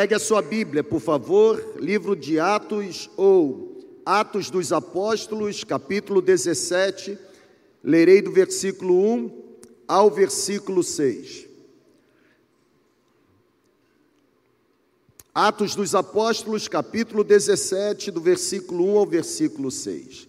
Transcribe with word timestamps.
Pegue 0.00 0.14
a 0.14 0.18
sua 0.18 0.40
Bíblia, 0.40 0.82
por 0.82 0.98
favor, 0.98 1.74
livro 1.78 2.16
de 2.16 2.40
Atos 2.40 3.10
ou 3.18 4.00
Atos 4.02 4.48
dos 4.48 4.72
Apóstolos, 4.72 5.62
capítulo 5.62 6.22
17. 6.22 7.18
Lerei 7.84 8.22
do 8.22 8.32
versículo 8.32 8.98
1 8.98 9.30
ao 9.86 10.10
versículo 10.10 10.82
6. 10.82 11.46
Atos 15.34 15.74
dos 15.74 15.94
Apóstolos, 15.94 16.66
capítulo 16.66 17.22
17, 17.22 18.10
do 18.10 18.22
versículo 18.22 18.94
1 18.94 18.96
ao 18.96 19.06
versículo 19.06 19.70
6. 19.70 20.26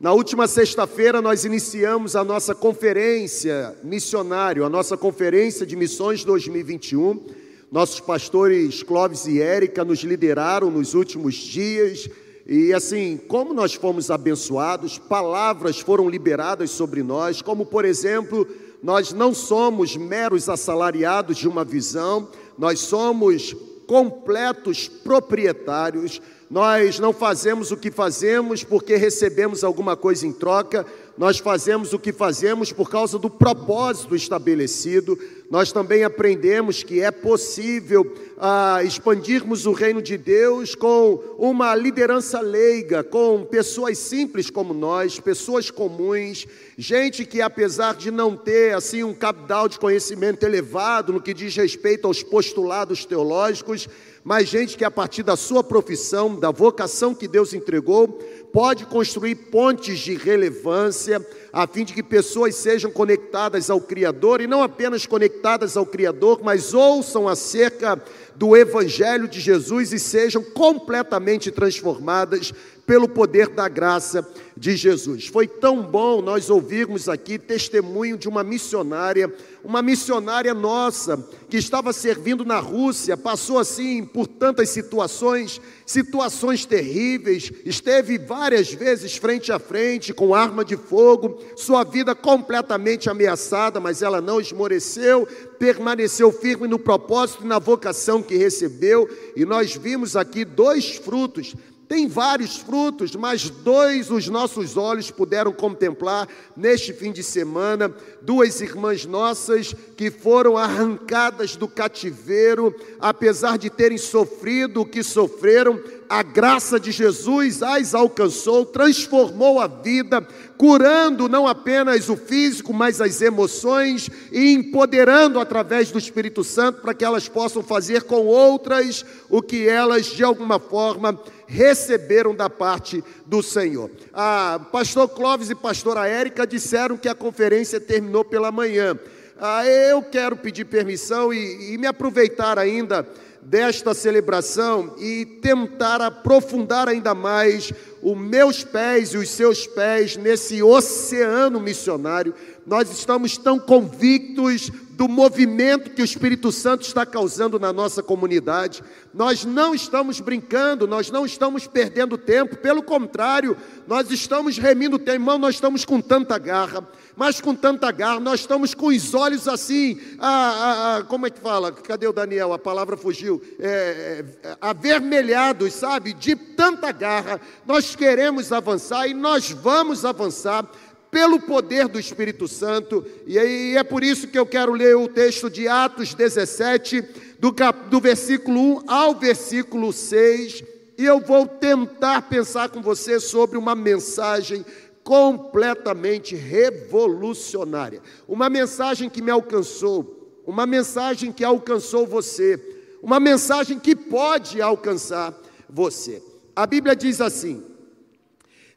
Na 0.00 0.14
última 0.14 0.48
sexta-feira, 0.48 1.20
nós 1.20 1.44
iniciamos 1.44 2.16
a 2.16 2.24
nossa 2.24 2.54
conferência 2.54 3.76
missionária, 3.84 4.64
a 4.64 4.70
nossa 4.70 4.96
conferência 4.96 5.66
de 5.66 5.76
missões 5.76 6.24
2021 6.24 7.43
nossos 7.74 7.98
pastores 7.98 8.84
Clóvis 8.84 9.26
e 9.26 9.42
Érica 9.42 9.84
nos 9.84 9.98
lideraram 10.04 10.70
nos 10.70 10.94
últimos 10.94 11.34
dias. 11.34 12.08
E 12.46 12.72
assim, 12.72 13.16
como 13.26 13.52
nós 13.52 13.74
fomos 13.74 14.12
abençoados, 14.12 14.96
palavras 14.96 15.80
foram 15.80 16.08
liberadas 16.08 16.70
sobre 16.70 17.02
nós, 17.02 17.42
como 17.42 17.66
por 17.66 17.84
exemplo, 17.84 18.46
nós 18.80 19.12
não 19.12 19.34
somos 19.34 19.96
meros 19.96 20.48
assalariados 20.48 21.36
de 21.36 21.48
uma 21.48 21.64
visão, 21.64 22.28
nós 22.56 22.78
somos 22.78 23.56
completos 23.88 24.86
proprietários, 24.86 26.22
nós 26.48 27.00
não 27.00 27.12
fazemos 27.12 27.72
o 27.72 27.76
que 27.76 27.90
fazemos 27.90 28.62
porque 28.62 28.94
recebemos 28.94 29.64
alguma 29.64 29.96
coisa 29.96 30.24
em 30.24 30.32
troca, 30.32 30.86
nós 31.18 31.38
fazemos 31.38 31.92
o 31.92 31.98
que 31.98 32.12
fazemos 32.12 32.72
por 32.72 32.88
causa 32.88 33.18
do 33.18 33.28
propósito 33.28 34.14
estabelecido. 34.14 35.18
Nós 35.50 35.70
também 35.70 36.04
aprendemos 36.04 36.82
que 36.82 37.00
é 37.00 37.10
possível 37.10 38.14
ah, 38.38 38.82
expandirmos 38.82 39.66
o 39.66 39.72
reino 39.72 40.00
de 40.00 40.16
Deus 40.16 40.74
com 40.74 41.22
uma 41.38 41.74
liderança 41.74 42.40
leiga, 42.40 43.04
com 43.04 43.44
pessoas 43.44 43.98
simples 43.98 44.48
como 44.48 44.72
nós, 44.72 45.20
pessoas 45.20 45.70
comuns, 45.70 46.46
gente 46.78 47.26
que 47.26 47.42
apesar 47.42 47.94
de 47.94 48.10
não 48.10 48.36
ter 48.36 48.74
assim 48.74 49.04
um 49.04 49.14
capital 49.14 49.68
de 49.68 49.78
conhecimento 49.78 50.44
elevado 50.44 51.12
no 51.12 51.20
que 51.20 51.34
diz 51.34 51.54
respeito 51.54 52.06
aos 52.06 52.22
postulados 52.22 53.04
teológicos, 53.04 53.86
mas 54.24 54.48
gente 54.48 54.78
que 54.78 54.84
a 54.84 54.90
partir 54.90 55.22
da 55.22 55.36
sua 55.36 55.62
profissão, 55.62 56.34
da 56.34 56.50
vocação 56.50 57.14
que 57.14 57.28
Deus 57.28 57.52
entregou, 57.52 58.08
pode 58.52 58.86
construir 58.86 59.34
pontes 59.34 59.98
de 59.98 60.14
relevância, 60.14 61.24
a 61.54 61.68
fim 61.68 61.84
de 61.84 61.94
que 61.94 62.02
pessoas 62.02 62.56
sejam 62.56 62.90
conectadas 62.90 63.70
ao 63.70 63.80
Criador 63.80 64.40
e 64.40 64.46
não 64.48 64.60
apenas 64.60 65.06
conectadas 65.06 65.76
ao 65.76 65.86
Criador, 65.86 66.40
mas 66.42 66.74
ouçam 66.74 67.28
acerca 67.28 67.96
do 68.34 68.56
Evangelho 68.56 69.28
de 69.28 69.38
Jesus 69.38 69.92
e 69.92 70.00
sejam 70.00 70.42
completamente 70.42 71.52
transformadas 71.52 72.52
pelo 72.84 73.08
poder 73.08 73.50
da 73.50 73.68
graça 73.68 74.28
de 74.56 74.74
Jesus. 74.74 75.28
Foi 75.28 75.46
tão 75.46 75.80
bom 75.80 76.20
nós 76.20 76.50
ouvirmos 76.50 77.08
aqui 77.08 77.38
testemunho 77.38 78.18
de 78.18 78.28
uma 78.28 78.42
missionária, 78.42 79.32
uma 79.64 79.80
missionária 79.80 80.52
nossa, 80.52 81.16
que 81.48 81.56
estava 81.56 81.92
servindo 81.92 82.44
na 82.44 82.58
Rússia, 82.58 83.16
passou 83.16 83.58
assim 83.58 84.04
por 84.04 84.26
tantas 84.26 84.68
situações, 84.68 85.60
situações 85.86 86.66
terríveis, 86.66 87.50
esteve 87.64 88.18
várias 88.18 88.72
vezes 88.72 89.16
frente 89.16 89.50
a 89.50 89.58
frente 89.58 90.12
com 90.12 90.34
arma 90.34 90.64
de 90.64 90.76
fogo, 90.76 91.40
sua 91.56 91.82
vida 91.82 92.14
completamente 92.14 93.08
ameaçada, 93.08 93.80
mas 93.80 94.02
ela 94.02 94.20
não 94.20 94.40
esmoreceu, 94.40 95.26
permaneceu 95.58 96.30
firme 96.30 96.68
no 96.68 96.78
propósito 96.78 97.44
e 97.44 97.48
na 97.48 97.58
vocação 97.58 98.22
que 98.22 98.36
recebeu, 98.36 99.08
e 99.34 99.44
nós 99.44 99.74
vimos 99.74 100.14
aqui 100.16 100.44
dois 100.44 100.96
frutos 100.96 101.54
tem 101.88 102.08
vários 102.08 102.56
frutos, 102.56 103.14
mas 103.14 103.50
dois 103.50 104.10
os 104.10 104.26
nossos 104.28 104.76
olhos 104.76 105.10
puderam 105.10 105.52
contemplar 105.52 106.26
neste 106.56 106.92
fim 106.92 107.12
de 107.12 107.22
semana. 107.22 107.94
Duas 108.22 108.60
irmãs 108.60 109.04
nossas 109.04 109.74
que 109.96 110.10
foram 110.10 110.56
arrancadas 110.56 111.56
do 111.56 111.68
cativeiro, 111.68 112.74
apesar 112.98 113.58
de 113.58 113.68
terem 113.68 113.98
sofrido 113.98 114.80
o 114.80 114.86
que 114.86 115.02
sofreram, 115.02 115.78
a 116.08 116.22
graça 116.22 116.78
de 116.78 116.92
Jesus 116.92 117.62
as 117.62 117.94
alcançou, 117.94 118.64
transformou 118.64 119.60
a 119.60 119.66
vida, 119.66 120.26
curando 120.56 121.28
não 121.28 121.46
apenas 121.46 122.08
o 122.08 122.16
físico, 122.16 122.72
mas 122.72 123.00
as 123.00 123.20
emoções 123.20 124.08
e 124.30 124.52
empoderando 124.52 125.40
através 125.40 125.90
do 125.90 125.98
Espírito 125.98 126.44
Santo 126.44 126.80
para 126.80 126.94
que 126.94 127.04
elas 127.04 127.28
possam 127.28 127.62
fazer 127.62 128.04
com 128.04 128.26
outras 128.26 129.04
o 129.28 129.42
que 129.42 129.68
elas 129.68 130.06
de 130.06 130.22
alguma 130.22 130.58
forma 130.58 131.18
receberam 131.46 132.34
da 132.34 132.48
parte 132.48 133.02
do 133.26 133.42
Senhor. 133.42 133.90
Ah, 134.12 134.60
pastor 134.70 135.08
Clóvis 135.08 135.50
e 135.50 135.54
pastora 135.54 136.06
Érica 136.06 136.46
disseram 136.46 136.96
que 136.96 137.08
a 137.08 137.14
conferência 137.14 137.80
terminou 137.80 138.24
pela 138.24 138.52
manhã. 138.52 138.98
Ah, 139.38 139.66
eu 139.66 140.02
quero 140.02 140.36
pedir 140.36 140.64
permissão 140.64 141.32
e, 141.32 141.74
e 141.74 141.78
me 141.78 141.86
aproveitar 141.86 142.58
ainda 142.58 143.06
desta 143.44 143.92
celebração 143.92 144.94
e 144.98 145.26
tentar 145.26 146.00
aprofundar 146.00 146.88
ainda 146.88 147.14
mais 147.14 147.72
os 148.02 148.16
meus 148.16 148.64
pés 148.64 149.12
e 149.12 149.18
os 149.18 149.28
seus 149.28 149.66
pés 149.66 150.16
nesse 150.16 150.62
oceano 150.62 151.60
missionário. 151.60 152.34
Nós 152.66 152.90
estamos 152.90 153.36
tão 153.36 153.58
convictos 153.58 154.70
do 154.94 155.08
movimento 155.08 155.90
que 155.90 156.02
o 156.02 156.04
Espírito 156.04 156.52
Santo 156.52 156.82
está 156.82 157.04
causando 157.04 157.58
na 157.58 157.72
nossa 157.72 158.02
comunidade. 158.02 158.82
Nós 159.12 159.44
não 159.44 159.74
estamos 159.74 160.20
brincando, 160.20 160.86
nós 160.86 161.10
não 161.10 161.26
estamos 161.26 161.66
perdendo 161.66 162.16
tempo, 162.16 162.56
pelo 162.56 162.82
contrário, 162.82 163.56
nós 163.86 164.10
estamos 164.10 164.56
remindo 164.56 164.98
tempo, 164.98 165.12
irmão, 165.12 165.38
nós 165.38 165.56
estamos 165.56 165.84
com 165.84 166.00
tanta 166.00 166.38
garra, 166.38 166.86
mas 167.16 167.40
com 167.40 167.54
tanta 167.54 167.90
garra, 167.90 168.20
nós 168.20 168.40
estamos 168.40 168.74
com 168.74 168.86
os 168.86 169.14
olhos 169.14 169.46
assim, 169.46 170.00
ah, 170.18 170.98
ah, 170.98 171.04
como 171.04 171.26
é 171.26 171.30
que 171.30 171.40
fala? 171.40 171.70
Cadê 171.72 172.06
o 172.06 172.12
Daniel? 172.12 172.52
A 172.52 172.58
palavra 172.58 172.96
fugiu. 172.96 173.42
É, 173.58 174.24
é, 174.42 174.56
avermelhados, 174.60 175.74
sabe? 175.74 176.12
De 176.12 176.34
tanta 176.34 176.90
garra, 176.92 177.40
nós 177.66 177.94
queremos 177.94 178.52
avançar 178.52 179.06
e 179.08 179.14
nós 179.14 179.50
vamos 179.50 180.04
avançar 180.04 180.68
pelo 181.14 181.38
poder 181.38 181.86
do 181.86 182.00
Espírito 182.00 182.48
Santo, 182.48 183.06
e 183.24 183.76
é 183.76 183.84
por 183.84 184.02
isso 184.02 184.26
que 184.26 184.36
eu 184.36 184.44
quero 184.44 184.72
ler 184.72 184.96
o 184.96 185.06
texto 185.06 185.48
de 185.48 185.68
Atos 185.68 186.12
17, 186.12 187.04
do, 187.38 187.52
cap, 187.52 187.88
do 187.88 188.00
versículo 188.00 188.78
1 188.78 188.90
ao 188.90 189.14
versículo 189.14 189.92
6, 189.92 190.64
e 190.98 191.04
eu 191.04 191.20
vou 191.20 191.46
tentar 191.46 192.22
pensar 192.22 192.68
com 192.68 192.82
você 192.82 193.20
sobre 193.20 193.56
uma 193.56 193.76
mensagem 193.76 194.66
completamente 195.04 196.34
revolucionária, 196.34 198.02
uma 198.26 198.50
mensagem 198.50 199.08
que 199.08 199.22
me 199.22 199.30
alcançou, 199.30 200.42
uma 200.44 200.66
mensagem 200.66 201.30
que 201.30 201.44
alcançou 201.44 202.08
você, 202.08 202.60
uma 203.00 203.20
mensagem 203.20 203.78
que 203.78 203.94
pode 203.94 204.60
alcançar 204.60 205.32
você. 205.70 206.20
A 206.56 206.66
Bíblia 206.66 206.96
diz 206.96 207.20
assim: 207.20 207.62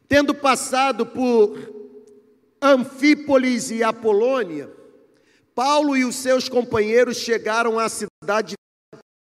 tendo 0.07 0.35
passado 0.35 1.03
por 1.03 1.76
Anfípolis 2.61 3.69
e 3.71 3.83
Apolônia, 3.83 4.71
Paulo 5.53 5.95
e 5.95 6.05
os 6.05 6.15
seus 6.15 6.49
companheiros 6.49 7.17
chegaram 7.17 7.79
à 7.79 7.89
cidade 7.89 8.55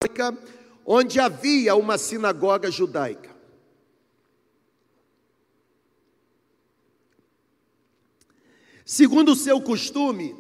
judaica, 0.03 0.38
onde 0.85 1.19
havia 1.19 1.75
uma 1.75 1.97
sinagoga 1.97 2.69
judaica. 2.69 3.29
Segundo 8.85 9.34
o 9.34 9.35
seu 9.35 9.61
costume, 9.61 10.35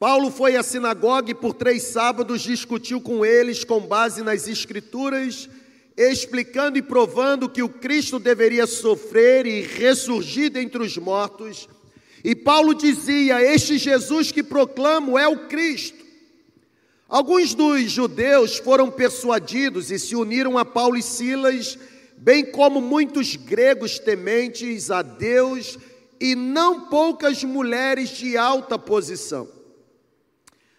Paulo 0.00 0.30
foi 0.30 0.56
à 0.56 0.62
sinagoga 0.62 1.30
e 1.30 1.34
por 1.34 1.54
três 1.54 1.84
sábados 1.84 2.42
discutiu 2.42 3.00
com 3.00 3.24
eles 3.24 3.62
com 3.62 3.80
base 3.80 4.22
nas 4.22 4.48
Escrituras 4.48 5.48
explicando 6.08 6.78
e 6.78 6.82
provando 6.82 7.48
que 7.48 7.62
o 7.62 7.68
Cristo 7.68 8.18
deveria 8.18 8.66
sofrer 8.66 9.44
e 9.44 9.60
ressurgir 9.60 10.50
dentre 10.50 10.82
os 10.82 10.96
mortos. 10.96 11.68
E 12.24 12.34
Paulo 12.34 12.74
dizia: 12.74 13.42
Este 13.42 13.76
Jesus 13.76 14.32
que 14.32 14.42
proclamo 14.42 15.18
é 15.18 15.28
o 15.28 15.48
Cristo. 15.48 15.98
Alguns 17.06 17.54
dos 17.54 17.90
judeus 17.90 18.56
foram 18.56 18.90
persuadidos 18.90 19.90
e 19.90 19.98
se 19.98 20.16
uniram 20.16 20.56
a 20.56 20.64
Paulo 20.64 20.96
e 20.96 21.02
Silas, 21.02 21.76
bem 22.16 22.50
como 22.50 22.80
muitos 22.80 23.36
gregos 23.36 23.98
tementes 23.98 24.90
a 24.90 25.02
Deus 25.02 25.76
e 26.20 26.34
não 26.34 26.88
poucas 26.88 27.44
mulheres 27.44 28.10
de 28.10 28.36
alta 28.36 28.78
posição. 28.78 29.48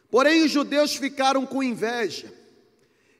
Porém, 0.09 0.43
os 0.43 0.51
judeus 0.51 0.95
ficaram 0.95 1.45
com 1.45 1.61
inveja 1.61 2.40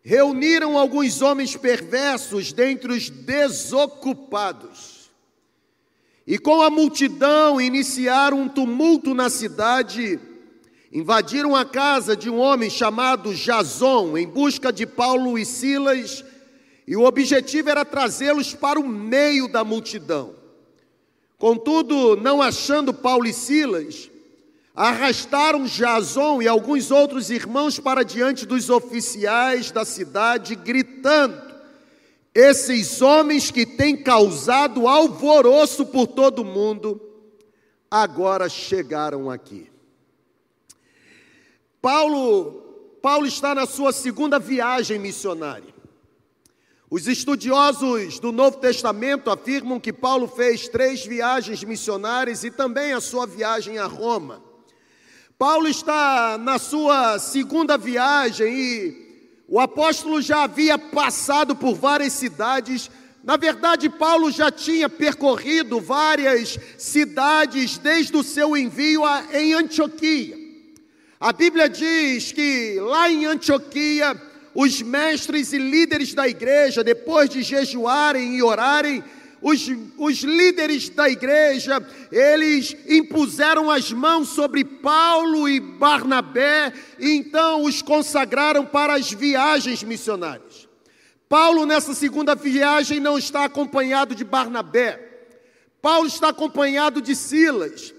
reuniram 0.03 0.77
alguns 0.77 1.21
homens 1.21 1.55
perversos 1.55 2.51
dentre 2.51 2.93
os 2.93 3.09
desocupados. 3.09 5.09
E 6.25 6.37
com 6.37 6.61
a 6.61 6.69
multidão 6.69 7.59
iniciaram 7.59 8.41
um 8.41 8.49
tumulto 8.49 9.13
na 9.13 9.29
cidade 9.29 10.19
invadiram 10.91 11.55
a 11.55 11.63
casa 11.63 12.15
de 12.15 12.29
um 12.29 12.37
homem 12.37 12.69
chamado 12.69 13.33
Jason 13.33 14.17
em 14.17 14.27
busca 14.27 14.73
de 14.73 14.85
Paulo 14.85 15.39
e 15.39 15.45
Silas, 15.45 16.23
e 16.85 16.97
o 16.97 17.05
objetivo 17.05 17.69
era 17.69 17.85
trazê-los 17.85 18.53
para 18.53 18.79
o 18.79 18.87
meio 18.87 19.47
da 19.47 19.63
multidão. 19.63 20.35
Contudo, 21.37 22.17
não 22.17 22.41
achando 22.41 22.93
Paulo 22.93 23.25
e 23.25 23.33
Silas, 23.33 24.10
arrastaram 24.75 25.65
Jason 25.65 26.41
e 26.41 26.47
alguns 26.47 26.91
outros 26.91 27.29
irmãos 27.29 27.79
para 27.79 28.03
diante 28.03 28.45
dos 28.45 28.69
oficiais 28.69 29.71
da 29.71 29.83
cidade, 29.83 30.55
gritando: 30.55 31.41
Esses 32.33 33.01
homens 33.01 33.51
que 33.51 33.65
têm 33.65 33.97
causado 33.97 34.87
alvoroço 34.87 35.85
por 35.85 36.07
todo 36.07 36.39
o 36.39 36.45
mundo, 36.45 37.01
agora 37.89 38.47
chegaram 38.47 39.29
aqui. 39.29 39.69
Paulo, 41.81 42.61
Paulo 43.01 43.25
está 43.25 43.55
na 43.55 43.65
sua 43.65 43.91
segunda 43.91 44.37
viagem 44.37 44.99
missionária. 44.99 45.71
Os 46.89 47.07
estudiosos 47.07 48.19
do 48.19 48.33
Novo 48.33 48.57
Testamento 48.57 49.31
afirmam 49.31 49.79
que 49.79 49.93
Paulo 49.93 50.27
fez 50.27 50.67
três 50.67 51.05
viagens 51.05 51.63
missionárias 51.63 52.43
e 52.43 52.51
também 52.51 52.91
a 52.91 52.99
sua 52.99 53.25
viagem 53.25 53.77
a 53.77 53.85
Roma. 53.85 54.50
Paulo 55.41 55.67
está 55.67 56.37
na 56.37 56.59
sua 56.59 57.17
segunda 57.17 57.75
viagem 57.75 58.53
e 58.55 59.41
o 59.47 59.59
apóstolo 59.59 60.21
já 60.21 60.43
havia 60.43 60.77
passado 60.77 61.55
por 61.55 61.73
várias 61.73 62.13
cidades. 62.13 62.91
Na 63.23 63.37
verdade, 63.37 63.89
Paulo 63.89 64.29
já 64.29 64.51
tinha 64.51 64.87
percorrido 64.87 65.81
várias 65.81 66.59
cidades 66.77 67.79
desde 67.79 68.15
o 68.15 68.21
seu 68.21 68.55
envio 68.55 69.01
em 69.33 69.55
Antioquia. 69.55 70.37
A 71.19 71.33
Bíblia 71.33 71.67
diz 71.67 72.31
que 72.31 72.79
lá 72.79 73.09
em 73.09 73.25
Antioquia, 73.25 74.15
os 74.53 74.79
mestres 74.83 75.53
e 75.53 75.57
líderes 75.57 76.13
da 76.13 76.27
igreja, 76.27 76.83
depois 76.83 77.31
de 77.31 77.41
jejuarem 77.41 78.35
e 78.35 78.43
orarem, 78.43 79.03
os, 79.41 79.67
os 79.97 80.19
líderes 80.19 80.89
da 80.89 81.09
igreja, 81.09 81.83
eles 82.11 82.75
impuseram 82.87 83.71
as 83.71 83.91
mãos 83.91 84.29
sobre 84.29 84.63
Paulo 84.63 85.49
e 85.49 85.59
Barnabé, 85.59 86.71
e 86.99 87.11
então 87.11 87.63
os 87.63 87.81
consagraram 87.81 88.65
para 88.65 88.93
as 88.93 89.11
viagens 89.11 89.81
missionárias. 89.83 90.69
Paulo, 91.27 91.65
nessa 91.65 91.93
segunda 91.93 92.35
viagem, 92.35 92.99
não 92.99 93.17
está 93.17 93.45
acompanhado 93.45 94.13
de 94.13 94.23
Barnabé, 94.23 95.09
Paulo 95.81 96.07
está 96.07 96.29
acompanhado 96.29 97.01
de 97.01 97.15
Silas. 97.15 97.93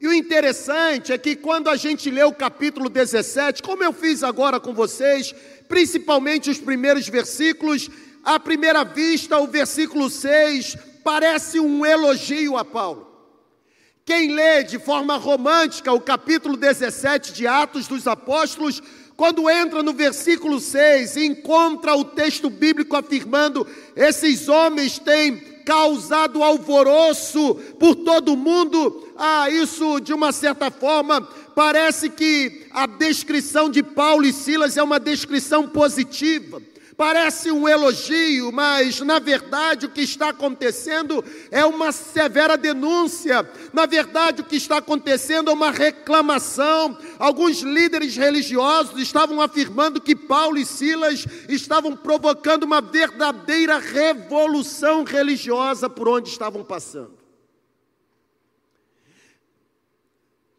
E 0.00 0.06
o 0.06 0.12
interessante 0.12 1.12
é 1.12 1.18
que 1.18 1.36
quando 1.36 1.68
a 1.68 1.76
gente 1.76 2.10
lê 2.10 2.22
o 2.22 2.32
capítulo 2.32 2.88
17, 2.88 3.62
como 3.62 3.82
eu 3.82 3.92
fiz 3.92 4.22
agora 4.22 4.60
com 4.60 4.72
vocês, 4.72 5.34
principalmente 5.68 6.50
os 6.50 6.58
primeiros 6.58 7.08
versículos, 7.08 7.90
à 8.24 8.38
primeira 8.38 8.84
vista, 8.84 9.38
o 9.38 9.46
versículo 9.46 10.08
6 10.08 10.76
parece 11.08 11.58
um 11.58 11.86
elogio 11.86 12.58
a 12.58 12.62
Paulo. 12.66 13.08
Quem 14.04 14.30
lê 14.34 14.62
de 14.62 14.78
forma 14.78 15.16
romântica 15.16 15.90
o 15.90 16.02
capítulo 16.02 16.54
17 16.54 17.32
de 17.32 17.46
Atos 17.46 17.88
dos 17.88 18.06
Apóstolos, 18.06 18.82
quando 19.16 19.48
entra 19.48 19.82
no 19.82 19.94
versículo 19.94 20.60
6 20.60 21.16
e 21.16 21.24
encontra 21.24 21.96
o 21.96 22.04
texto 22.04 22.50
bíblico 22.50 22.94
afirmando: 22.94 23.66
esses 23.96 24.50
homens 24.50 24.98
têm 24.98 25.38
causado 25.64 26.42
alvoroço 26.42 27.54
por 27.80 27.94
todo 27.94 28.34
o 28.34 28.36
mundo. 28.36 29.10
Ah, 29.16 29.48
isso 29.48 30.00
de 30.00 30.12
uma 30.12 30.30
certa 30.30 30.70
forma 30.70 31.26
parece 31.54 32.10
que 32.10 32.66
a 32.70 32.86
descrição 32.86 33.70
de 33.70 33.82
Paulo 33.82 34.26
e 34.26 34.32
Silas 34.32 34.76
é 34.76 34.82
uma 34.82 35.00
descrição 35.00 35.66
positiva. 35.66 36.60
Parece 36.98 37.52
um 37.52 37.68
elogio, 37.68 38.50
mas 38.50 39.00
na 39.02 39.20
verdade 39.20 39.86
o 39.86 39.88
que 39.88 40.00
está 40.00 40.30
acontecendo 40.30 41.24
é 41.48 41.64
uma 41.64 41.92
severa 41.92 42.58
denúncia. 42.58 43.48
Na 43.72 43.86
verdade, 43.86 44.42
o 44.42 44.44
que 44.44 44.56
está 44.56 44.78
acontecendo 44.78 45.48
é 45.48 45.54
uma 45.54 45.70
reclamação. 45.70 46.98
Alguns 47.16 47.60
líderes 47.60 48.16
religiosos 48.16 49.00
estavam 49.00 49.40
afirmando 49.40 50.00
que 50.00 50.16
Paulo 50.16 50.58
e 50.58 50.66
Silas 50.66 51.24
estavam 51.48 51.94
provocando 51.94 52.64
uma 52.64 52.80
verdadeira 52.80 53.78
revolução 53.78 55.04
religiosa 55.04 55.88
por 55.88 56.08
onde 56.08 56.30
estavam 56.30 56.64
passando. 56.64 57.16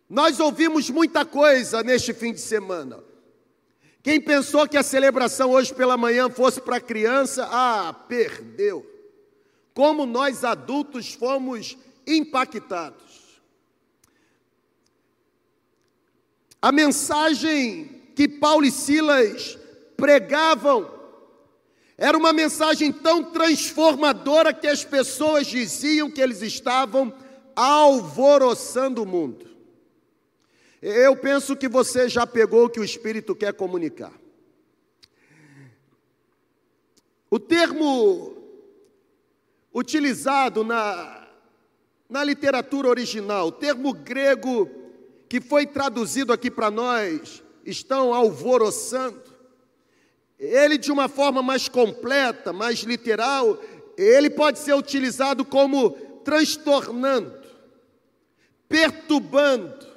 Nós 0.10 0.40
ouvimos 0.40 0.90
muita 0.90 1.26
coisa 1.26 1.84
neste 1.84 2.14
fim 2.14 2.32
de 2.32 2.40
semana. 2.40 3.10
Quem 4.02 4.22
pensou 4.22 4.68
que 4.68 4.78
a 4.78 4.84
celebração 4.84 5.52
hoje 5.52 5.74
pela 5.74 5.98
manhã 5.98 6.30
fosse 6.30 6.62
para 6.62 6.80
criança, 6.80 7.48
ah, 7.52 7.94
perdeu. 8.08 8.86
Como 9.74 10.06
nós 10.06 10.44
adultos 10.44 11.14
fomos 11.14 11.78
impactados. 12.08 13.42
A 16.62 16.72
mensagem 16.72 18.02
que 18.16 18.28
Paulo 18.28 18.66
e 18.66 18.72
Silas 18.72 19.58
pregavam 19.96 21.00
era 21.98 22.18
uma 22.18 22.32
mensagem 22.32 22.94
tão 22.94 23.24
transformadora 23.26 24.54
que 24.54 24.68
as 24.68 24.86
pessoas 24.86 25.48
diziam 25.48 26.10
que 26.10 26.22
eles 26.22 26.42
estavam 26.42 27.14
alvoroçando 27.54 29.04
o 29.04 29.06
mundo. 29.06 29.49
Eu 30.82 31.16
penso 31.16 31.56
que 31.56 31.68
você 31.68 32.08
já 32.08 32.26
pegou 32.26 32.66
o 32.66 32.70
que 32.70 32.80
o 32.80 32.84
Espírito 32.84 33.36
quer 33.36 33.54
comunicar. 33.54 34.14
O 37.30 37.38
termo 37.38 38.38
utilizado 39.74 40.64
na, 40.64 41.28
na 42.10 42.24
literatura 42.24 42.88
original, 42.88 43.48
o 43.48 43.52
termo 43.52 43.94
grego 43.94 44.70
que 45.28 45.40
foi 45.40 45.68
traduzido 45.68 46.34
aqui 46.34 46.50
para 46.50 46.72
nós, 46.72 47.44
estão 47.64 48.14
alvoroçando. 48.14 49.22
Ele, 50.40 50.78
de 50.78 50.92
uma 50.92 51.08
forma 51.08 51.44
mais 51.44 51.68
completa, 51.68 52.52
mais 52.52 52.80
literal, 52.80 53.62
ele 53.98 54.30
pode 54.30 54.60
ser 54.60 54.74
utilizado 54.74 55.44
como 55.44 55.92
transtornando, 56.24 57.44
perturbando, 58.68 59.89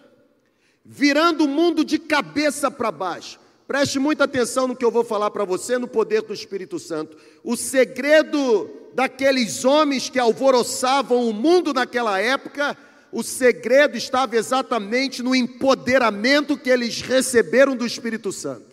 virando 0.84 1.44
o 1.44 1.48
mundo 1.48 1.84
de 1.84 1.98
cabeça 1.98 2.70
para 2.70 2.90
baixo. 2.90 3.38
Preste 3.66 3.98
muita 3.98 4.24
atenção 4.24 4.66
no 4.66 4.76
que 4.76 4.84
eu 4.84 4.90
vou 4.90 5.04
falar 5.04 5.30
para 5.30 5.44
você 5.44 5.78
no 5.78 5.88
poder 5.88 6.22
do 6.22 6.34
Espírito 6.34 6.78
Santo. 6.78 7.16
O 7.42 7.56
segredo 7.56 8.70
daqueles 8.94 9.64
homens 9.64 10.08
que 10.08 10.18
alvoroçavam 10.18 11.28
o 11.28 11.32
mundo 11.32 11.72
naquela 11.72 12.20
época, 12.20 12.76
o 13.10 13.22
segredo 13.22 13.96
estava 13.96 14.36
exatamente 14.36 15.22
no 15.22 15.34
empoderamento 15.34 16.58
que 16.58 16.68
eles 16.68 17.00
receberam 17.00 17.76
do 17.76 17.86
Espírito 17.86 18.32
Santo. 18.32 18.72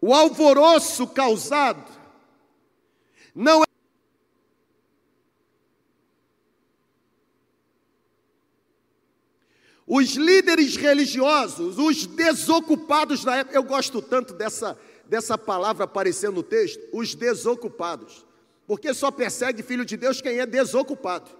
O 0.00 0.12
alvoroço 0.12 1.06
causado 1.06 1.90
não 3.34 3.62
é 3.62 3.66
Os 9.86 10.10
líderes 10.10 10.76
religiosos, 10.76 11.78
os 11.78 12.06
desocupados 12.06 13.24
da 13.24 13.36
época, 13.36 13.56
eu 13.56 13.62
gosto 13.62 14.00
tanto 14.00 14.32
dessa, 14.32 14.78
dessa 15.06 15.36
palavra 15.36 15.84
aparecendo 15.84 16.34
no 16.34 16.42
texto, 16.42 16.80
os 16.92 17.14
desocupados, 17.14 18.24
porque 18.66 18.94
só 18.94 19.10
persegue 19.10 19.62
filho 19.62 19.84
de 19.84 19.96
Deus 19.96 20.20
quem 20.20 20.38
é 20.38 20.46
desocupado. 20.46 21.30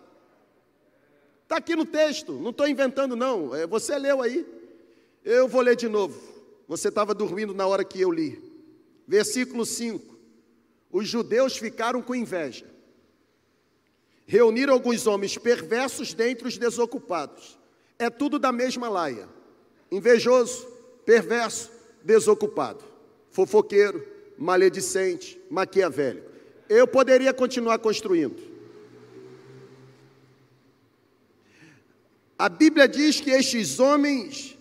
Está 1.45 1.57
aqui 1.57 1.77
no 1.77 1.85
texto, 1.85 2.33
não 2.33 2.51
estou 2.51 2.67
inventando, 2.67 3.15
não, 3.15 3.55
é, 3.55 3.67
você 3.67 3.97
leu 3.97 4.21
aí, 4.21 4.45
eu 5.25 5.47
vou 5.47 5.61
ler 5.61 5.77
de 5.77 5.89
novo. 5.89 6.21
Você 6.67 6.89
estava 6.89 7.15
dormindo 7.15 7.55
na 7.55 7.67
hora 7.67 7.85
que 7.85 8.01
eu 8.01 8.11
li. 8.11 8.43
Versículo 9.07 9.67
5: 9.67 10.17
Os 10.91 11.07
judeus 11.07 11.57
ficaram 11.57 12.01
com 12.01 12.15
inveja, 12.15 12.65
reuniram 14.27 14.73
alguns 14.73 15.07
homens 15.07 15.37
perversos 15.37 16.15
dentre 16.15 16.49
os 16.49 16.57
desocupados 16.57 17.59
é 17.99 18.11
tudo 18.11 18.39
da 18.39 18.53
mesma 18.53 18.89
laia: 18.89 19.29
invejoso, 19.91 20.67
perverso, 21.05 21.71
desocupado, 22.03 22.85
fofoqueiro, 23.31 24.07
maledicente, 24.39 25.41
maquiavélico. 25.51 26.31
Eu 26.69 26.87
poderia 26.87 27.33
continuar 27.33 27.79
construindo. 27.79 28.53
A 32.39 32.49
Bíblia 32.49 32.89
diz 32.89 33.21
que 33.21 33.31
estes 33.31 33.79
homens, 33.79 34.59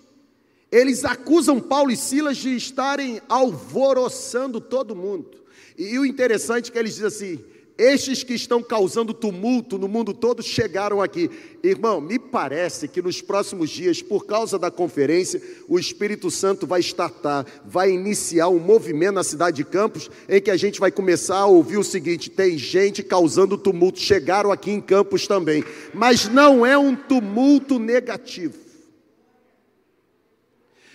eles 0.72 1.04
acusam 1.04 1.60
Paulo 1.60 1.90
e 1.92 1.98
Silas 1.98 2.38
de 2.38 2.56
estarem 2.56 3.22
alvoroçando 3.28 4.62
todo 4.62 4.96
mundo. 4.96 5.42
E 5.78 5.98
o 5.98 6.06
interessante 6.06 6.70
é 6.70 6.74
que 6.74 6.78
eles 6.78 6.94
dizem 6.94 7.08
assim: 7.08 7.46
estes 7.82 8.24
que 8.24 8.36
estão 8.36 8.62
causando 8.62 9.12
tumulto 9.12 9.76
no 9.76 9.88
mundo 9.88 10.14
todo 10.14 10.44
chegaram 10.44 11.02
aqui. 11.02 11.32
Irmão, 11.64 12.00
me 12.00 12.20
parece 12.20 12.88
que 12.88 13.02
nos 13.02 13.24
próximos 13.24 13.72
dias, 13.72 14.04
por 14.04 14.28
causa 14.28 14.60
da 14.60 14.70
conferência, 14.70 15.42
o 15.68 15.80
Espírito 15.80 16.30
Santo 16.30 16.68
vai 16.68 16.80
startar, 16.82 17.44
vai 17.66 17.90
iniciar 17.90 18.50
um 18.50 18.60
movimento 18.60 19.16
na 19.16 19.24
cidade 19.24 19.58
de 19.58 19.66
Campos, 19.66 20.12
em 20.30 20.40
que 20.40 20.52
a 20.52 20.58
gente 20.58 20.80
vai 20.80 20.92
começar 20.92 21.40
a 21.40 21.48
ouvir 21.48 21.78
o 21.78 21.84
seguinte: 21.84 22.30
tem 22.30 22.56
gente 22.56 23.02
causando 23.02 23.58
tumulto, 23.58 24.00
chegaram 24.00 24.52
aqui 24.52 24.70
em 24.70 24.80
Campos 24.80 25.26
também, 25.26 25.64
mas 25.92 26.28
não 26.28 26.64
é 26.64 26.78
um 26.78 26.96
tumulto 26.96 27.80
negativo. 27.80 28.62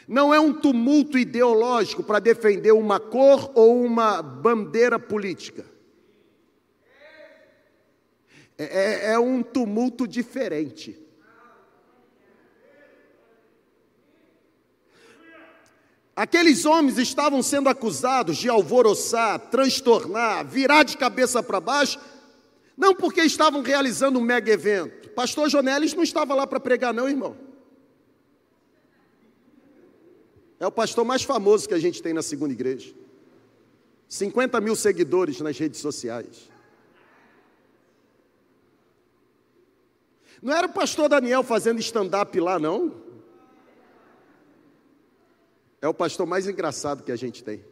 Não 0.06 0.32
é 0.32 0.38
um 0.38 0.52
tumulto 0.52 1.18
ideológico 1.18 2.00
para 2.04 2.20
defender 2.20 2.70
uma 2.70 3.00
cor 3.00 3.50
ou 3.56 3.82
uma 3.82 4.22
bandeira 4.22 5.00
política 5.00 5.75
é, 8.58 8.64
é, 8.64 9.12
é 9.12 9.18
um 9.18 9.42
tumulto 9.42 10.06
diferente. 10.06 11.06
Aqueles 16.14 16.64
homens 16.64 16.96
estavam 16.96 17.42
sendo 17.42 17.68
acusados 17.68 18.38
de 18.38 18.48
alvoroçar, 18.48 19.38
transtornar, 19.50 20.46
virar 20.46 20.82
de 20.82 20.96
cabeça 20.96 21.42
para 21.42 21.60
baixo, 21.60 22.00
não 22.74 22.94
porque 22.94 23.20
estavam 23.20 23.60
realizando 23.60 24.18
um 24.18 24.22
mega 24.22 24.50
evento. 24.50 25.10
Pastor 25.10 25.50
Jonelis 25.50 25.92
não 25.92 26.02
estava 26.02 26.34
lá 26.34 26.46
para 26.46 26.58
pregar, 26.58 26.94
não, 26.94 27.06
irmão. 27.06 27.36
É 30.58 30.66
o 30.66 30.72
pastor 30.72 31.04
mais 31.04 31.22
famoso 31.22 31.68
que 31.68 31.74
a 31.74 31.78
gente 31.78 32.02
tem 32.02 32.14
na 32.14 32.22
segunda 32.22 32.54
igreja. 32.54 32.94
50 34.08 34.58
mil 34.60 34.74
seguidores 34.74 35.38
nas 35.40 35.58
redes 35.58 35.80
sociais. 35.80 36.48
Não 40.42 40.54
era 40.54 40.66
o 40.66 40.72
pastor 40.72 41.08
Daniel 41.08 41.42
fazendo 41.42 41.80
stand-up 41.80 42.38
lá, 42.38 42.58
não. 42.58 42.94
É 45.80 45.88
o 45.88 45.94
pastor 45.94 46.26
mais 46.26 46.46
engraçado 46.46 47.02
que 47.02 47.12
a 47.12 47.16
gente 47.16 47.42
tem. 47.42 47.64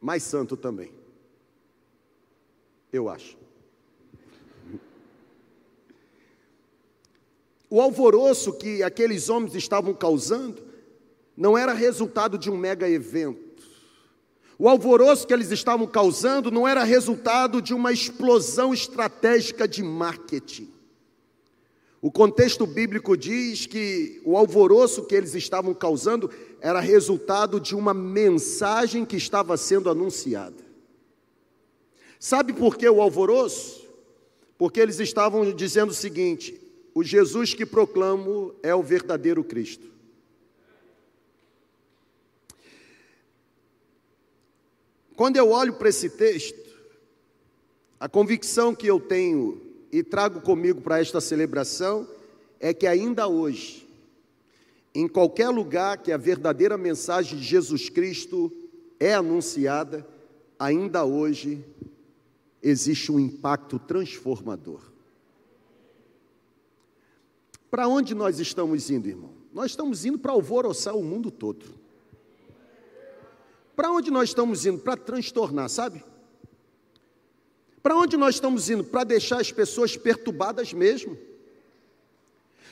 Mais 0.00 0.22
santo 0.22 0.56
também. 0.56 0.92
Eu 2.92 3.08
acho. 3.08 3.36
O 7.68 7.80
alvoroço 7.80 8.52
que 8.52 8.82
aqueles 8.82 9.28
homens 9.28 9.54
estavam 9.54 9.92
causando 9.92 10.62
não 11.36 11.58
era 11.58 11.72
resultado 11.72 12.38
de 12.38 12.50
um 12.50 12.56
mega 12.56 12.88
evento. 12.88 13.45
O 14.58 14.68
alvoroço 14.68 15.26
que 15.26 15.34
eles 15.34 15.50
estavam 15.50 15.86
causando 15.86 16.50
não 16.50 16.66
era 16.66 16.82
resultado 16.82 17.60
de 17.60 17.74
uma 17.74 17.92
explosão 17.92 18.72
estratégica 18.72 19.68
de 19.68 19.82
marketing. 19.82 20.70
O 22.00 22.10
contexto 22.10 22.66
bíblico 22.66 23.16
diz 23.16 23.66
que 23.66 24.20
o 24.24 24.36
alvoroço 24.36 25.04
que 25.04 25.14
eles 25.14 25.34
estavam 25.34 25.74
causando 25.74 26.30
era 26.60 26.80
resultado 26.80 27.60
de 27.60 27.74
uma 27.74 27.92
mensagem 27.92 29.04
que 29.04 29.16
estava 29.16 29.56
sendo 29.56 29.90
anunciada. 29.90 30.64
Sabe 32.18 32.52
por 32.52 32.76
que 32.76 32.88
o 32.88 33.00
alvoroço? 33.00 33.84
Porque 34.56 34.80
eles 34.80 35.00
estavam 35.00 35.52
dizendo 35.52 35.90
o 35.90 35.94
seguinte: 35.94 36.58
o 36.94 37.02
Jesus 37.04 37.52
que 37.52 37.66
proclamo 37.66 38.54
é 38.62 38.74
o 38.74 38.82
verdadeiro 38.82 39.44
Cristo. 39.44 39.95
Quando 45.16 45.38
eu 45.38 45.48
olho 45.50 45.72
para 45.72 45.88
esse 45.88 46.10
texto, 46.10 46.66
a 47.98 48.06
convicção 48.06 48.74
que 48.74 48.86
eu 48.86 49.00
tenho 49.00 49.60
e 49.90 50.02
trago 50.02 50.42
comigo 50.42 50.82
para 50.82 51.00
esta 51.00 51.22
celebração 51.22 52.06
é 52.60 52.74
que 52.74 52.86
ainda 52.86 53.26
hoje, 53.26 53.88
em 54.94 55.08
qualquer 55.08 55.48
lugar 55.48 55.98
que 55.98 56.12
a 56.12 56.18
verdadeira 56.18 56.76
mensagem 56.76 57.38
de 57.38 57.44
Jesus 57.44 57.88
Cristo 57.88 58.52
é 59.00 59.14
anunciada, 59.14 60.06
ainda 60.58 61.04
hoje 61.04 61.64
existe 62.62 63.10
um 63.10 63.18
impacto 63.18 63.78
transformador. 63.78 64.80
Para 67.70 67.88
onde 67.88 68.14
nós 68.14 68.38
estamos 68.38 68.90
indo, 68.90 69.08
irmão? 69.08 69.30
Nós 69.52 69.70
estamos 69.70 70.04
indo 70.04 70.18
para 70.18 70.32
alvoroçar 70.32 70.94
o 70.94 71.02
mundo 71.02 71.30
todo. 71.30 71.64
Para 73.76 73.92
onde 73.92 74.10
nós 74.10 74.30
estamos 74.30 74.64
indo? 74.64 74.78
Para 74.78 74.96
transtornar, 74.96 75.68
sabe? 75.68 76.02
Para 77.82 77.94
onde 77.94 78.16
nós 78.16 78.36
estamos 78.36 78.70
indo? 78.70 78.82
Para 78.82 79.04
deixar 79.04 79.40
as 79.40 79.52
pessoas 79.52 79.96
perturbadas 79.96 80.72
mesmo. 80.72 81.16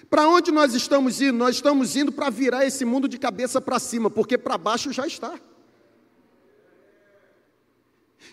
Para 0.08 0.26
onde 0.26 0.50
nós 0.50 0.74
estamos 0.74 1.20
indo? 1.20 1.36
Nós 1.36 1.56
estamos 1.56 1.94
indo 1.94 2.10
para 2.10 2.30
virar 2.30 2.64
esse 2.64 2.84
mundo 2.84 3.06
de 3.06 3.18
cabeça 3.18 3.60
para 3.60 3.78
cima, 3.78 4.08
porque 4.10 4.38
para 4.38 4.56
baixo 4.56 4.92
já 4.92 5.06
está. 5.06 5.38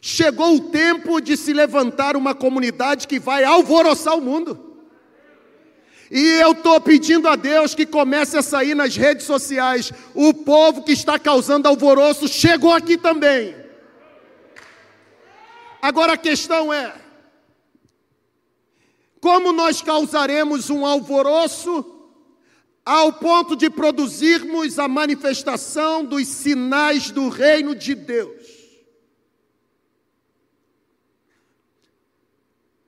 Chegou 0.02 0.56
o 0.56 0.70
tempo 0.72 1.20
de 1.20 1.36
se 1.36 1.54
levantar 1.54 2.16
uma 2.16 2.34
comunidade 2.34 3.08
que 3.08 3.20
vai 3.20 3.44
alvoroçar 3.44 4.18
o 4.18 4.22
mundo. 4.22 4.71
E 6.14 6.20
eu 6.42 6.52
estou 6.52 6.82
pedindo 6.82 7.26
a 7.30 7.38
Deus 7.38 7.74
que 7.74 7.86
comece 7.86 8.38
a 8.38 8.42
sair 8.42 8.76
nas 8.76 8.98
redes 8.98 9.26
sociais. 9.26 9.94
O 10.14 10.34
povo 10.34 10.84
que 10.84 10.92
está 10.92 11.18
causando 11.18 11.70
alvoroço 11.70 12.28
chegou 12.28 12.74
aqui 12.74 12.98
também. 12.98 13.56
Agora 15.82 16.14
a 16.14 16.18
questão 16.18 16.74
é: 16.74 16.94
como 19.22 19.54
nós 19.54 19.82
causaremos 19.82 20.70
um 20.70 20.86
alvoroço 20.86 21.86
ao 22.86 23.14
ponto 23.14 23.56
de 23.56 23.70
produzirmos 23.70 24.80
a 24.80 24.90
manifestação 24.90 26.04
dos 26.04 26.28
sinais 26.28 27.10
do 27.10 27.30
reino 27.30 27.74
de 27.74 27.96
Deus? 27.96 28.46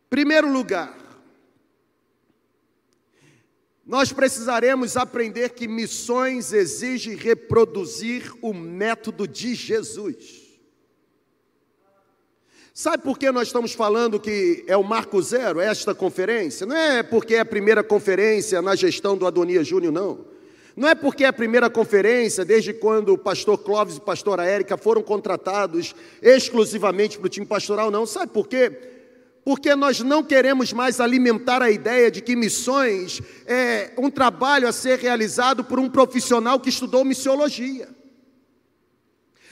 Primeiro 0.10 0.52
lugar, 0.52 1.03
nós 3.86 4.14
precisaremos 4.14 4.96
aprender 4.96 5.50
que 5.50 5.68
missões 5.68 6.54
exigem 6.54 7.16
reproduzir 7.16 8.34
o 8.42 8.54
método 8.54 9.28
de 9.28 9.54
Jesus. 9.56 10.42
Sabe 12.74 13.04
por 13.04 13.20
que 13.20 13.32
nós 13.32 13.50
estamos 13.50 13.74
falando 13.74 14.20
que 14.20 14.64
é 14.68 14.76
o 14.76 14.84
marco 14.84 15.22
zero, 15.22 15.60
esta 15.60 15.94
conferência? 15.94 16.66
Não 16.66 16.76
é 16.76 17.04
porque 17.04 17.36
é 17.36 17.42
a 17.42 17.46
primeira 17.46 17.84
conferência 17.84 18.62
na 18.62 18.76
gestão 18.76 19.18
do 19.18 19.28
Adonia 19.28 19.64
Júnior, 19.64 19.94
não. 19.94 20.26
Não 20.76 20.88
é 20.88 20.96
porque 20.96 21.24
é 21.24 21.28
a 21.28 21.34
primeira 21.34 21.70
conferência, 21.70 22.44
desde 22.44 22.74
quando 22.74 23.10
o 23.10 23.18
pastor 23.18 23.60
Clóvis 23.60 23.98
e 23.98 24.00
a 24.00 24.02
pastora 24.02 24.46
Érica 24.46 24.76
foram 24.76 25.04
contratados 25.04 25.94
exclusivamente 26.20 27.20
para 27.20 27.28
o 27.28 27.30
time 27.30 27.46
pastoral, 27.46 27.92
não. 27.92 28.08
Sabe 28.08 28.32
por 28.32 28.48
quê? 28.48 28.93
Porque 29.44 29.76
nós 29.76 30.00
não 30.00 30.24
queremos 30.24 30.72
mais 30.72 31.00
alimentar 31.00 31.62
a 31.62 31.70
ideia 31.70 32.10
de 32.10 32.22
que 32.22 32.36
missões 32.36 33.22
é 33.46 33.92
um 33.98 34.10
trabalho 34.10 34.68
a 34.68 34.72
ser 34.72 35.00
realizado 35.00 35.64
por 35.64 35.80
um 35.80 35.90
profissional 35.90 36.60
que 36.60 36.70
estudou 36.70 37.04
missiologia. 37.04 37.90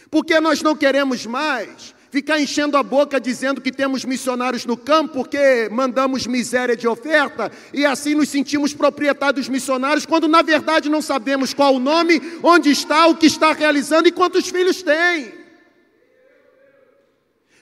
Porque 0.09 0.39
nós 0.39 0.61
não 0.61 0.75
queremos 0.75 1.25
mais 1.25 1.93
ficar 2.09 2.39
enchendo 2.39 2.75
a 2.75 2.83
boca 2.83 3.19
dizendo 3.19 3.61
que 3.61 3.71
temos 3.71 4.03
missionários 4.03 4.65
no 4.65 4.75
campo 4.75 5.13
porque 5.13 5.69
mandamos 5.71 6.27
miséria 6.27 6.75
de 6.75 6.85
oferta 6.85 7.49
e 7.73 7.85
assim 7.85 8.15
nos 8.15 8.27
sentimos 8.27 8.73
proprietários 8.73 9.47
dos 9.47 9.49
missionários, 9.49 10.05
quando 10.05 10.27
na 10.27 10.41
verdade 10.41 10.89
não 10.89 11.01
sabemos 11.01 11.53
qual 11.53 11.75
o 11.75 11.79
nome, 11.79 12.21
onde 12.43 12.69
está, 12.69 13.07
o 13.07 13.15
que 13.15 13.25
está 13.25 13.53
realizando 13.53 14.07
e 14.07 14.11
quantos 14.11 14.49
filhos 14.49 14.83
tem. 14.83 15.33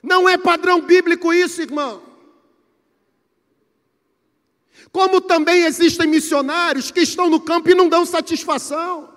Não 0.01 0.27
é 0.27 0.37
padrão 0.37 0.81
bíblico 0.81 1.31
isso, 1.31 1.61
irmão. 1.61 2.08
Como 4.91 5.21
também 5.21 5.63
existem 5.63 6.07
missionários 6.07 6.91
que 6.91 7.01
estão 7.01 7.29
no 7.29 7.39
campo 7.39 7.69
e 7.69 7.75
não 7.75 7.87
dão 7.87 8.05
satisfação. 8.05 9.09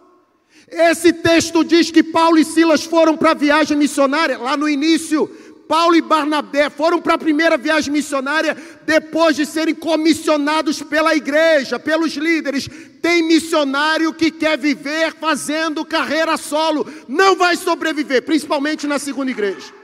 Esse 0.68 1.12
texto 1.12 1.64
diz 1.64 1.90
que 1.90 2.02
Paulo 2.02 2.38
e 2.38 2.44
Silas 2.44 2.84
foram 2.84 3.16
para 3.16 3.32
a 3.32 3.34
viagem 3.34 3.76
missionária, 3.76 4.38
lá 4.38 4.56
no 4.56 4.68
início, 4.68 5.30
Paulo 5.68 5.96
e 5.96 6.02
Barnabé 6.02 6.68
foram 6.68 7.00
para 7.00 7.14
a 7.14 7.18
primeira 7.18 7.56
viagem 7.56 7.90
missionária 7.92 8.54
depois 8.84 9.36
de 9.36 9.46
serem 9.46 9.74
comissionados 9.74 10.82
pela 10.82 11.14
igreja, 11.14 11.78
pelos 11.78 12.12
líderes. 12.12 12.68
Tem 13.00 13.22
missionário 13.22 14.12
que 14.12 14.30
quer 14.30 14.58
viver 14.58 15.14
fazendo 15.14 15.84
carreira 15.84 16.36
solo, 16.36 16.86
não 17.08 17.36
vai 17.36 17.56
sobreviver, 17.56 18.22
principalmente 18.22 18.86
na 18.86 18.98
segunda 18.98 19.30
igreja. 19.30 19.81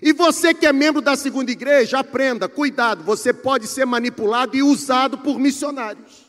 E 0.00 0.12
você 0.12 0.54
que 0.54 0.66
é 0.66 0.72
membro 0.72 1.00
da 1.00 1.16
segunda 1.16 1.50
igreja, 1.50 1.98
aprenda, 1.98 2.48
cuidado, 2.48 3.02
você 3.02 3.32
pode 3.32 3.66
ser 3.66 3.84
manipulado 3.84 4.56
e 4.56 4.62
usado 4.62 5.18
por 5.18 5.38
missionários. 5.38 6.26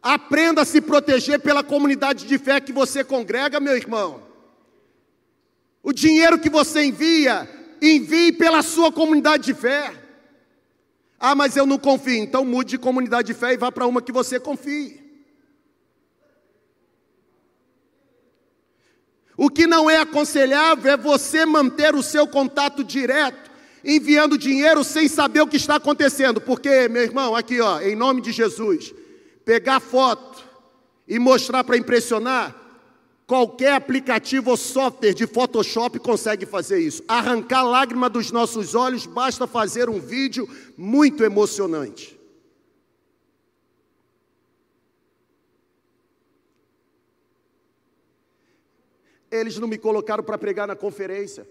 Aprenda 0.00 0.62
a 0.62 0.64
se 0.64 0.80
proteger 0.80 1.40
pela 1.40 1.62
comunidade 1.62 2.26
de 2.26 2.38
fé 2.38 2.60
que 2.60 2.72
você 2.72 3.04
congrega, 3.04 3.60
meu 3.60 3.76
irmão. 3.76 4.22
O 5.82 5.92
dinheiro 5.92 6.38
que 6.38 6.48
você 6.48 6.84
envia, 6.84 7.48
envie 7.80 8.32
pela 8.32 8.62
sua 8.62 8.92
comunidade 8.92 9.44
de 9.44 9.54
fé. 9.54 9.92
Ah, 11.18 11.34
mas 11.34 11.56
eu 11.56 11.66
não 11.66 11.78
confio. 11.78 12.22
Então 12.22 12.44
mude 12.44 12.70
de 12.70 12.78
comunidade 12.78 13.28
de 13.28 13.34
fé 13.34 13.52
e 13.52 13.56
vá 13.56 13.70
para 13.70 13.86
uma 13.86 14.02
que 14.02 14.12
você 14.12 14.38
confie. 14.38 15.01
O 19.42 19.50
que 19.50 19.66
não 19.66 19.90
é 19.90 19.96
aconselhável 19.96 20.92
é 20.92 20.96
você 20.96 21.44
manter 21.44 21.96
o 21.96 22.02
seu 22.02 22.28
contato 22.28 22.84
direto, 22.84 23.50
enviando 23.84 24.38
dinheiro 24.38 24.84
sem 24.84 25.08
saber 25.08 25.40
o 25.40 25.48
que 25.48 25.56
está 25.56 25.74
acontecendo. 25.74 26.40
Porque, 26.40 26.88
meu 26.88 27.02
irmão, 27.02 27.34
aqui 27.34 27.60
ó, 27.60 27.80
em 27.80 27.96
nome 27.96 28.20
de 28.20 28.30
Jesus, 28.30 28.94
pegar 29.44 29.80
foto 29.80 30.44
e 31.08 31.18
mostrar 31.18 31.64
para 31.64 31.76
impressionar, 31.76 32.54
qualquer 33.26 33.72
aplicativo 33.72 34.50
ou 34.50 34.56
software 34.56 35.12
de 35.12 35.26
Photoshop 35.26 35.98
consegue 35.98 36.46
fazer 36.46 36.78
isso. 36.78 37.02
Arrancar 37.08 37.64
lágrima 37.64 38.08
dos 38.08 38.30
nossos 38.30 38.76
olhos, 38.76 39.06
basta 39.06 39.48
fazer 39.48 39.90
um 39.90 39.98
vídeo 39.98 40.48
muito 40.78 41.24
emocionante. 41.24 42.16
Eles 49.32 49.58
não 49.58 49.66
me 49.66 49.78
colocaram 49.78 50.22
para 50.22 50.38
pregar 50.38 50.68
na 50.68 50.76
conferência. 50.76 51.48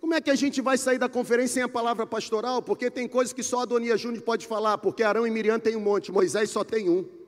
Como 0.00 0.14
é 0.14 0.20
que 0.20 0.30
a 0.30 0.34
gente 0.34 0.60
vai 0.60 0.76
sair 0.76 0.98
da 0.98 1.08
conferência 1.08 1.54
sem 1.54 1.62
a 1.62 1.68
palavra 1.68 2.06
pastoral? 2.06 2.60
Porque 2.60 2.90
tem 2.90 3.08
coisas 3.08 3.32
que 3.32 3.42
só 3.42 3.60
a 3.60 3.64
Donia 3.64 3.96
Júnior 3.96 4.22
pode 4.22 4.46
falar, 4.46 4.76
porque 4.78 5.02
Arão 5.02 5.26
e 5.26 5.30
Miriam 5.30 5.58
tem 5.58 5.76
um 5.76 5.80
monte, 5.80 6.12
Moisés 6.12 6.50
só 6.50 6.62
tem 6.62 6.88
um. 6.88 7.19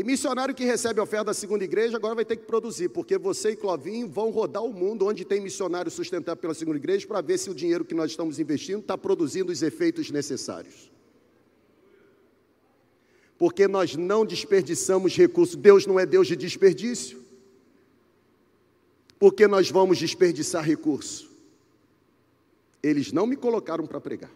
E 0.00 0.02
missionário 0.02 0.54
que 0.54 0.64
recebe 0.64 0.98
oferta 0.98 1.26
da 1.26 1.34
segunda 1.34 1.62
igreja 1.62 1.98
agora 1.98 2.14
vai 2.14 2.24
ter 2.24 2.34
que 2.34 2.46
produzir, 2.46 2.88
porque 2.88 3.18
você 3.18 3.50
e 3.50 3.56
Clovinho 3.56 4.08
vão 4.08 4.30
rodar 4.30 4.64
o 4.64 4.72
mundo 4.72 5.04
onde 5.04 5.26
tem 5.26 5.42
missionário 5.42 5.90
sustentado 5.90 6.38
pela 6.38 6.54
segunda 6.54 6.78
igreja 6.78 7.06
para 7.06 7.20
ver 7.20 7.36
se 7.36 7.50
o 7.50 7.54
dinheiro 7.54 7.84
que 7.84 7.92
nós 7.94 8.12
estamos 8.12 8.38
investindo 8.38 8.80
está 8.80 8.96
produzindo 8.96 9.52
os 9.52 9.60
efeitos 9.60 10.10
necessários. 10.10 10.90
Porque 13.36 13.68
nós 13.68 13.94
não 13.94 14.24
desperdiçamos 14.24 15.14
recursos, 15.14 15.54
Deus 15.54 15.84
não 15.84 16.00
é 16.00 16.06
Deus 16.06 16.26
de 16.26 16.34
desperdício. 16.34 17.22
Porque 19.18 19.46
nós 19.46 19.70
vamos 19.70 19.98
desperdiçar 19.98 20.64
recurso. 20.64 21.30
Eles 22.82 23.12
não 23.12 23.26
me 23.26 23.36
colocaram 23.36 23.86
para 23.86 24.00
pregar. 24.00 24.32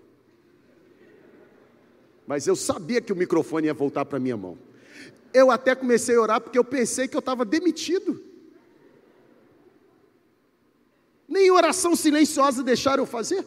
Mas 2.26 2.46
eu 2.46 2.54
sabia 2.54 3.00
que 3.00 3.14
o 3.14 3.16
microfone 3.16 3.68
ia 3.68 3.72
voltar 3.72 4.04
para 4.04 4.18
minha 4.20 4.36
mão. 4.36 4.58
Eu 5.34 5.50
até 5.50 5.74
comecei 5.74 6.14
a 6.14 6.20
orar 6.20 6.40
porque 6.40 6.56
eu 6.56 6.64
pensei 6.64 7.08
que 7.08 7.16
eu 7.16 7.20
estava 7.20 7.44
demitido. 7.44 8.22
Nem 11.28 11.50
oração 11.50 11.96
silenciosa 11.96 12.62
deixaram 12.62 13.02
eu 13.02 13.06
fazer. 13.06 13.44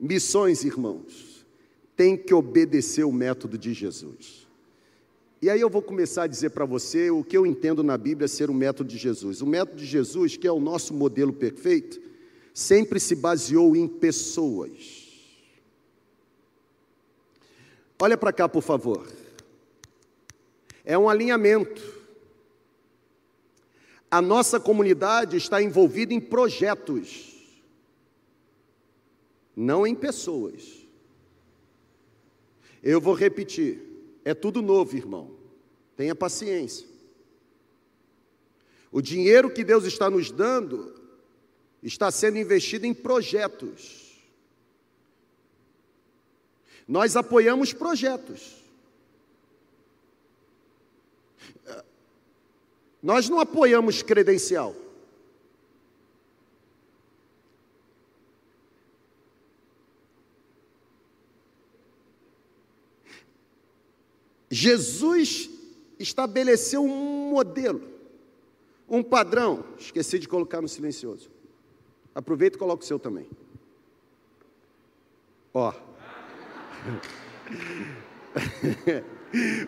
Missões, 0.00 0.64
irmãos, 0.64 1.44
tem 1.94 2.16
que 2.16 2.32
obedecer 2.32 3.04
o 3.04 3.12
método 3.12 3.58
de 3.58 3.74
Jesus. 3.74 4.48
E 5.42 5.50
aí 5.50 5.60
eu 5.60 5.68
vou 5.68 5.82
começar 5.82 6.22
a 6.22 6.26
dizer 6.26 6.50
para 6.50 6.64
você 6.64 7.10
o 7.10 7.22
que 7.22 7.36
eu 7.36 7.44
entendo 7.44 7.82
na 7.82 7.98
Bíblia 7.98 8.26
ser 8.26 8.48
o 8.48 8.54
método 8.54 8.88
de 8.88 8.96
Jesus. 8.96 9.42
O 9.42 9.46
método 9.46 9.76
de 9.76 9.84
Jesus, 9.84 10.36
que 10.36 10.46
é 10.46 10.52
o 10.52 10.58
nosso 10.58 10.94
modelo 10.94 11.32
perfeito, 11.32 12.00
sempre 12.54 12.98
se 12.98 13.14
baseou 13.14 13.76
em 13.76 13.86
pessoas. 13.86 15.01
Olha 18.02 18.18
para 18.18 18.32
cá, 18.32 18.48
por 18.48 18.64
favor. 18.64 19.08
É 20.84 20.98
um 20.98 21.08
alinhamento. 21.08 21.80
A 24.10 24.20
nossa 24.20 24.58
comunidade 24.58 25.36
está 25.36 25.62
envolvida 25.62 26.12
em 26.12 26.20
projetos, 26.20 27.32
não 29.54 29.86
em 29.86 29.94
pessoas. 29.94 30.84
Eu 32.82 33.00
vou 33.00 33.14
repetir: 33.14 33.80
é 34.24 34.34
tudo 34.34 34.60
novo, 34.60 34.96
irmão. 34.96 35.30
Tenha 35.96 36.12
paciência. 36.12 36.88
O 38.90 39.00
dinheiro 39.00 39.48
que 39.48 39.62
Deus 39.62 39.84
está 39.84 40.10
nos 40.10 40.32
dando 40.32 40.92
está 41.80 42.10
sendo 42.10 42.36
investido 42.36 42.84
em 42.84 42.92
projetos. 42.92 44.01
Nós 46.86 47.16
apoiamos 47.16 47.72
projetos. 47.72 48.62
Nós 53.02 53.28
não 53.28 53.40
apoiamos 53.40 54.02
credencial. 54.02 54.76
Jesus 64.48 65.50
estabeleceu 65.98 66.84
um 66.84 67.30
modelo, 67.30 67.88
um 68.86 69.02
padrão. 69.02 69.64
Esqueci 69.78 70.18
de 70.18 70.28
colocar 70.28 70.60
no 70.60 70.68
silencioso. 70.68 71.30
Aproveita 72.14 72.56
e 72.56 72.58
coloca 72.58 72.84
o 72.84 72.86
seu 72.86 72.98
também. 72.98 73.26
Ó. 75.54 75.72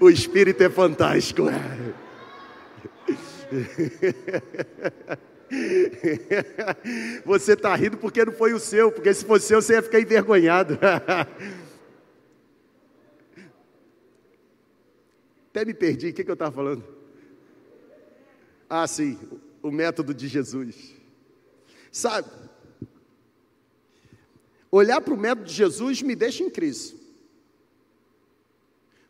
o 0.01 0.11
espírito 0.11 0.63
é 0.63 0.71
fantástico. 0.71 1.45
Você 7.25 7.53
está 7.53 7.75
rindo 7.75 7.97
porque 7.97 8.25
não 8.25 8.33
foi 8.33 8.53
o 8.53 8.59
seu, 8.59 8.91
porque 8.91 9.15
se 9.15 9.25
fosse 9.25 9.47
seu, 9.47 9.63
você 9.63 9.75
ia 9.75 9.83
ficar 9.83 10.01
envergonhado. 10.01 10.79
Até 15.51 15.65
me 15.65 15.75
perdi, 15.75 16.09
o 16.09 16.13
que, 16.13 16.25
que 16.25 16.31
eu 16.31 16.35
estava 16.35 16.51
falando? 16.51 16.83
Ah, 18.69 18.87
sim, 18.89 19.17
o 19.63 19.71
método 19.71 20.13
de 20.13 20.27
Jesus. 20.27 20.95
Sabe, 21.93 22.29
olhar 24.69 25.01
para 25.01 25.15
o 25.15 25.17
método 25.17 25.47
de 25.47 25.55
Jesus 25.55 26.03
me 26.03 26.17
deixa 26.17 26.43
em 26.43 26.51
crise. 26.51 27.04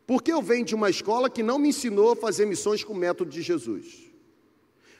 Porque 0.05 0.31
eu 0.31 0.41
venho 0.41 0.65
de 0.65 0.75
uma 0.75 0.89
escola 0.89 1.29
que 1.29 1.41
não 1.41 1.57
me 1.57 1.69
ensinou 1.69 2.11
a 2.11 2.15
fazer 2.15 2.45
missões 2.45 2.83
com 2.83 2.93
o 2.93 2.97
método 2.97 3.31
de 3.31 3.41
Jesus. 3.41 4.11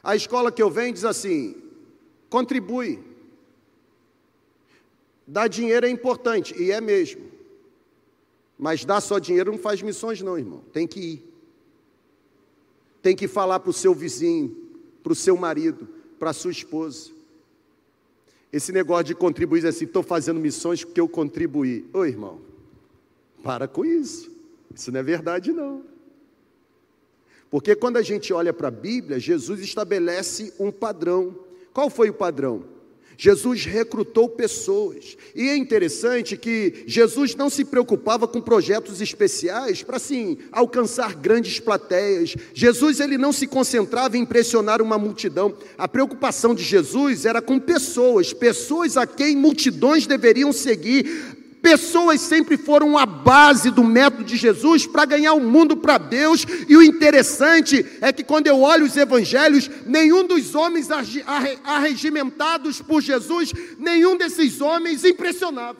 A 0.03 0.15
escola 0.15 0.51
que 0.51 0.61
eu 0.61 0.69
venho 0.69 0.93
diz 0.93 1.05
assim: 1.05 1.55
contribui. 2.29 2.99
Dar 5.27 5.47
dinheiro 5.47 5.85
é 5.85 5.89
importante, 5.89 6.55
e 6.61 6.71
é 6.71 6.79
mesmo. 6.79 7.23
Mas 8.57 8.85
dar 8.85 9.01
só 9.01 9.19
dinheiro 9.19 9.51
não 9.51 9.57
faz 9.59 9.81
missões, 9.81 10.21
não, 10.21 10.37
irmão. 10.37 10.63
Tem 10.71 10.87
que 10.87 10.99
ir. 10.99 11.35
Tem 13.01 13.15
que 13.15 13.27
falar 13.27 13.59
para 13.59 13.69
o 13.69 13.73
seu 13.73 13.93
vizinho, 13.93 14.55
para 15.03 15.11
o 15.11 15.15
seu 15.15 15.35
marido, 15.35 15.87
para 16.19 16.29
a 16.29 16.33
sua 16.33 16.51
esposa. 16.51 17.11
Esse 18.51 18.71
negócio 18.71 19.05
de 19.05 19.15
contribuir 19.15 19.65
assim, 19.65 19.85
estou 19.85 20.01
fazendo 20.01 20.39
missões 20.39 20.83
porque 20.83 20.99
eu 20.99 21.09
contribuí. 21.09 21.87
Ô 21.93 22.05
irmão, 22.05 22.39
para 23.43 23.67
com 23.67 23.83
isso. 23.83 24.34
Isso 24.75 24.91
não 24.91 24.99
é 24.99 25.03
verdade, 25.03 25.53
não. 25.53 25.83
Porque 27.49 27.75
quando 27.75 27.97
a 27.97 28.01
gente 28.01 28.33
olha 28.33 28.51
para 28.51 28.67
a 28.67 28.71
Bíblia, 28.71 29.19
Jesus 29.19 29.61
estabelece 29.61 30.53
um 30.59 30.71
padrão. 30.71 31.39
Qual 31.73 31.89
foi 31.89 32.09
o 32.09 32.13
padrão? 32.13 32.75
Jesus 33.17 33.65
recrutou 33.65 34.27
pessoas. 34.29 35.17
E 35.35 35.47
é 35.47 35.55
interessante 35.55 36.37
que 36.37 36.83
Jesus 36.85 37.35
não 37.35 37.49
se 37.49 37.63
preocupava 37.63 38.27
com 38.27 38.41
projetos 38.41 39.01
especiais 39.01 39.81
para 39.83 39.97
assim 39.97 40.37
alcançar 40.51 41.15
grandes 41.15 41.59
plateias. 41.59 42.35
Jesus 42.53 42.99
ele 42.99 43.17
não 43.17 43.31
se 43.31 43.47
concentrava 43.47 44.17
em 44.17 44.21
impressionar 44.21 44.81
uma 44.81 44.97
multidão. 44.97 45.55
A 45.77 45.87
preocupação 45.87 46.53
de 46.53 46.63
Jesus 46.63 47.25
era 47.25 47.41
com 47.41 47.59
pessoas, 47.59 48.33
pessoas 48.33 48.97
a 48.97 49.07
quem 49.07 49.35
multidões 49.35 50.05
deveriam 50.05 50.51
seguir, 50.51 51.34
Pessoas 51.65 52.21
sempre 52.21 52.57
foram 52.57 52.95
a 52.95 53.07
base 53.07 53.71
do 53.71 53.83
método 53.83 54.23
de 54.23 54.37
Jesus 54.37 54.85
para 54.85 55.03
ganhar 55.03 55.33
o 55.33 55.39
mundo 55.39 55.75
para 55.75 55.97
Deus, 55.97 56.45
e 56.69 56.77
o 56.77 56.83
interessante 56.83 57.83
é 58.01 58.13
que 58.13 58.23
quando 58.23 58.45
eu 58.45 58.61
olho 58.61 58.85
os 58.85 58.95
evangelhos, 58.95 59.67
nenhum 59.83 60.27
dos 60.27 60.53
homens 60.53 60.89
arregimentados 61.63 62.83
por 62.83 63.01
Jesus, 63.01 63.51
nenhum 63.79 64.15
desses 64.15 64.61
homens 64.61 65.03
impressionava. 65.03 65.79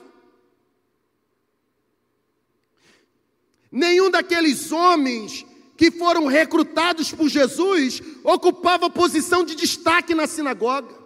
Nenhum 3.72 4.10
daqueles 4.10 4.72
homens 4.72 5.46
que 5.78 5.92
foram 5.92 6.26
recrutados 6.26 7.12
por 7.12 7.30
Jesus 7.30 8.02
ocupava 8.24 8.90
posição 8.90 9.44
de 9.44 9.54
destaque 9.54 10.16
na 10.16 10.26
sinagoga. 10.26 11.05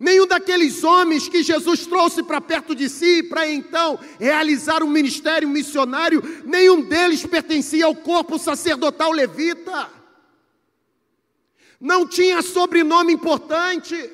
Nenhum 0.00 0.26
daqueles 0.26 0.82
homens 0.82 1.28
que 1.28 1.42
Jesus 1.42 1.86
trouxe 1.86 2.22
para 2.22 2.40
perto 2.40 2.74
de 2.74 2.88
si, 2.88 3.22
para 3.22 3.46
então 3.46 4.00
realizar 4.18 4.82
um 4.82 4.88
ministério 4.88 5.46
missionário, 5.46 6.22
nenhum 6.46 6.80
deles 6.80 7.26
pertencia 7.26 7.84
ao 7.84 7.94
corpo 7.94 8.38
sacerdotal 8.38 9.12
levita. 9.12 9.90
Não 11.78 12.06
tinha 12.06 12.40
sobrenome 12.40 13.12
importante, 13.12 14.10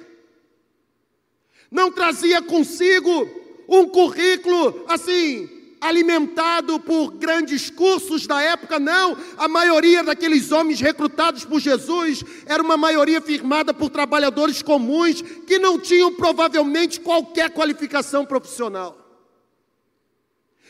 não 1.70 1.92
trazia 1.92 2.42
consigo 2.42 3.28
um 3.68 3.88
currículo 3.88 4.84
assim, 4.88 5.48
alimentado 5.80 6.80
por 6.80 7.12
grandes 7.12 7.70
cursos 7.70 8.26
da 8.26 8.40
época, 8.40 8.78
não. 8.78 9.16
A 9.36 9.46
maioria 9.46 10.02
daqueles 10.02 10.50
homens 10.50 10.80
recrutados 10.80 11.44
por 11.44 11.60
Jesus 11.60 12.24
era 12.46 12.62
uma 12.62 12.76
maioria 12.76 13.20
firmada 13.20 13.74
por 13.74 13.90
trabalhadores 13.90 14.62
comuns 14.62 15.22
que 15.46 15.58
não 15.58 15.78
tinham 15.78 16.14
provavelmente 16.14 17.00
qualquer 17.00 17.50
qualificação 17.50 18.24
profissional. 18.24 19.06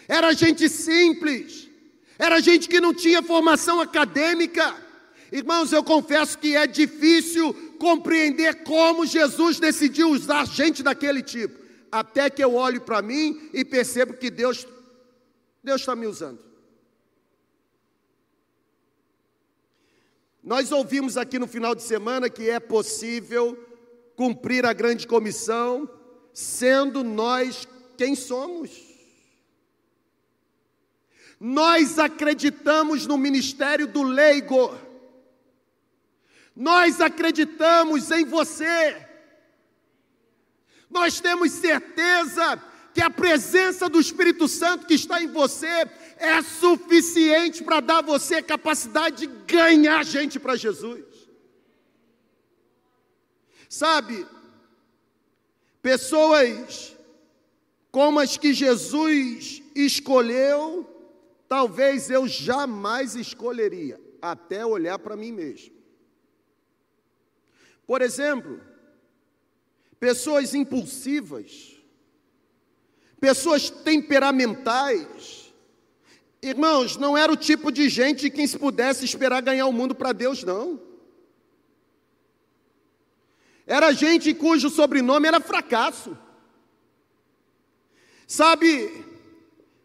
Era 0.09 0.33
gente 0.33 0.69
simples, 0.69 1.69
era 2.19 2.41
gente 2.41 2.69
que 2.69 2.81
não 2.81 2.95
tinha 2.95 3.23
formação 3.23 3.81
acadêmica. 3.81 4.75
Irmãos, 5.33 5.73
eu 5.73 5.83
confesso 5.83 6.39
que 6.39 6.57
é 6.57 6.67
difícil 6.67 7.53
compreender 7.79 8.63
como 8.63 9.05
Jesus 9.05 9.59
decidiu 9.59 10.11
usar 10.11 10.47
gente 10.47 10.83
daquele 10.83 11.23
tipo. 11.23 11.67
Até 11.91 12.31
que 12.31 12.43
eu 12.43 12.55
olho 12.55 12.81
para 12.81 13.03
mim 13.03 13.49
e 13.53 13.65
percebo 13.65 14.15
que 14.15 14.31
Deus 14.31 14.67
Deus 15.67 15.81
está 15.81 15.97
me 15.97 16.07
usando. 16.07 16.39
Nós 20.41 20.71
ouvimos 20.71 21.17
aqui 21.17 21.41
no 21.41 21.49
final 21.49 21.75
de 21.75 21.83
semana 21.83 22.31
que 22.31 22.49
é 22.49 22.61
possível 22.61 23.59
cumprir 24.15 24.65
a 24.65 24.73
grande 24.73 25.09
comissão, 25.09 25.91
sendo 26.33 27.03
nós 27.03 27.67
quem 27.97 28.15
somos. 28.15 28.71
Nós 31.41 31.99
acreditamos 31.99 33.05
no 33.05 33.19
ministério 33.19 33.89
do 33.89 34.05
leigo, 34.05 34.73
nós 36.55 37.01
acreditamos 37.01 38.13
em 38.13 38.25
você, 38.25 39.05
nós 40.89 41.19
temos 41.21 41.51
certeza 41.51 42.63
que 42.97 43.03
a 43.03 43.11
presença 43.11 43.91
do 43.91 44.01
Espírito 44.01 44.49
Santo 44.49 44.87
que 44.87 44.95
está 44.95 45.23
em 45.23 45.27
você 45.27 45.67
é 46.17 46.41
suficiente 46.41 47.63
para 47.63 47.81
dar 47.81 47.99
a 47.99 48.01
você 48.01 48.37
a 48.37 48.43
capacidade 48.43 49.27
de 49.27 49.27
ganhar 49.45 50.03
gente 50.03 50.41
para 50.41 50.57
Jesus. 50.57 51.05
Sabe, 53.69 54.27
pessoas 55.83 56.97
como 57.91 58.19
as 58.19 58.39
que 58.39 58.55
Jesus 58.55 59.63
escolheu, 59.75 60.89
talvez 61.47 62.09
eu 62.09 62.27
jamais 62.27 63.15
escolheria, 63.15 64.01
até 64.23 64.65
olhar 64.65 64.99
para 64.99 65.17
mim 65.17 65.33
mesmo. 65.33 65.75
Por 67.87 68.01
exemplo, 68.01 68.59
pessoas 70.01 70.55
impulsivas, 70.55 71.76
pessoas 73.21 73.71
temperamentais. 73.71 75.53
Irmãos, 76.43 76.97
não 76.97 77.17
era 77.17 77.33
o 77.33 77.37
tipo 77.37 77.73
de 77.73 77.89
gente 77.89 78.31
que 78.31 78.47
se 78.47 78.59
pudesse 78.59 79.05
esperar 79.05 79.41
ganhar 79.43 79.67
o 79.67 79.73
mundo 79.73 79.95
para 79.95 80.13
Deus, 80.13 80.45
não. 80.45 80.81
Era 83.67 83.93
gente 83.93 84.33
cujo 84.33 84.71
sobrenome 84.71 85.27
era 85.27 85.41
fracasso. 85.41 86.17
Sabe, 88.27 89.05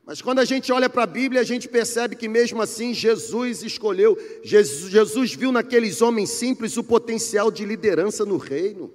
mas 0.03 0.21
quando 0.21 0.39
a 0.39 0.45
gente 0.45 0.71
olha 0.71 0.89
para 0.89 1.03
a 1.03 1.07
Bíblia, 1.07 1.41
a 1.41 1.43
gente 1.43 1.69
percebe 1.69 2.15
que 2.15 2.27
mesmo 2.27 2.61
assim 2.61 2.93
Jesus 2.93 3.63
escolheu, 3.63 4.17
Jesus, 4.43 4.91
Jesus 4.91 5.33
viu 5.33 5.51
naqueles 5.51 6.01
homens 6.01 6.29
simples 6.31 6.75
o 6.75 6.83
potencial 6.83 7.49
de 7.49 7.65
liderança 7.65 8.25
no 8.25 8.37
reino. 8.37 8.93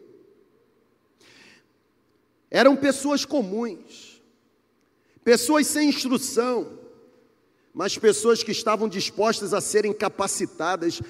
Eram 2.51 2.77
pessoas 2.77 3.25
comuns, 3.25 4.06
pessoas 5.27 5.67
sem 5.67 5.89
instrução, 5.89 6.79
mas 7.75 7.99
pessoas 7.99 8.45
que 8.45 8.53
estavam 8.53 8.89
dispostas 8.89 9.53
a 9.53 9.61
serem 9.61 9.93
capacitadas. 9.93 11.03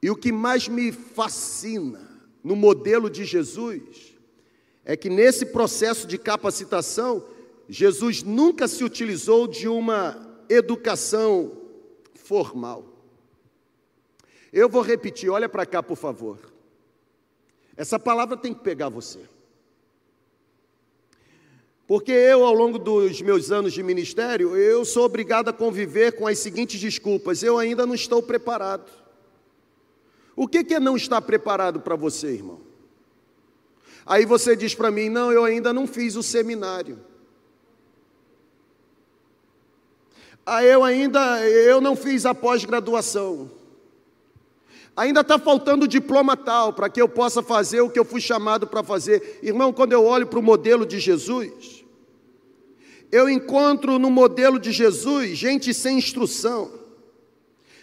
E 0.00 0.08
o 0.08 0.14
que 0.14 0.30
mais 0.30 0.68
me 0.68 0.92
fascina 0.92 2.08
no 2.44 2.54
modelo 2.54 3.10
de 3.10 3.24
Jesus 3.24 4.14
é 4.84 4.96
que 4.96 5.10
nesse 5.10 5.44
processo 5.46 6.06
de 6.06 6.16
capacitação, 6.16 7.26
Jesus 7.68 8.22
nunca 8.22 8.68
se 8.68 8.84
utilizou 8.84 9.48
de 9.48 9.66
uma 9.66 10.38
educação 10.48 11.50
formal. 12.14 12.84
Eu 14.52 14.68
vou 14.68 14.82
repetir, 14.82 15.28
olha 15.28 15.48
para 15.48 15.66
cá, 15.66 15.82
por 15.82 15.96
favor. 15.96 16.38
Essa 17.76 17.98
palavra 17.98 18.36
tem 18.36 18.54
que 18.54 18.62
pegar 18.62 18.88
você. 18.88 19.18
Porque 21.90 22.12
eu, 22.12 22.44
ao 22.44 22.54
longo 22.54 22.78
dos 22.78 23.20
meus 23.20 23.50
anos 23.50 23.72
de 23.72 23.82
ministério, 23.82 24.56
eu 24.56 24.84
sou 24.84 25.06
obrigado 25.06 25.48
a 25.48 25.52
conviver 25.52 26.12
com 26.12 26.24
as 26.24 26.38
seguintes 26.38 26.78
desculpas: 26.78 27.42
eu 27.42 27.58
ainda 27.58 27.84
não 27.84 27.96
estou 27.96 28.22
preparado. 28.22 28.88
O 30.36 30.46
que 30.46 30.72
é 30.72 30.78
não 30.78 30.96
estar 30.96 31.20
preparado 31.20 31.80
para 31.80 31.96
você, 31.96 32.28
irmão? 32.28 32.60
Aí 34.06 34.24
você 34.24 34.54
diz 34.54 34.72
para 34.72 34.88
mim: 34.88 35.08
não, 35.08 35.32
eu 35.32 35.44
ainda 35.44 35.72
não 35.72 35.84
fiz 35.84 36.14
o 36.14 36.22
seminário. 36.22 36.96
Aí 40.46 40.70
eu 40.70 40.84
ainda, 40.84 41.44
eu 41.48 41.80
não 41.80 41.96
fiz 41.96 42.24
a 42.24 42.32
pós-graduação. 42.32 43.50
Ainda 44.96 45.22
está 45.22 45.40
faltando 45.40 45.88
diploma 45.88 46.36
tal 46.36 46.72
para 46.72 46.88
que 46.88 47.02
eu 47.02 47.08
possa 47.08 47.42
fazer 47.42 47.80
o 47.80 47.90
que 47.90 47.98
eu 47.98 48.04
fui 48.04 48.20
chamado 48.20 48.64
para 48.64 48.84
fazer. 48.84 49.40
Irmão, 49.42 49.72
quando 49.72 49.92
eu 49.92 50.04
olho 50.04 50.28
para 50.28 50.38
o 50.38 50.42
modelo 50.42 50.86
de 50.86 51.00
Jesus, 51.00 51.79
eu 53.10 53.28
encontro 53.28 53.98
no 53.98 54.10
modelo 54.10 54.58
de 54.58 54.70
Jesus 54.70 55.36
gente 55.36 55.74
sem 55.74 55.98
instrução, 55.98 56.72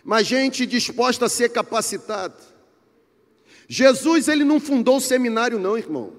mas 0.04 0.26
gente 0.26 0.66
disposta 0.66 1.26
a 1.26 1.30
ser 1.30 1.50
capacitada. 1.50 2.36
Jesus, 3.68 4.28
ele 4.30 4.46
não 4.46 4.60
fundou 4.60 4.98
o 4.98 5.02
seminário, 5.02 5.60
não, 5.60 5.78
irmão. 5.78 6.14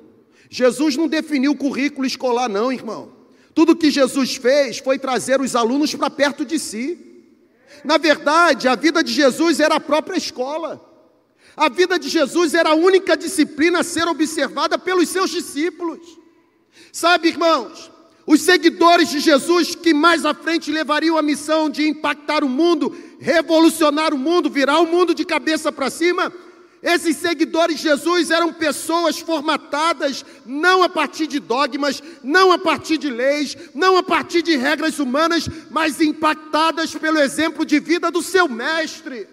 Jesus 0.51 0.97
não 0.97 1.09
definiu 1.09 1.53
o 1.53 1.57
currículo 1.57 2.07
escolar, 2.07 2.49
não, 2.49 2.71
irmão. 2.71 3.13
Tudo 3.55 3.75
que 3.75 3.91
Jesus 3.91 4.37
fez 4.37 4.79
foi 4.79 4.99
trazer 4.99 5.41
os 5.41 5.57
alunos 5.57 5.95
para 5.95 6.11
perto 6.11 6.45
de 6.45 6.59
si. 6.59 7.25
Na 7.83 7.97
verdade, 7.97 8.69
a 8.69 8.75
vida 8.75 9.03
de 9.03 9.13
Jesus 9.13 9.59
era 9.61 9.77
a 9.77 9.81
própria 9.81 10.17
escola. 10.17 10.85
A 11.57 11.69
vida 11.69 11.99
de 11.99 12.09
Jesus 12.09 12.55
era 12.55 12.71
a 12.71 12.75
única 12.75 13.17
disciplina 13.17 13.81
a 13.81 13.85
ser 13.85 14.07
observada 14.07 14.79
pelos 14.79 15.09
seus 15.09 15.31
discípulos. 15.31 16.19
Sabe, 16.93 17.29
irmãos, 17.29 17.91
os 18.29 18.43
seguidores 18.43 19.09
de 19.09 19.21
Jesus 19.21 19.75
que 19.75 19.95
mais 19.95 20.27
à 20.27 20.35
frente 20.35 20.71
levariam 20.71 21.17
a 21.17 21.23
missão 21.23 21.71
de 21.71 21.89
impactar 21.89 22.45
o 22.45 22.49
mundo, 22.49 22.95
revolucionar 23.19 24.13
o 24.13 24.19
mundo, 24.19 24.51
virar 24.51 24.81
o 24.81 24.87
mundo 24.87 25.15
de 25.15 25.25
cabeça 25.25 25.73
para 25.73 25.89
cima. 25.89 26.31
Esses 26.83 27.17
seguidores 27.17 27.77
de 27.77 27.85
Jesus 27.85 28.31
eram 28.31 28.53
pessoas 28.53 29.19
formatadas 29.19 30.27
não 30.45 30.83
a 30.83 30.91
partir 30.91 31.27
de 31.27 31.41
dogmas, 31.41 32.03
não 32.23 32.53
a 32.53 32.59
partir 32.59 32.99
de 32.99 33.09
leis, 33.09 33.57
não 33.75 33.97
a 33.97 34.03
partir 34.03 34.43
de 34.43 34.59
regras 34.59 34.99
humanas, 34.99 35.49
mas 35.71 35.99
impactadas 35.99 36.95
pelo 36.95 37.19
exemplo 37.19 37.65
de 37.65 37.81
vida 37.81 38.11
do 38.11 38.23
seu 38.23 38.47
mestre. 38.47 39.27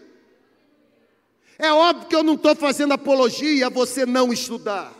É 1.60 1.69
óbvio 1.69 2.08
que 2.08 2.15
eu 2.15 2.23
não 2.23 2.36
estou 2.36 2.55
fazendo 2.55 2.93
apologia 2.93 3.67
a 3.67 3.69
você 3.69 4.05
não 4.05 4.31
estudar. 4.31 4.94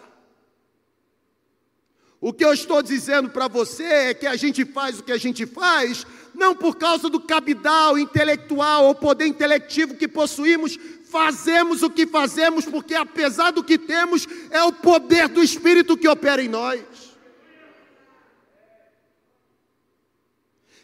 O 2.22 2.34
que 2.34 2.44
eu 2.44 2.54
estou 2.54 2.82
dizendo 2.82 3.30
para 3.30 3.48
você 3.48 3.84
é 3.84 4.14
que 4.14 4.26
a 4.26 4.36
gente 4.36 4.66
faz 4.66 5.00
o 5.00 5.04
que 5.04 5.12
a 5.12 5.18
gente 5.18 5.46
faz, 5.46 6.06
não 6.34 6.56
por 6.56 6.76
causa 6.76 7.10
do 7.10 7.20
cabidal 7.20 7.98
intelectual 7.98 8.86
ou 8.86 8.96
poder 8.96 9.28
intelectivo 9.28 9.96
que 9.96 10.08
possuímos, 10.08 10.78
fazemos 11.10 11.84
o 11.84 11.90
que 11.90 12.08
fazemos 12.08 12.66
porque, 12.66 12.96
apesar 12.96 13.52
do 13.52 13.64
que 13.64 13.78
temos, 13.78 14.28
é 14.50 14.64
o 14.64 14.74
poder 14.74 15.28
do 15.28 15.44
Espírito 15.44 15.98
que 15.98 16.08
opera 16.08 16.42
em 16.42 16.50
nós. 16.50 16.82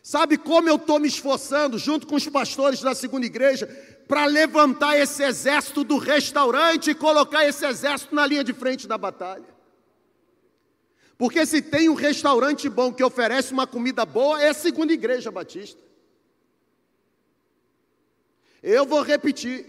Sabe 0.04 0.38
como 0.38 0.68
eu 0.68 0.76
estou 0.76 1.00
me 1.00 1.08
esforçando, 1.08 1.78
junto 1.78 2.06
com 2.06 2.16
os 2.16 2.28
pastores 2.28 2.82
da 2.82 2.94
segunda 2.94 3.26
igreja, 3.26 3.68
para 4.08 4.26
levantar 4.26 4.98
esse 4.98 5.24
exército 5.24 5.84
do 5.84 5.98
restaurante 5.98 6.90
e 6.90 6.96
colocar 6.96 7.48
esse 7.48 7.66
exército 7.66 8.14
na 8.14 8.26
linha 8.26 8.44
de 8.44 8.54
frente 8.54 8.88
da 8.88 8.98
batalha? 8.98 9.51
Porque 11.22 11.46
se 11.46 11.62
tem 11.62 11.88
um 11.88 11.94
restaurante 11.94 12.68
bom 12.68 12.92
que 12.92 13.04
oferece 13.04 13.54
uma 13.54 13.68
comida 13.68 14.04
boa, 14.08 14.42
é 14.42 14.50
a 14.50 14.56
segunda 14.56 14.92
igreja 14.92 15.30
batista. 15.30 15.80
Eu 18.64 18.88
vou 18.88 19.04
repetir. 19.04 19.68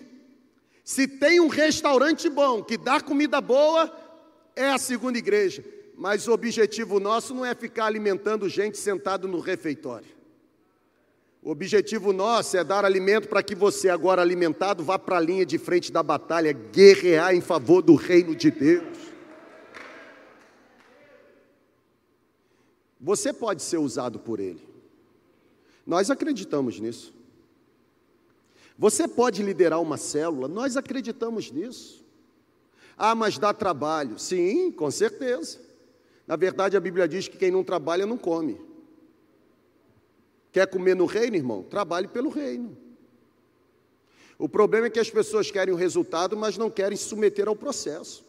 Se 0.83 1.07
tem 1.07 1.41
um 1.41 1.49
restaurante 1.49 2.31
bom 2.31 2.63
que 2.65 2.79
dá 2.79 3.03
comida 3.03 3.39
boa, 3.39 3.95
É 4.57 4.71
a 4.71 4.79
segunda 4.79 5.19
igreja, 5.19 5.63
mas 5.95 6.27
o 6.27 6.33
objetivo 6.33 6.99
nosso 6.99 7.35
não 7.35 7.45
é 7.45 7.55
ficar 7.55 7.85
alimentando 7.85 8.49
gente 8.49 8.79
sentado 8.79 9.29
no 9.29 9.39
refeitório. 9.39 10.09
O 11.43 11.51
objetivo 11.51 12.15
nosso 12.15 12.57
é 12.57 12.65
dar 12.65 12.83
alimento 12.83 13.29
para 13.29 13.43
que 13.43 13.55
você, 13.55 13.91
agora 13.91 14.23
alimentado, 14.23 14.83
vá 14.83 14.99
para 14.99 15.19
a 15.19 15.21
linha 15.21 15.45
de 15.45 15.59
frente 15.59 15.93
da 15.93 16.03
batalha, 16.03 16.53
guerrear 16.53 17.35
em 17.35 17.43
favor 17.43 17.83
do 17.83 17.95
reino 17.95 18.35
de 18.35 18.51
Deus. 18.51 19.12
Você 23.03 23.33
pode 23.33 23.63
ser 23.63 23.79
usado 23.79 24.21
por 24.21 24.39
Ele. 24.39 24.65
Nós 25.85 26.09
acreditamos 26.09 26.79
nisso. 26.79 27.13
Você 28.79 29.09
pode 29.09 29.43
liderar 29.43 29.81
uma 29.83 29.97
célula, 29.97 30.47
nós 30.47 30.77
acreditamos 30.77 31.51
nisso. 31.51 32.05
Ah, 32.97 33.15
mas 33.15 33.37
dá 33.39 33.53
trabalho. 33.53 34.19
Sim, 34.19 34.71
com 34.71 34.91
certeza. 34.91 35.59
Na 36.27 36.37
verdade, 36.37 36.77
a 36.77 36.81
Bíblia 36.81 37.09
diz 37.09 37.27
que 37.27 37.37
quem 37.37 37.51
não 37.51 37.65
trabalha 37.65 38.07
não 38.07 38.17
come. 38.17 38.61
Quer 40.53 40.69
comer 40.69 40.95
no 40.95 41.07
reino, 41.07 41.37
irmão? 41.37 41.65
Trabalhe 41.65 42.07
pelo 42.07 42.31
reino. 42.31 42.77
O 44.39 44.49
problema 44.49 44.87
é 44.87 44.91
que 44.91 45.01
as 45.01 45.11
pessoas 45.11 45.51
querem 45.51 45.75
o 45.75 45.77
resultado, 45.77 46.37
mas 46.37 46.57
não 46.57 46.71
querem 46.71 46.97
se 46.97 47.05
submeter 47.05 47.49
ao 47.49 47.57
processo. 47.57 48.25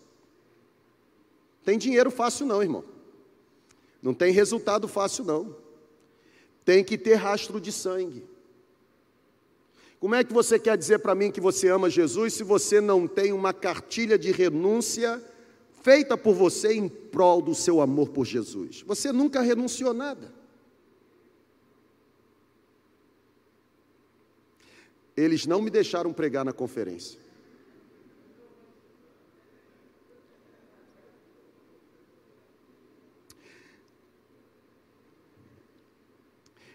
Tem 1.64 1.78
dinheiro 1.78 2.10
fácil, 2.10 2.46
não, 2.46 2.62
irmão. 2.62 2.93
Não 4.04 4.13
tem 4.13 4.34
resultado 4.34 4.86
fácil, 4.86 5.24
não. 5.24 5.56
Tem 6.66 6.84
que 6.84 6.98
ter 6.98 7.16
rastro 7.16 7.60
de 7.60 7.72
sangue. 7.72 8.28
Como 9.98 10.13
é 10.13 10.24
que 10.26 10.34
você 10.34 10.60
quer 10.60 10.78
dizer 10.78 11.00
para 11.00 11.16
mim 11.16 11.32
que 11.32 11.39
você 11.39 11.70
ama 11.70 11.89
Jesus 11.89 12.34
se 12.34 12.44
você 12.44 12.82
não 12.82 13.08
tem 13.08 13.32
uma 13.32 13.54
cartilha 13.54 14.20
de 14.20 14.34
renúncia 14.34 15.24
feita 15.82 16.18
por 16.18 16.34
você 16.36 16.74
em 16.74 16.89
prol 16.89 17.42
do 17.42 17.56
seu 17.56 17.80
amor 17.80 18.10
por 18.10 18.26
Jesus? 18.26 18.82
Você 18.86 19.13
nunca 19.13 19.39
renunciou 19.39 19.94
nada. 19.94 20.34
Eles 25.16 25.46
não 25.46 25.62
me 25.62 25.70
deixaram 25.70 26.12
pregar 26.12 26.44
na 26.44 26.52
conferência. 26.52 27.23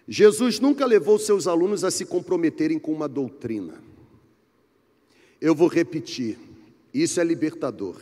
Jesus 0.08 0.58
nunca 0.58 0.86
levou 0.86 1.18
seus 1.18 1.46
alunos 1.46 1.84
a 1.84 1.90
se 1.90 2.06
comprometerem 2.06 2.78
com 2.78 2.90
uma 2.90 3.06
doutrina. 3.06 3.74
Eu 5.38 5.54
vou 5.54 5.68
repetir, 5.68 6.38
isso 6.94 7.20
é 7.20 7.24
libertador. 7.24 7.96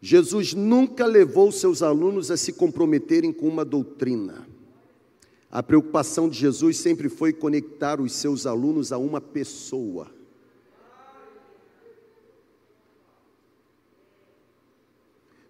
Jesus 0.00 0.54
nunca 0.54 1.04
levou 1.04 1.52
seus 1.52 1.82
alunos 1.82 2.30
a 2.30 2.38
se 2.38 2.54
comprometerem 2.54 3.30
com 3.32 3.46
uma 3.46 3.66
doutrina. 3.66 4.48
A 5.50 5.62
preocupação 5.62 6.26
de 6.26 6.38
Jesus 6.38 6.78
sempre 6.78 7.10
foi 7.10 7.34
conectar 7.34 8.00
os 8.00 8.12
seus 8.12 8.46
alunos 8.46 8.92
a 8.92 8.98
uma 8.98 9.20
pessoa. 9.20 10.10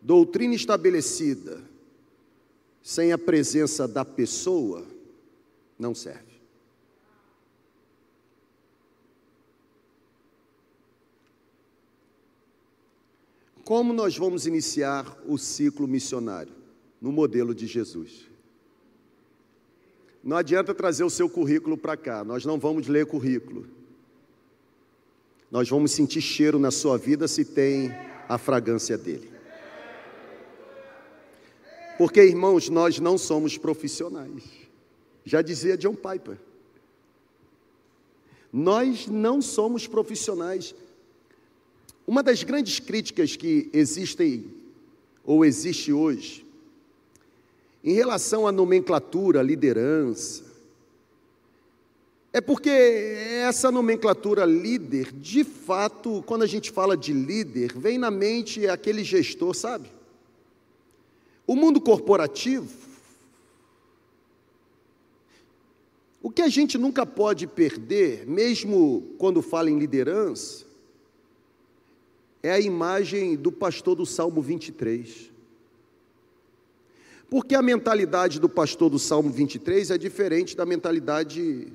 Doutrina 0.02 0.54
estabelecida 0.54 1.75
sem 2.87 3.11
a 3.11 3.18
presença 3.18 3.88
da 3.88 4.05
pessoa 4.05 4.87
não 5.77 5.92
serve. 5.92 6.37
Como 13.64 13.92
nós 13.92 14.16
vamos 14.16 14.46
iniciar 14.46 15.18
o 15.27 15.37
ciclo 15.37 15.88
missionário? 15.88 16.53
No 17.01 17.11
modelo 17.11 17.53
de 17.53 17.66
Jesus. 17.66 18.31
Não 20.22 20.37
adianta 20.37 20.72
trazer 20.72 21.03
o 21.03 21.11
seu 21.11 21.29
currículo 21.29 21.77
para 21.77 21.96
cá, 21.96 22.22
nós 22.22 22.44
não 22.44 22.57
vamos 22.57 22.87
ler 22.87 23.05
currículo. 23.05 23.66
Nós 25.51 25.68
vamos 25.68 25.90
sentir 25.90 26.20
cheiro 26.20 26.57
na 26.57 26.70
sua 26.70 26.96
vida 26.96 27.27
se 27.27 27.44
tem 27.44 27.90
a 28.29 28.38
fragrância 28.38 28.96
dele. 28.96 29.36
Porque, 31.98 32.22
irmãos, 32.22 32.68
nós 32.68 32.98
não 32.98 33.16
somos 33.16 33.56
profissionais. 33.56 34.42
Já 35.24 35.42
dizia 35.42 35.76
John 35.76 35.94
Piper. 35.94 36.38
Nós 38.52 39.06
não 39.06 39.40
somos 39.40 39.87
profissionais. 39.87 40.74
Uma 42.06 42.22
das 42.22 42.42
grandes 42.42 42.78
críticas 42.78 43.37
que 43.37 43.68
existem 43.72 44.52
ou 45.24 45.44
existe 45.44 45.92
hoje 45.92 46.46
em 47.87 47.92
relação 47.92 48.48
à 48.48 48.52
nomenclatura, 48.52 49.40
liderança, 49.42 50.42
é 52.32 52.40
porque 52.40 52.68
essa 52.68 53.70
nomenclatura 53.70 54.44
líder, 54.44 55.12
de 55.12 55.44
fato, 55.44 56.20
quando 56.26 56.42
a 56.42 56.46
gente 56.46 56.72
fala 56.72 56.96
de 56.96 57.12
líder, 57.12 57.72
vem 57.78 57.96
na 57.96 58.11
mente 58.11 58.66
aquele 58.66 59.04
gestor, 59.04 59.54
sabe? 59.54 59.88
O 61.46 61.54
mundo 61.54 61.80
corporativo, 61.80 62.87
o 66.20 66.30
que 66.30 66.42
a 66.42 66.48
gente 66.48 66.76
nunca 66.76 67.06
pode 67.06 67.46
perder, 67.46 68.26
mesmo 68.26 69.14
quando 69.16 69.40
fala 69.40 69.70
em 69.70 69.78
liderança, 69.78 70.66
é 72.42 72.50
a 72.50 72.61
imagem 72.61 73.37
do 73.37 73.52
pastor 73.52 73.94
do 73.94 74.06
Salmo 74.06 74.42
23. 74.42 75.30
Porque 77.28 77.54
a 77.54 77.62
mentalidade 77.62 78.38
do 78.38 78.48
pastor 78.48 78.88
do 78.88 78.98
Salmo 78.98 79.30
23 79.30 79.90
é 79.90 79.98
diferente 79.98 80.56
da 80.56 80.64
mentalidade 80.64 81.72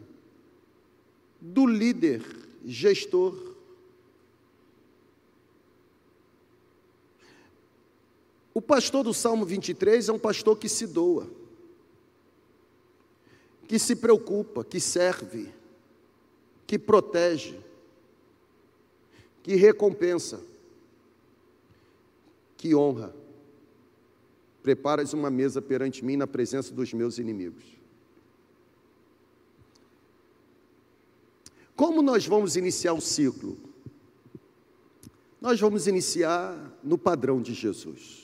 do 1.39 1.65
líder, 1.65 2.23
gestor. 2.65 3.50
O 8.53 8.61
pastor 8.61 9.03
do 9.03 9.13
Salmo 9.13 9.45
23 9.45 10.09
é 10.09 10.11
um 10.11 10.19
pastor 10.19 10.57
que 10.57 10.67
se 10.67 10.85
doa, 10.85 11.29
que 13.67 13.79
se 13.79 13.95
preocupa, 13.95 14.63
que 14.63 14.79
serve, 14.79 15.53
que 16.67 16.77
protege, 16.77 17.59
que 19.41 19.55
recompensa, 19.55 20.41
que 22.57 22.75
honra. 22.75 23.15
Preparas 24.61 25.13
uma 25.13 25.31
mesa 25.31 25.61
perante 25.61 26.03
mim 26.05 26.17
na 26.17 26.27
presença 26.27 26.73
dos 26.73 26.93
meus 26.93 27.17
inimigos. 27.17 27.63
Como 31.75 32.03
nós 32.03 32.27
vamos 32.27 32.55
iniciar 32.55 32.93
o 32.93 33.01
ciclo? 33.01 33.57
Nós 35.39 35.59
vamos 35.59 35.87
iniciar 35.87 36.77
no 36.83 36.95
padrão 36.95 37.41
de 37.41 37.55
Jesus. 37.55 38.20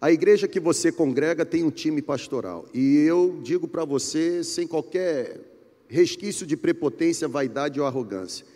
A 0.00 0.12
igreja 0.12 0.46
que 0.46 0.60
você 0.60 0.92
congrega 0.92 1.44
tem 1.44 1.64
um 1.64 1.70
time 1.70 2.00
pastoral. 2.00 2.66
E 2.72 2.98
eu 2.98 3.40
digo 3.42 3.66
para 3.66 3.84
você, 3.84 4.44
sem 4.44 4.66
qualquer 4.66 5.40
resquício 5.88 6.46
de 6.46 6.56
prepotência, 6.56 7.26
vaidade 7.26 7.80
ou 7.80 7.86
arrogância, 7.86 8.46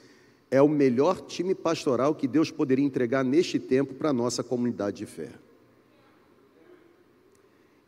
é 0.51 0.63
o 0.63 0.69
melhor 0.69 1.21
time 1.23 1.55
pastoral 1.55 2.15
que 2.15 2.29
Deus 2.29 2.51
poderia 2.51 2.85
entregar 2.85 3.25
neste 3.25 3.59
tempo 3.59 3.95
para 3.95 4.11
a 4.11 4.13
nossa 4.13 4.45
comunidade 4.45 4.99
de 4.99 5.07
fé. 5.07 5.31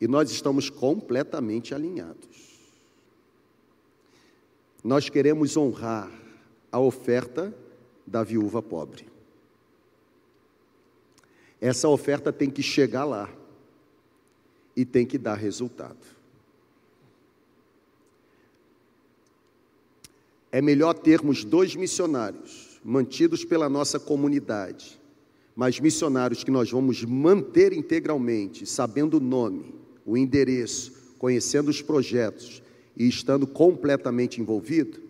E 0.01 0.09
nós 0.09 0.33
estamos 0.33 0.69
completamente 0.69 1.75
alinhados. 1.75 2.59
Nós 4.83 5.09
queremos 5.09 5.57
honrar 5.57 6.11
a 6.73 6.81
oferta 6.81 7.55
da 8.05 8.25
viúva 8.25 8.61
pobre. 8.61 9.07
Essa 11.61 11.89
oferta 11.89 12.33
tem 12.33 12.51
que 12.51 12.63
chegar 12.63 13.05
lá 13.05 13.31
e 14.77 14.85
tem 14.85 15.07
que 15.07 15.19
dar 15.19 15.35
resultado. 15.35 15.97
É 20.51 20.63
melhor 20.63 20.95
termos 20.95 21.45
dois 21.45 21.75
missionários 21.75 22.81
mantidos 22.85 23.45
pela 23.45 23.69
nossa 23.69 23.99
comunidade, 23.99 25.01
mas 25.57 25.81
missionários 25.81 26.45
que 26.45 26.51
nós 26.51 26.71
vamos 26.71 27.03
manter 27.05 27.73
integralmente, 27.73 28.67
sabendo 28.67 29.17
o 29.17 29.21
nome, 29.21 29.75
o 30.05 30.17
endereço, 30.17 30.93
conhecendo 31.19 31.71
os 31.71 31.81
projetos 31.81 32.63
e 32.97 33.09
estando 33.09 33.47
completamente 33.47 34.41
envolvido, 34.41 35.03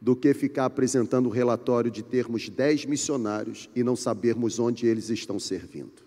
do 0.00 0.14
que 0.14 0.32
ficar 0.34 0.66
apresentando 0.66 1.26
o 1.26 1.30
relatório 1.30 1.90
de 1.90 2.02
termos 2.02 2.48
dez 2.48 2.84
missionários 2.84 3.68
e 3.74 3.82
não 3.82 3.96
sabermos 3.96 4.58
onde 4.58 4.86
eles 4.86 5.08
estão 5.10 5.40
servindo. 5.40 6.05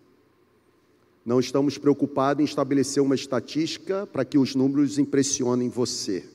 Não 1.29 1.39
estamos 1.39 1.77
preocupados 1.77 2.41
em 2.41 2.43
estabelecer 2.43 3.03
uma 3.03 3.13
estatística 3.13 4.07
para 4.07 4.25
que 4.25 4.35
os 4.35 4.55
números 4.55 4.97
impressionem 4.97 5.69
você. 5.69 6.27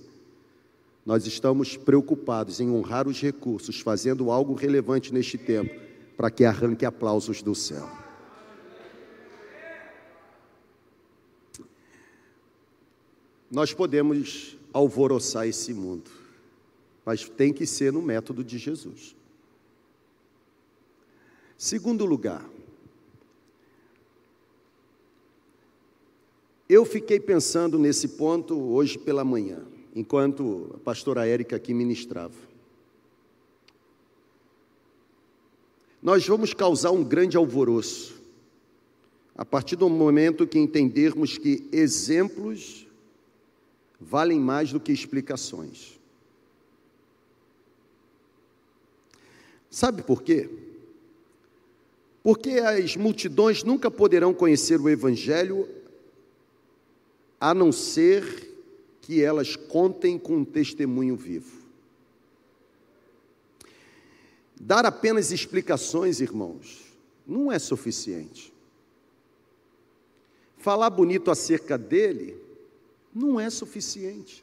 Nós 1.05 1.27
estamos 1.27 1.77
preocupados 1.77 2.61
em 2.61 2.71
honrar 2.71 3.09
os 3.09 3.21
recursos, 3.21 3.81
fazendo 3.81 4.31
algo 4.31 4.55
relevante 4.55 5.13
neste 5.13 5.37
tempo, 5.37 5.75
para 6.17 6.31
que 6.31 6.45
arranque 6.45 6.87
aplausos 6.87 7.43
do 7.43 7.57
céu. 7.57 7.91
Nós 13.51 13.75
podemos 13.75 14.57
alvoroçar 14.73 15.49
esse 15.49 15.75
mundo, 15.75 16.09
mas 17.05 17.29
tem 17.29 17.53
que 17.53 17.67
ser 17.67 17.93
no 17.93 18.01
método 18.01 18.45
de 18.45 18.59
Jesus. 18.59 19.17
Segundo 21.59 22.07
lugar, 22.07 22.49
eu 26.69 26.85
fiquei 26.85 27.21
pensando 27.21 27.79
nesse 27.79 28.09
ponto 28.09 28.59
hoje 28.59 28.99
pela 28.99 29.25
manhã, 29.25 29.63
enquanto 29.95 30.71
a 30.75 30.79
pastora 30.79 31.27
Érica 31.27 31.57
aqui 31.57 31.75
ministrava. 31.75 32.35
Nós 36.03 36.27
vamos 36.27 36.53
causar 36.53 36.91
um 36.91 37.03
grande 37.03 37.37
alvoroço 37.37 38.23
a 39.37 39.45
partir 39.45 39.77
do 39.77 39.89
momento 39.89 40.47
que 40.47 40.59
entendermos 40.59 41.37
que 41.37 41.69
exemplos 41.73 42.87
valem 44.01 44.39
mais 44.39 44.71
do 44.71 44.79
que 44.79 44.93
explicações. 44.93 45.99
Sabe 49.71 50.03
por 50.03 50.23
quê? 50.23 50.49
Porque 52.23 52.51
as 52.53 52.97
multidões 52.97 53.65
nunca 53.65 53.91
poderão 53.91 54.33
conhecer 54.33 54.81
o 54.81 54.89
Evangelho 54.89 55.69
a 57.45 57.53
não 57.53 57.71
ser 57.71 58.57
que 59.03 59.23
elas 59.23 59.55
contem 59.55 60.19
com 60.19 60.39
um 60.39 60.45
testemunho 60.47 61.15
vivo. 61.15 61.61
Dar 64.59 64.87
apenas 64.87 65.31
explicações, 65.31 66.23
irmãos, 66.23 66.83
não 67.27 67.53
é 67.53 67.59
suficiente. 67.59 68.51
Falar 70.57 70.89
bonito 70.89 71.31
acerca 71.31 71.77
dele 71.77 72.35
não 73.15 73.39
é 73.39 73.51
suficiente. 73.51 74.43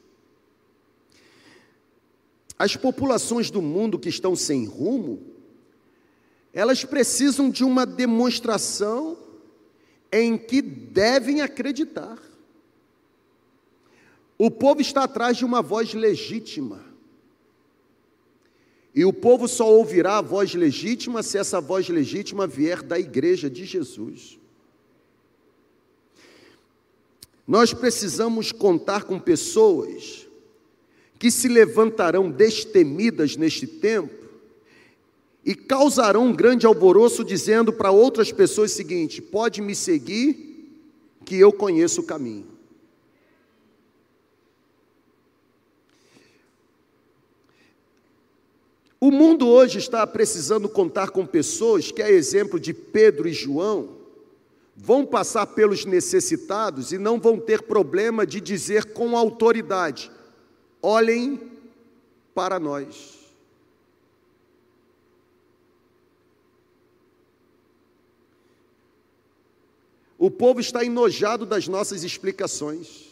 As 2.56 2.76
populações 2.76 3.50
do 3.50 3.60
mundo 3.60 3.98
que 3.98 4.10
estão 4.10 4.36
sem 4.36 4.64
rumo, 4.64 5.20
elas 6.52 6.84
precisam 6.84 7.50
de 7.50 7.64
uma 7.64 7.84
demonstração 7.84 9.18
em 10.12 10.38
que 10.38 10.62
devem 10.62 11.40
acreditar. 11.40 12.30
O 14.38 14.50
povo 14.50 14.80
está 14.80 15.04
atrás 15.04 15.36
de 15.36 15.44
uma 15.44 15.62
voz 15.62 15.94
legítima. 15.94 16.84
E 18.94 19.04
o 19.04 19.12
povo 19.12 19.48
só 19.48 19.70
ouvirá 19.70 20.18
a 20.18 20.22
voz 20.22 20.54
legítima 20.54 21.22
se 21.22 21.38
essa 21.38 21.60
voz 21.60 21.88
legítima 21.88 22.46
vier 22.46 22.82
da 22.82 22.98
igreja 22.98 23.48
de 23.48 23.64
Jesus. 23.64 24.38
Nós 27.46 27.72
precisamos 27.72 28.52
contar 28.52 29.04
com 29.04 29.18
pessoas 29.18 30.28
que 31.18 31.30
se 31.30 31.48
levantarão 31.48 32.30
destemidas 32.30 33.36
neste 33.36 33.66
tempo 33.66 34.22
e 35.44 35.54
causarão 35.54 36.26
um 36.26 36.32
grande 36.32 36.66
alvoroço 36.66 37.24
dizendo 37.24 37.72
para 37.72 37.90
outras 37.90 38.30
pessoas 38.30 38.72
o 38.72 38.74
seguinte: 38.74 39.22
pode 39.22 39.60
me 39.60 39.74
seguir, 39.74 40.70
que 41.24 41.36
eu 41.36 41.52
conheço 41.52 42.00
o 42.00 42.04
caminho. 42.04 42.51
O 49.02 49.10
mundo 49.10 49.48
hoje 49.48 49.80
está 49.80 50.06
precisando 50.06 50.68
contar 50.68 51.10
com 51.10 51.26
pessoas 51.26 51.90
que, 51.90 52.00
a 52.00 52.08
exemplo 52.08 52.60
de 52.60 52.72
Pedro 52.72 53.26
e 53.28 53.32
João, 53.32 53.96
vão 54.76 55.04
passar 55.04 55.44
pelos 55.44 55.84
necessitados 55.84 56.92
e 56.92 56.98
não 56.98 57.18
vão 57.18 57.36
ter 57.36 57.62
problema 57.62 58.24
de 58.24 58.40
dizer 58.40 58.92
com 58.92 59.16
autoridade: 59.16 60.08
olhem 60.80 61.50
para 62.32 62.60
nós. 62.60 63.18
O 70.16 70.30
povo 70.30 70.60
está 70.60 70.84
enojado 70.84 71.44
das 71.44 71.66
nossas 71.66 72.04
explicações. 72.04 73.11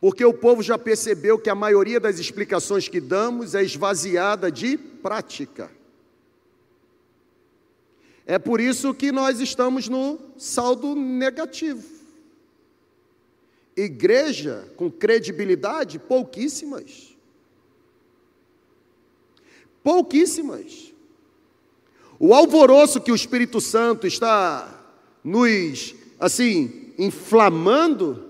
Porque 0.00 0.24
o 0.24 0.32
povo 0.32 0.62
já 0.62 0.78
percebeu 0.78 1.38
que 1.38 1.50
a 1.50 1.54
maioria 1.54 1.98
das 1.98 2.18
explicações 2.18 2.88
que 2.88 3.00
damos 3.00 3.54
é 3.54 3.62
esvaziada 3.62 4.50
de 4.50 4.78
prática. 4.78 5.70
É 8.24 8.38
por 8.38 8.60
isso 8.60 8.94
que 8.94 9.10
nós 9.10 9.40
estamos 9.40 9.88
no 9.88 10.18
saldo 10.36 10.94
negativo. 10.94 11.82
Igreja 13.74 14.68
com 14.76 14.90
credibilidade, 14.90 15.98
pouquíssimas. 15.98 17.16
Pouquíssimas. 19.82 20.92
O 22.18 22.34
alvoroço 22.34 23.00
que 23.00 23.10
o 23.10 23.16
Espírito 23.16 23.60
Santo 23.60 24.06
está 24.06 24.84
nos, 25.24 25.94
assim, 26.20 26.92
inflamando, 26.98 28.27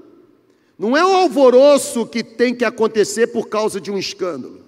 não 0.79 0.97
é 0.97 1.05
um 1.05 1.17
alvoroço 1.17 2.07
que 2.07 2.23
tem 2.23 2.55
que 2.55 2.65
acontecer 2.65 3.27
por 3.29 3.49
causa 3.49 3.81
de 3.81 3.91
um 3.91 3.99
escândalo. 3.99 4.65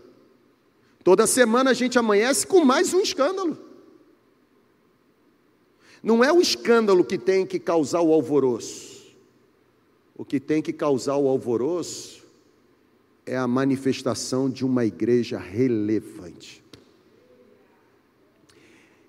Toda 1.05 1.27
semana 1.27 1.71
a 1.71 1.75
gente 1.75 1.99
amanhece 1.99 2.47
com 2.47 2.65
mais 2.65 2.93
um 2.93 3.01
escândalo. 3.01 3.57
Não 6.03 6.25
é 6.25 6.33
o 6.33 6.41
escândalo 6.41 7.05
que 7.05 7.17
tem 7.17 7.47
que 7.47 7.59
causar 7.59 8.01
o 8.01 8.13
alvoroço. 8.13 8.91
O 10.17 10.25
que 10.25 10.41
tem 10.41 10.61
que 10.61 10.73
causar 10.73 11.17
o 11.17 11.29
alvoroço 11.29 12.25
é 13.25 13.37
a 13.37 13.47
manifestação 13.47 14.51
de 14.51 14.65
uma 14.65 14.85
igreja 14.85 15.39
relevante. 15.39 16.63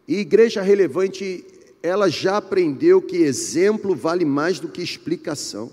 E 0.07 0.17
igreja 0.17 0.61
relevante 0.61 1.43
ela 1.81 2.09
já 2.09 2.37
aprendeu 2.37 3.01
que 3.01 3.17
exemplo 3.17 3.95
vale 3.95 4.23
mais 4.23 4.59
do 4.59 4.67
que 4.67 4.81
explicação. 4.81 5.71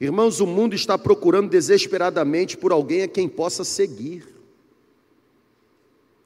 Irmãos, 0.00 0.40
o 0.40 0.46
mundo 0.46 0.74
está 0.74 0.96
procurando 0.96 1.50
desesperadamente 1.50 2.56
por 2.56 2.72
alguém 2.72 3.02
a 3.02 3.08
quem 3.08 3.28
possa 3.28 3.64
seguir. 3.64 4.26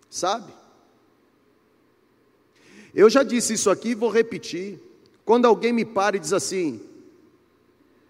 Sabe? 0.08 0.52
Eu 2.94 3.10
já 3.10 3.24
disse 3.24 3.54
isso 3.54 3.68
aqui 3.68 3.88
e 3.90 3.94
vou 3.96 4.10
repetir. 4.10 4.78
Quando 5.24 5.46
alguém 5.46 5.72
me 5.72 5.84
para 5.84 6.16
e 6.16 6.20
diz 6.20 6.32
assim: 6.32 6.80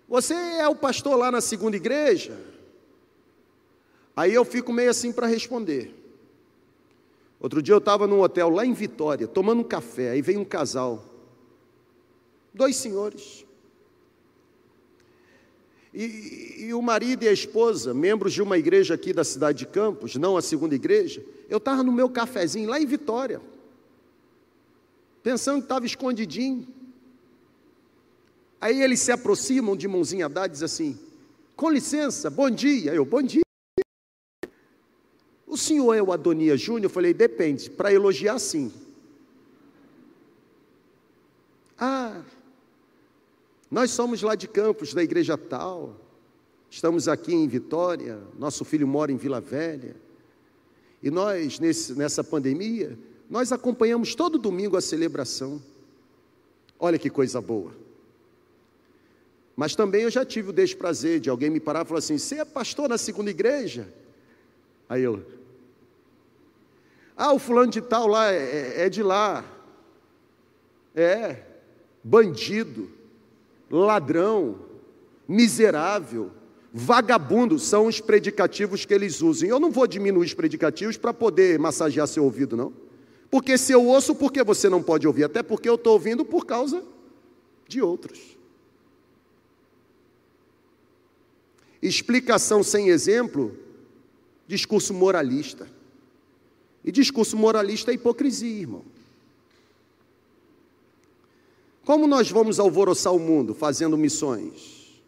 Você 0.06 0.34
é 0.34 0.68
o 0.68 0.76
pastor 0.76 1.16
lá 1.16 1.32
na 1.32 1.40
segunda 1.40 1.76
igreja? 1.76 2.38
Aí 4.14 4.34
eu 4.34 4.44
fico 4.44 4.70
meio 4.70 4.90
assim 4.90 5.12
para 5.12 5.26
responder. 5.26 5.94
Outro 7.40 7.62
dia 7.62 7.74
eu 7.74 7.78
estava 7.78 8.06
num 8.06 8.20
hotel 8.20 8.50
lá 8.50 8.66
em 8.66 8.74
Vitória, 8.74 9.26
tomando 9.26 9.60
um 9.60 9.64
café, 9.64 10.10
aí 10.10 10.22
veio 10.22 10.40
um 10.40 10.44
casal, 10.44 11.04
dois 12.52 12.76
senhores. 12.76 13.43
E, 15.94 16.64
e, 16.66 16.74
o 16.74 16.82
marido 16.82 17.22
e 17.22 17.28
a 17.28 17.32
esposa, 17.32 17.94
membros 17.94 18.32
de 18.32 18.42
uma 18.42 18.58
igreja 18.58 18.94
aqui 18.94 19.12
da 19.12 19.22
cidade 19.22 19.58
de 19.60 19.66
Campos, 19.66 20.16
não 20.16 20.36
a 20.36 20.42
segunda 20.42 20.74
igreja, 20.74 21.24
eu 21.48 21.58
estava 21.58 21.84
no 21.84 21.92
meu 21.92 22.10
cafezinho 22.10 22.68
lá 22.68 22.80
em 22.80 22.86
Vitória, 22.86 23.40
pensando 25.22 25.58
que 25.58 25.66
estava 25.66 25.86
escondidinho. 25.86 26.66
Aí 28.60 28.82
eles 28.82 28.98
se 29.00 29.12
aproximam 29.12 29.76
de 29.76 29.86
mãozinha 29.86 30.28
dada 30.28 30.48
e 30.48 30.50
dizem 30.50 30.66
assim: 30.66 30.98
com 31.54 31.70
licença, 31.70 32.28
bom 32.28 32.50
dia. 32.50 32.92
Eu, 32.92 33.04
bom 33.04 33.22
dia. 33.22 33.42
O 35.46 35.56
senhor 35.56 35.94
é 35.94 36.02
o 36.02 36.12
Adonias 36.12 36.60
Júnior? 36.60 36.86
Eu 36.86 36.90
falei, 36.90 37.14
depende, 37.14 37.70
para 37.70 37.92
elogiar 37.92 38.40
sim. 38.40 38.72
Ah, 41.78 42.22
nós 43.74 43.90
somos 43.90 44.22
lá 44.22 44.36
de 44.36 44.46
Campos, 44.46 44.94
da 44.94 45.02
igreja 45.02 45.36
tal, 45.36 45.96
estamos 46.70 47.08
aqui 47.08 47.34
em 47.34 47.48
Vitória, 47.48 48.20
nosso 48.38 48.64
filho 48.64 48.86
mora 48.86 49.10
em 49.10 49.16
Vila 49.16 49.40
Velha, 49.40 49.96
e 51.02 51.10
nós, 51.10 51.58
nesse, 51.58 51.92
nessa 51.94 52.22
pandemia, 52.22 52.96
nós 53.28 53.50
acompanhamos 53.50 54.14
todo 54.14 54.38
domingo 54.38 54.76
a 54.76 54.80
celebração. 54.80 55.60
Olha 56.78 57.00
que 57.00 57.10
coisa 57.10 57.40
boa. 57.40 57.72
Mas 59.56 59.74
também 59.74 60.02
eu 60.02 60.10
já 60.10 60.24
tive 60.24 60.50
o 60.50 60.52
desprazer 60.52 61.18
de 61.18 61.28
alguém 61.28 61.50
me 61.50 61.58
parar 61.58 61.84
e 61.84 61.88
falar 61.88 61.98
assim: 61.98 62.16
Você 62.16 62.36
é 62.36 62.44
pastor 62.44 62.88
na 62.88 62.96
segunda 62.96 63.30
igreja? 63.30 63.92
Aí 64.88 65.02
eu, 65.02 65.20
ah, 67.16 67.32
o 67.32 67.40
fulano 67.40 67.72
de 67.72 67.80
tal 67.80 68.06
lá 68.06 68.32
é, 68.32 68.36
é, 68.36 68.86
é 68.86 68.88
de 68.88 69.02
lá. 69.02 69.44
É, 70.94 71.42
bandido, 72.04 72.88
ladrão, 73.70 74.56
miserável, 75.26 76.30
Vagabundo 76.76 77.56
são 77.56 77.86
os 77.86 78.00
predicativos 78.00 78.84
que 78.84 78.92
eles 78.92 79.22
usam. 79.22 79.48
Eu 79.48 79.60
não 79.60 79.70
vou 79.70 79.86
diminuir 79.86 80.26
os 80.26 80.34
predicativos 80.34 80.96
para 80.96 81.14
poder 81.14 81.56
massagear 81.56 82.08
seu 82.08 82.24
ouvido, 82.24 82.56
não. 82.56 82.72
Porque 83.30 83.56
se 83.56 83.70
eu 83.70 83.86
ouço, 83.86 84.12
por 84.12 84.32
que 84.32 84.42
você 84.42 84.68
não 84.68 84.82
pode 84.82 85.06
ouvir? 85.06 85.22
Até 85.22 85.40
porque 85.40 85.68
eu 85.68 85.76
estou 85.76 85.92
ouvindo 85.92 86.24
por 86.24 86.44
causa 86.44 86.82
de 87.68 87.80
outros. 87.80 88.36
Explicação 91.80 92.64
sem 92.64 92.88
exemplo, 92.88 93.56
discurso 94.48 94.92
moralista. 94.92 95.68
E 96.84 96.90
discurso 96.90 97.36
moralista 97.36 97.92
é 97.92 97.94
hipocrisia, 97.94 98.62
irmão. 98.62 98.84
Como 101.84 102.06
nós 102.06 102.30
vamos 102.30 102.58
alvoroçar 102.58 103.12
o 103.14 103.18
mundo 103.18 103.54
fazendo 103.54 103.96
missões? 103.96 105.02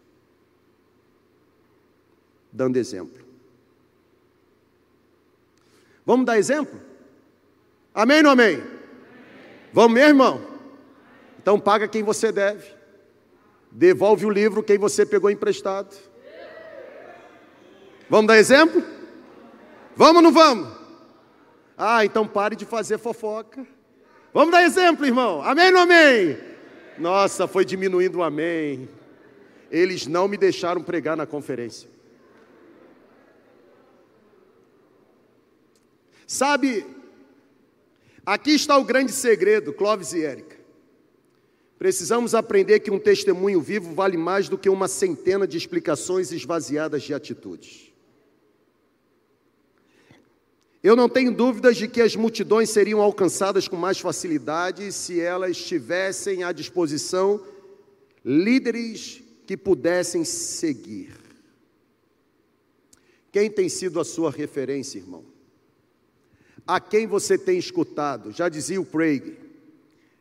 Dando 2.53 2.77
exemplo. 2.77 3.25
Vamos 6.05 6.27
dar 6.27 6.39
exemplo? 6.39 6.81
Amém 7.95 8.19
ou 8.19 8.23
não 8.25 8.31
amém? 8.31 8.63
Vamos 9.73 9.93
mesmo, 9.93 10.09
irmão? 10.11 10.47
Então 11.41 11.59
paga 11.59 11.89
quem 11.89 12.03
você 12.03 12.31
deve. 12.31 12.75
Devolve 13.73 14.27
o 14.27 14.31
livro 14.31 14.63
quem 14.63 14.79
você 14.79 15.05
pegou 15.05 15.31
emprestado. 15.31 15.97
Vamos 18.09 18.29
dar 18.29 18.39
exemplo? 18.39 18.83
Vamos 19.97 20.17
ou 20.17 20.23
não 20.23 20.33
vamos? 20.33 20.69
Ah, 21.77 22.05
então 22.05 22.27
pare 22.27 22.55
de 22.55 22.65
fazer 22.65 22.99
fofoca. 22.99 23.67
Vamos 24.33 24.53
dar 24.53 24.63
exemplo, 24.63 25.07
irmão. 25.07 25.43
Amém 25.43 25.67
ou 25.67 25.73
não 25.73 25.81
amém? 25.81 26.56
Nossa, 26.99 27.47
foi 27.47 27.65
diminuindo 27.65 28.19
o 28.19 28.23
amém. 28.23 28.89
Eles 29.71 30.07
não 30.07 30.29
me 30.29 30.37
deixaram 30.37 30.83
pregar 30.83 31.17
na 31.17 31.27
conferência. 31.27 31.89
Sabe, 36.27 36.85
aqui 38.25 38.51
está 38.51 38.77
o 38.77 38.85
grande 38.85 39.13
segredo, 39.13 39.73
Clóvis 39.73 40.13
e 40.13 40.25
Érica. 40.25 40.57
Precisamos 41.79 42.35
aprender 42.35 42.81
que 42.81 42.91
um 42.91 42.99
testemunho 42.99 43.61
vivo 43.61 43.95
vale 43.95 44.17
mais 44.17 44.49
do 44.49 44.57
que 44.57 44.69
uma 44.69 44.89
centena 44.89 45.47
de 45.47 45.59
explicações 45.59 46.33
esvaziadas 46.33 47.03
de 47.03 47.13
atitudes. 47.13 47.86
Eu 50.87 50.95
não 50.95 51.09
tenho 51.09 51.35
dúvidas 51.35 51.77
de 51.77 51.89
que 51.89 52.01
as 52.01 52.15
multidões 52.15 52.71
seriam 52.71 53.01
alcançadas 53.01 53.67
com 53.67 53.75
mais 53.75 53.99
facilidade 53.99 54.93
se 54.93 55.21
elas 55.21 55.57
tivessem 55.57 56.45
à 56.45 56.53
disposição 56.53 57.45
líderes 58.25 59.21
que 59.45 59.57
pudessem 59.57 60.25
seguir. 60.25 61.11
Quem 63.33 63.51
tem 63.51 63.69
sido 63.69 63.99
a 63.99 64.05
sua 64.05 64.31
referência, 64.31 65.01
irmão? 65.01 65.25
A 66.65 66.79
quem 66.79 67.05
você 67.05 67.37
tem 67.37 67.59
escutado? 67.59 68.31
Já 68.31 68.49
dizia 68.49 68.81
o 68.81 68.87
Craig. 68.87 69.37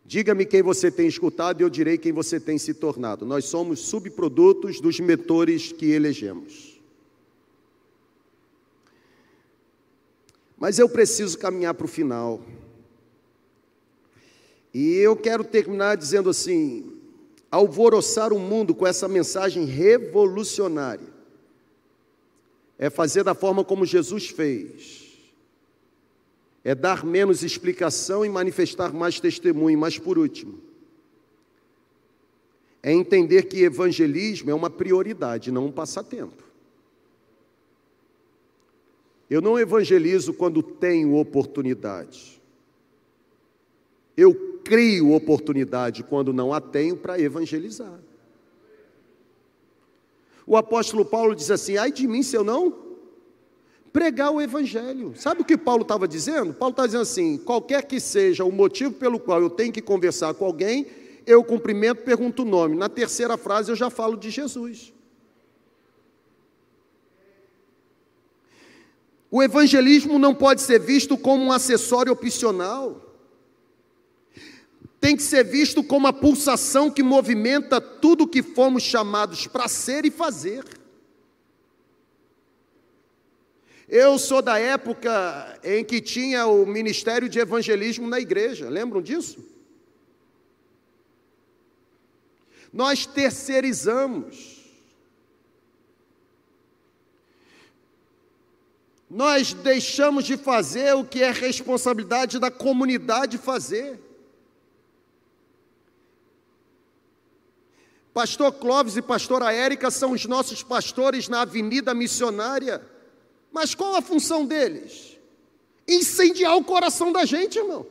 Diga-me 0.04 0.48
quem 0.48 0.64
você 0.64 0.90
tem 0.90 1.06
escutado 1.06 1.62
e 1.62 1.64
eu 1.64 1.70
direi 1.70 2.00
quem 2.00 2.12
você 2.12 2.40
tem 2.40 2.58
se 2.58 2.74
tornado. 2.74 3.24
Nós 3.24 3.46
somos 3.46 3.82
subprodutos 3.82 4.82
dos 4.82 5.00
mentores 5.00 5.72
que 5.72 5.92
elegemos. 5.92 6.75
Mas 10.58 10.80
eu 10.80 10.88
preciso 10.88 11.38
caminhar 11.38 11.74
para 11.74 11.86
o 11.86 11.90
final. 11.90 12.42
E 14.74 14.96
eu 14.98 15.16
quero 15.16 15.44
terminar 15.44 15.96
dizendo 15.96 16.30
assim: 16.30 17.00
alvoroçar 17.52 18.34
o 18.34 18.40
mundo 18.40 18.74
com 18.74 18.86
essa 18.86 19.08
mensagem 19.08 19.66
revolucionária 19.66 21.16
é 22.78 22.90
fazer 22.90 23.24
da 23.24 23.34
forma 23.34 23.64
como 23.64 23.86
Jesus 23.86 24.28
fez, 24.28 25.04
é 26.64 26.76
dar 26.76 27.06
menos 27.06 27.44
explicação 27.44 28.26
e 28.26 28.30
manifestar 28.30 28.94
mais 28.94 29.20
testemunho. 29.20 29.78
Mas 29.78 29.98
por 29.98 30.18
último, 30.18 30.60
é 32.84 32.92
entender 32.92 33.44
que 33.44 33.64
evangelismo 33.64 34.52
é 34.52 34.54
uma 34.54 34.70
prioridade, 34.70 35.52
não 35.52 35.66
um 35.66 35.72
passatempo. 35.72 36.45
Eu 39.30 39.42
não 39.42 39.58
evangelizo 39.60 40.34
quando 40.34 40.62
tenho 40.62 41.16
oportunidade. 41.16 42.42
Eu 44.16 44.60
crio 44.64 45.14
oportunidade 45.14 46.04
quando 46.04 46.34
não 46.34 46.54
a 46.54 46.62
tenho 46.62 46.96
para 46.96 47.20
evangelizar. 47.20 48.00
O 50.48 50.56
apóstolo 50.56 51.04
Paulo 51.04 51.36
diz 51.36 51.50
assim: 51.50 51.78
ai 51.78 51.92
de 51.92 52.08
mim 52.08 52.22
se 52.22 52.36
eu 52.36 52.44
não 52.44 52.86
pregar 53.92 54.32
o 54.32 54.42
evangelho. 54.42 55.14
Sabe 55.16 55.42
o 55.42 55.46
que 55.46 55.58
Paulo 55.58 55.84
estava 55.84 56.08
dizendo? 56.08 56.54
Paulo 56.54 56.72
está 56.72 56.86
dizendo 56.86 57.02
assim: 57.02 57.38
qualquer 57.38 57.86
que 57.86 58.00
seja 58.00 58.44
o 58.44 58.52
motivo 58.52 58.94
pelo 58.94 59.20
qual 59.20 59.42
eu 59.42 59.50
tenho 59.50 59.72
que 59.72 59.82
conversar 59.82 60.34
com 60.34 60.46
alguém, 60.46 60.86
eu 61.26 61.44
cumprimento, 61.44 62.04
pergunto 62.04 62.44
o 62.44 62.46
nome. 62.46 62.76
Na 62.76 62.90
terceira 62.90 63.38
frase 63.38 63.72
eu 63.72 63.76
já 63.76 63.90
falo 63.90 64.16
de 64.16 64.30
Jesus. 64.30 64.95
O 69.36 69.44
evangelismo 69.44 70.18
não 70.18 70.34
pode 70.34 70.62
ser 70.62 70.80
visto 70.80 71.18
como 71.18 71.44
um 71.44 71.52
acessório 71.52 72.14
opcional. 72.14 73.02
Tem 74.98 75.14
que 75.14 75.22
ser 75.22 75.44
visto 75.44 75.84
como 75.84 76.08
a 76.08 76.14
pulsação 76.14 76.90
que 76.90 77.04
movimenta 77.04 77.82
tudo 77.82 78.30
que 78.30 78.42
fomos 78.42 78.82
chamados 78.82 79.46
para 79.46 79.68
ser 79.68 80.06
e 80.06 80.10
fazer. 80.10 80.64
Eu 83.90 84.18
sou 84.18 84.42
da 84.42 84.58
época 84.58 85.60
em 85.66 85.84
que 85.84 86.00
tinha 86.00 86.46
o 86.46 86.66
ministério 86.66 87.28
de 87.28 87.38
evangelismo 87.38 88.08
na 88.08 88.22
igreja, 88.22 88.70
lembram 88.70 89.02
disso? 89.02 89.46
Nós 92.72 93.06
terceirizamos. 93.06 94.55
Nós 99.10 99.54
deixamos 99.54 100.26
de 100.26 100.36
fazer 100.36 100.96
o 100.96 101.06
que 101.06 101.22
é 101.22 101.32
responsabilidade 101.32 102.40
da 102.40 102.50
comunidade 102.50 103.38
fazer. 103.38 104.00
Pastor 108.14 108.52
Clóvis 108.54 108.98
e 108.98 109.02
pastora 109.02 109.54
Érica 109.54 109.92
são 109.92 110.12
os 110.12 110.26
nossos 110.26 110.64
pastores 110.64 111.28
na 111.28 111.42
avenida 111.42 111.94
missionária. 111.94 112.82
Mas 113.52 113.76
qual 113.76 113.96
a 113.96 114.02
função 114.02 114.46
deles? 114.46 115.18
Incendiar 115.88 116.58
o 116.58 116.64
coração 116.64 117.12
da 117.12 117.26
gente, 117.26 117.60
irmão. 117.60 117.86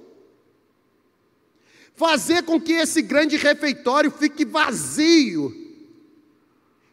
Fazer 1.95 2.43
com 2.43 2.61
que 2.61 2.73
esse 2.73 3.01
grande 3.03 3.37
refeitório 3.37 4.11
fique 4.11 4.45
vazio 4.45 5.64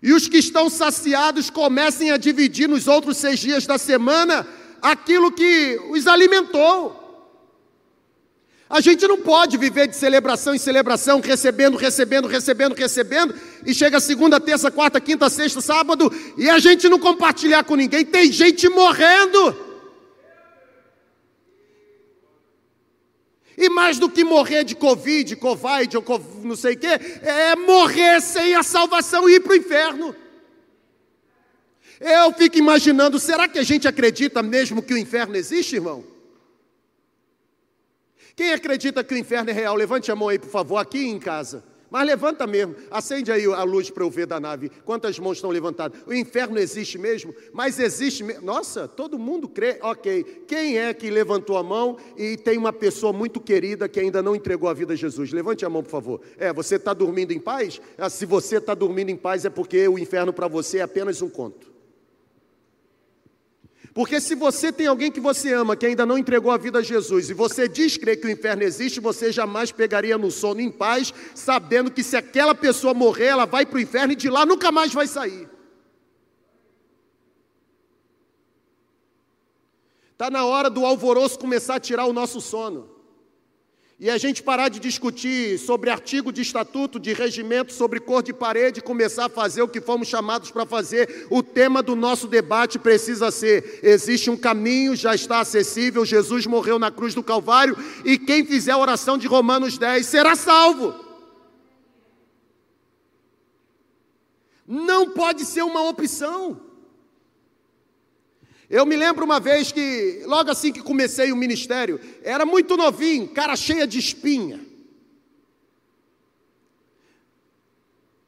e 0.02 0.14
os 0.14 0.28
que 0.28 0.38
estão 0.38 0.70
saciados 0.70 1.50
comecem 1.50 2.12
a 2.12 2.18
dividir 2.18 2.68
nos 2.68 2.88
outros 2.88 3.18
seis 3.18 3.40
dias 3.40 3.66
da 3.66 3.78
semana 3.78 4.48
aquilo 4.82 5.32
que 5.32 5.80
os 5.90 6.08
alimentou. 6.08 7.00
A 8.68 8.80
gente 8.80 9.06
não 9.06 9.18
pode 9.18 9.58
viver 9.58 9.88
de 9.88 9.98
celebração 9.98 10.56
em 10.56 10.58
celebração, 10.58 11.20
recebendo, 11.20 11.76
recebendo, 11.76 12.28
recebendo, 12.28 12.74
recebendo, 12.74 13.36
e 13.66 13.74
chega 13.74 14.00
segunda, 14.00 14.40
terça, 14.40 14.72
quarta, 14.72 15.00
quinta, 15.02 15.30
sexta, 15.30 15.60
sábado, 15.60 16.12
e 16.38 16.50
a 16.50 16.58
gente 16.58 16.88
não 16.88 16.98
compartilhar 16.98 17.66
com 17.66 17.76
ninguém. 17.76 18.06
Tem 18.06 18.32
gente 18.32 18.70
morrendo. 18.70 19.71
E 23.62 23.70
mais 23.70 24.00
do 24.00 24.10
que 24.10 24.24
morrer 24.24 24.64
de 24.64 24.74
Covid, 24.74 25.36
Covid 25.36 25.98
ou 25.98 26.04
não 26.42 26.56
sei 26.56 26.74
o 26.74 26.78
quê, 26.80 27.00
é 27.22 27.56
morrer 27.56 28.20
sem 28.20 28.56
a 28.56 28.64
salvação 28.64 29.30
e 29.30 29.36
ir 29.36 29.40
para 29.40 29.54
o 29.54 29.56
inferno. 29.56 30.16
Eu 32.00 32.34
fico 32.34 32.58
imaginando, 32.58 33.20
será 33.20 33.48
que 33.48 33.60
a 33.60 33.64
gente 33.64 33.88
acredita 33.88 34.42
mesmo 34.42 34.82
que 34.82 34.96
o 34.96 34.98
inferno 34.98 35.36
existe, 35.36 35.76
irmão? 35.76 36.04
Quem 38.36 38.52
acredita 38.52 39.04
que 39.04 39.14
o 39.14 39.18
inferno 39.18 39.52
é 39.52 39.54
real? 39.54 39.76
Levante 39.76 40.12
a 40.12 40.16
mão 40.16 40.30
aí, 40.30 40.40
por 40.40 40.50
favor, 40.50 40.78
aqui 40.78 41.06
em 41.06 41.20
casa. 41.20 41.64
Mas 41.92 42.08
levanta 42.08 42.48
mesmo, 42.48 42.74
acende 42.90 43.34
aí 43.34 43.46
a 43.46 43.64
luz 43.64 43.90
para 43.90 44.06
eu 44.06 44.10
ver 44.10 44.26
da 44.26 44.40
nave. 44.40 44.72
Quantas 44.86 45.20
mãos 45.20 45.34
estão 45.34 45.50
levantadas? 45.50 46.02
O 46.08 46.14
inferno 46.14 46.58
existe 46.58 46.98
mesmo? 46.98 47.36
Mas 47.52 47.78
existe 47.80 48.24
mesmo? 48.24 48.46
Nossa, 48.46 48.88
todo 48.88 49.20
mundo 49.20 49.50
crê. 49.50 49.78
Ok. 49.82 50.46
Quem 50.48 50.80
é 50.80 50.94
que 50.94 51.10
levantou 51.10 51.58
a 51.58 51.64
mão 51.64 51.98
e 52.16 52.38
tem 52.38 52.58
uma 52.58 52.72
pessoa 52.72 53.12
muito 53.12 53.42
querida 53.42 53.90
que 53.90 54.00
ainda 54.00 54.24
não 54.24 54.34
entregou 54.34 54.70
a 54.70 54.74
vida 54.74 54.94
a 54.94 54.96
Jesus? 54.96 55.34
Levante 55.34 55.66
a 55.66 55.70
mão, 55.70 55.84
por 55.84 55.90
favor. 55.90 56.22
É, 56.38 56.54
você 56.54 56.76
está 56.76 56.94
dormindo 56.94 57.34
em 57.34 57.40
paz? 57.40 57.82
Ah, 57.98 58.10
se 58.10 58.26
você 58.26 58.56
está 58.56 58.74
dormindo 58.74 59.10
em 59.10 59.18
paz 59.18 59.44
é 59.44 59.50
porque 59.50 59.86
o 59.90 60.00
inferno 60.00 60.32
para 60.32 60.48
você 60.48 60.78
é 60.78 60.84
apenas 60.84 61.22
um 61.22 61.30
conto. 61.30 61.71
Porque 63.94 64.22
se 64.22 64.36
você 64.36 64.72
tem 64.72 64.88
alguém 64.88 65.12
que 65.12 65.20
você 65.20 65.54
ama 65.54 65.76
que 65.76 65.86
ainda 65.86 66.06
não 66.06 66.18
entregou 66.18 66.52
a 66.52 66.58
vida 66.58 66.80
a 66.80 66.82
Jesus 66.82 67.30
e 67.30 67.34
você 67.34 67.68
diz 67.68 67.98
crer 67.98 68.22
que 68.22 68.28
o 68.28 68.32
inferno 68.32 68.64
existe, 68.64 69.02
você 69.02 69.32
jamais 69.32 69.72
pegaria 69.72 70.18
no 70.18 70.32
sono 70.32 70.62
em 70.62 70.72
paz, 70.72 71.14
sabendo 71.36 71.92
que 71.92 72.02
se 72.02 72.16
aquela 72.16 72.56
pessoa 72.56 72.94
morrer, 72.94 73.26
ela 73.26 73.46
vai 73.46 73.66
para 73.66 73.78
o 73.78 73.82
inferno 73.82 74.14
e 74.14 74.16
de 74.16 74.30
lá 74.30 74.46
nunca 74.46 74.72
mais 74.72 74.94
vai 74.94 75.08
sair. 75.08 75.50
Está 80.14 80.30
na 80.30 80.46
hora 80.46 80.70
do 80.70 80.86
alvoroço 80.86 81.40
começar 81.40 81.76
a 81.76 81.80
tirar 81.80 82.06
o 82.06 82.14
nosso 82.14 82.40
sono. 82.40 82.91
E 84.04 84.10
a 84.10 84.18
gente 84.18 84.42
parar 84.42 84.68
de 84.68 84.80
discutir 84.80 85.60
sobre 85.60 85.92
artigo 85.92 86.34
de 86.34 86.42
estatuto, 86.42 87.00
de 87.00 87.14
regimento, 87.14 87.72
sobre 87.72 88.00
cor 88.00 88.24
de 88.24 88.34
parede 88.34 88.82
começar 88.82 89.26
a 89.26 89.30
fazer 89.30 89.62
o 89.62 89.68
que 89.68 89.80
fomos 89.80 90.08
chamados 90.08 90.50
para 90.50 90.66
fazer. 90.66 91.28
O 91.30 91.44
tema 91.44 91.84
do 91.84 91.96
nosso 91.96 92.28
debate 92.28 92.80
precisa 92.80 93.30
ser: 93.30 93.80
existe 93.84 94.28
um 94.32 94.36
caminho, 94.36 94.96
já 94.96 95.14
está 95.14 95.42
acessível, 95.42 96.04
Jesus 96.04 96.48
morreu 96.48 96.80
na 96.80 96.90
cruz 96.90 97.14
do 97.14 97.22
Calvário 97.22 97.78
e 98.04 98.18
quem 98.18 98.44
fizer 98.44 98.72
a 98.72 98.78
oração 98.80 99.20
de 99.20 99.28
Romanos 99.28 99.78
10 99.78 100.04
será 100.04 100.36
salvo. 100.36 100.96
Não 104.68 105.12
pode 105.12 105.46
ser 105.46 105.62
uma 105.62 105.88
opção. 105.88 106.71
Eu 108.72 108.86
me 108.86 108.96
lembro 108.96 109.26
uma 109.26 109.38
vez 109.38 109.70
que, 109.70 110.24
logo 110.26 110.50
assim 110.50 110.72
que 110.72 110.82
comecei 110.82 111.30
o 111.30 111.36
ministério, 111.36 112.00
era 112.24 112.46
muito 112.46 112.78
novinho, 112.78 113.28
cara 113.28 113.54
cheia 113.58 113.86
de 113.86 114.00
espinha. 114.00 114.66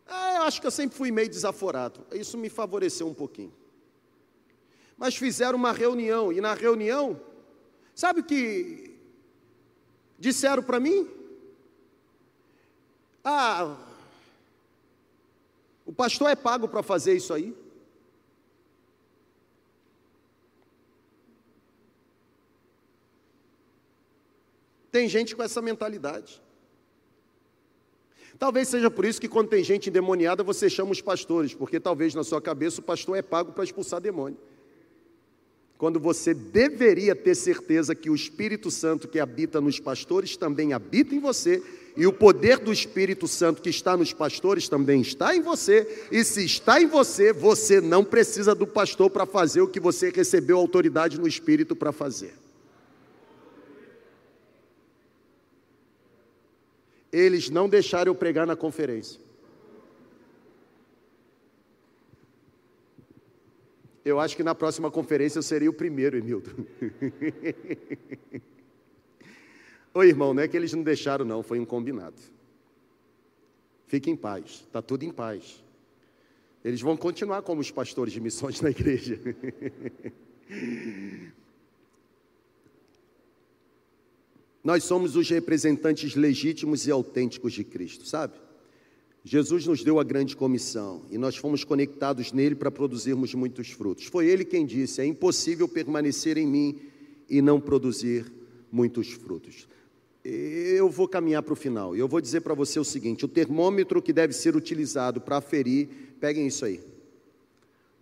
É, 0.05 0.37
eu 0.39 0.41
acho 0.41 0.59
que 0.59 0.67
eu 0.67 0.71
sempre 0.71 0.97
fui 0.97 1.11
meio 1.11 1.29
desaforado. 1.29 2.05
Isso 2.11 2.37
me 2.37 2.49
favoreceu 2.49 3.07
um 3.07 3.13
pouquinho. 3.13 3.53
Mas 4.97 5.15
fizeram 5.15 5.57
uma 5.57 5.71
reunião, 5.71 6.33
e 6.33 6.41
na 6.41 6.53
reunião, 6.53 7.21
sabe 7.95 8.19
o 8.19 8.23
que 8.25 8.99
disseram 10.19 10.61
para 10.61 10.77
mim? 10.77 11.09
Ah, 13.23 13.77
o 15.85 15.93
pastor 15.93 16.29
é 16.29 16.35
pago 16.35 16.67
para 16.67 16.83
fazer 16.83 17.13
isso 17.13 17.33
aí. 17.33 17.62
Tem 24.93 25.09
gente 25.09 25.35
com 25.35 25.41
essa 25.41 25.59
mentalidade. 25.59 26.39
Talvez 28.37 28.67
seja 28.67 28.91
por 28.91 29.05
isso 29.05 29.19
que 29.19 29.27
quando 29.27 29.49
tem 29.49 29.63
gente 29.63 29.89
endemoniada, 29.89 30.43
você 30.43 30.69
chama 30.69 30.91
os 30.91 31.01
pastores, 31.01 31.51
porque 31.51 31.79
talvez 31.79 32.13
na 32.13 32.23
sua 32.23 32.39
cabeça 32.39 32.79
o 32.79 32.83
pastor 32.83 33.17
é 33.17 33.23
pago 33.23 33.53
para 33.53 33.63
expulsar 33.63 33.99
demônio. 33.99 34.37
Quando 35.79 35.99
você 35.99 36.31
deveria 36.31 37.15
ter 37.15 37.33
certeza 37.33 37.95
que 37.95 38.07
o 38.07 38.13
Espírito 38.13 38.69
Santo 38.69 39.07
que 39.07 39.19
habita 39.19 39.59
nos 39.59 39.79
pastores 39.79 40.37
também 40.37 40.73
habita 40.73 41.15
em 41.15 41.19
você, 41.19 41.63
e 41.97 42.05
o 42.05 42.13
poder 42.13 42.59
do 42.59 42.71
Espírito 42.71 43.27
Santo 43.27 43.63
que 43.63 43.71
está 43.71 43.97
nos 43.97 44.13
pastores 44.13 44.69
também 44.69 45.01
está 45.01 45.35
em 45.35 45.41
você, 45.41 46.07
e 46.11 46.23
se 46.23 46.45
está 46.45 46.79
em 46.79 46.85
você, 46.85 47.33
você 47.33 47.81
não 47.81 48.05
precisa 48.05 48.53
do 48.53 48.67
pastor 48.67 49.09
para 49.09 49.25
fazer 49.25 49.61
o 49.61 49.67
que 49.67 49.79
você 49.79 50.11
recebeu 50.11 50.59
autoridade 50.59 51.19
no 51.19 51.27
Espírito 51.27 51.75
para 51.75 51.91
fazer. 51.91 52.42
Eles 57.13 57.51
não 57.51 57.69
deixaram 57.69 58.09
eu 58.11 58.15
pregar 58.15 58.47
na 58.47 58.55
conferência. 58.55 59.21
Eu 64.03 64.19
acho 64.19 64.35
que 64.35 64.43
na 64.43 64.55
próxima 64.55 64.89
conferência 64.91 65.37
eu 65.37 65.43
serei 65.43 65.69
o 65.69 65.73
primeiro, 65.73 66.17
Emildo. 66.17 66.67
Oi, 69.93 70.07
irmão, 70.09 70.33
não 70.33 70.41
é 70.41 70.47
que 70.47 70.57
eles 70.57 70.73
não 70.73 70.81
deixaram, 70.81 71.23
não, 71.23 71.43
foi 71.43 71.59
um 71.59 71.65
combinado. 71.65 72.19
Fique 73.85 74.09
em 74.09 74.15
paz, 74.15 74.65
está 74.65 74.81
tudo 74.81 75.05
em 75.05 75.11
paz. 75.11 75.63
Eles 76.65 76.81
vão 76.81 76.97
continuar 76.97 77.43
como 77.43 77.61
os 77.61 77.69
pastores 77.69 78.11
de 78.11 78.19
missões 78.19 78.59
na 78.61 78.71
igreja. 78.71 79.19
Nós 84.63 84.83
somos 84.83 85.15
os 85.15 85.29
representantes 85.29 86.15
legítimos 86.15 86.87
e 86.87 86.91
autênticos 86.91 87.53
de 87.53 87.63
Cristo, 87.63 88.07
sabe? 88.07 88.33
Jesus 89.25 89.65
nos 89.65 89.83
deu 89.83 89.99
a 89.99 90.03
grande 90.03 90.35
comissão 90.35 91.03
e 91.09 91.17
nós 91.17 91.35
fomos 91.35 91.63
conectados 91.63 92.31
nele 92.31 92.55
para 92.55 92.69
produzirmos 92.69 93.33
muitos 93.33 93.71
frutos. 93.71 94.05
Foi 94.05 94.27
ele 94.27 94.43
quem 94.43 94.65
disse: 94.65 95.01
é 95.01 95.05
impossível 95.05 95.67
permanecer 95.67 96.37
em 96.37 96.45
mim 96.45 96.79
e 97.29 97.41
não 97.41 97.59
produzir 97.59 98.31
muitos 98.71 99.11
frutos. 99.11 99.67
Eu 100.23 100.89
vou 100.89 101.07
caminhar 101.07 101.43
para 101.43 101.53
o 101.53 101.55
final 101.55 101.95
e 101.95 101.99
eu 101.99 102.07
vou 102.07 102.21
dizer 102.21 102.41
para 102.41 102.53
você 102.53 102.79
o 102.79 102.83
seguinte: 102.83 103.23
o 103.23 103.29
termômetro 103.29 104.01
que 104.01 104.11
deve 104.11 104.33
ser 104.33 104.55
utilizado 104.55 105.21
para 105.21 105.37
aferir, 105.37 105.87
peguem 106.19 106.47
isso 106.47 106.65
aí. 106.65 106.81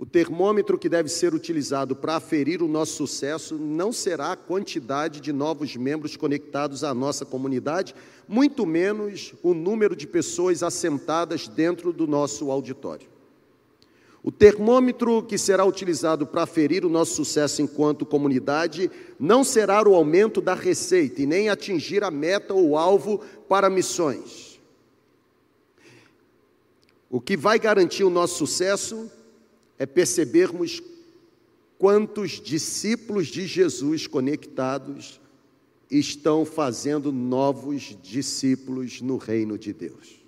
O 0.01 0.05
termômetro 0.07 0.79
que 0.79 0.89
deve 0.89 1.09
ser 1.09 1.31
utilizado 1.31 1.95
para 1.95 2.15
aferir 2.15 2.63
o 2.63 2.67
nosso 2.67 2.93
sucesso 2.93 3.53
não 3.55 3.91
será 3.91 4.31
a 4.31 4.35
quantidade 4.35 5.21
de 5.21 5.31
novos 5.31 5.75
membros 5.75 6.17
conectados 6.17 6.83
à 6.83 6.91
nossa 6.91 7.23
comunidade, 7.23 7.93
muito 8.27 8.65
menos 8.65 9.35
o 9.43 9.53
número 9.53 9.95
de 9.95 10.07
pessoas 10.07 10.63
assentadas 10.63 11.47
dentro 11.47 11.93
do 11.93 12.07
nosso 12.07 12.49
auditório. 12.49 13.07
O 14.23 14.31
termômetro 14.31 15.21
que 15.21 15.37
será 15.37 15.63
utilizado 15.65 16.25
para 16.25 16.41
aferir 16.41 16.83
o 16.83 16.89
nosso 16.89 17.13
sucesso 17.13 17.61
enquanto 17.61 18.03
comunidade 18.03 18.89
não 19.19 19.43
será 19.43 19.87
o 19.87 19.93
aumento 19.93 20.41
da 20.41 20.55
receita 20.55 21.21
e 21.21 21.27
nem 21.27 21.47
atingir 21.47 22.03
a 22.03 22.09
meta 22.09 22.55
ou 22.55 22.75
alvo 22.75 23.19
para 23.47 23.69
missões. 23.69 24.59
O 27.07 27.21
que 27.21 27.37
vai 27.37 27.59
garantir 27.59 28.03
o 28.03 28.09
nosso 28.09 28.35
sucesso 28.39 29.07
é 29.81 29.85
percebermos 29.87 30.79
quantos 31.79 32.33
discípulos 32.33 33.29
de 33.29 33.47
Jesus 33.47 34.05
conectados 34.05 35.19
estão 35.89 36.45
fazendo 36.45 37.11
novos 37.11 37.97
discípulos 37.99 39.01
no 39.01 39.17
reino 39.17 39.57
de 39.57 39.73
Deus. 39.73 40.21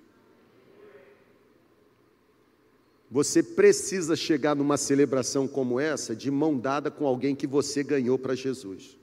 Você 3.11 3.43
precisa 3.43 4.15
chegar 4.15 4.55
numa 4.55 4.75
celebração 4.75 5.47
como 5.47 5.79
essa 5.79 6.15
de 6.15 6.31
mão 6.31 6.57
dada 6.57 6.89
com 6.89 7.05
alguém 7.05 7.35
que 7.35 7.45
você 7.45 7.83
ganhou 7.83 8.17
para 8.17 8.33
Jesus. 8.33 8.97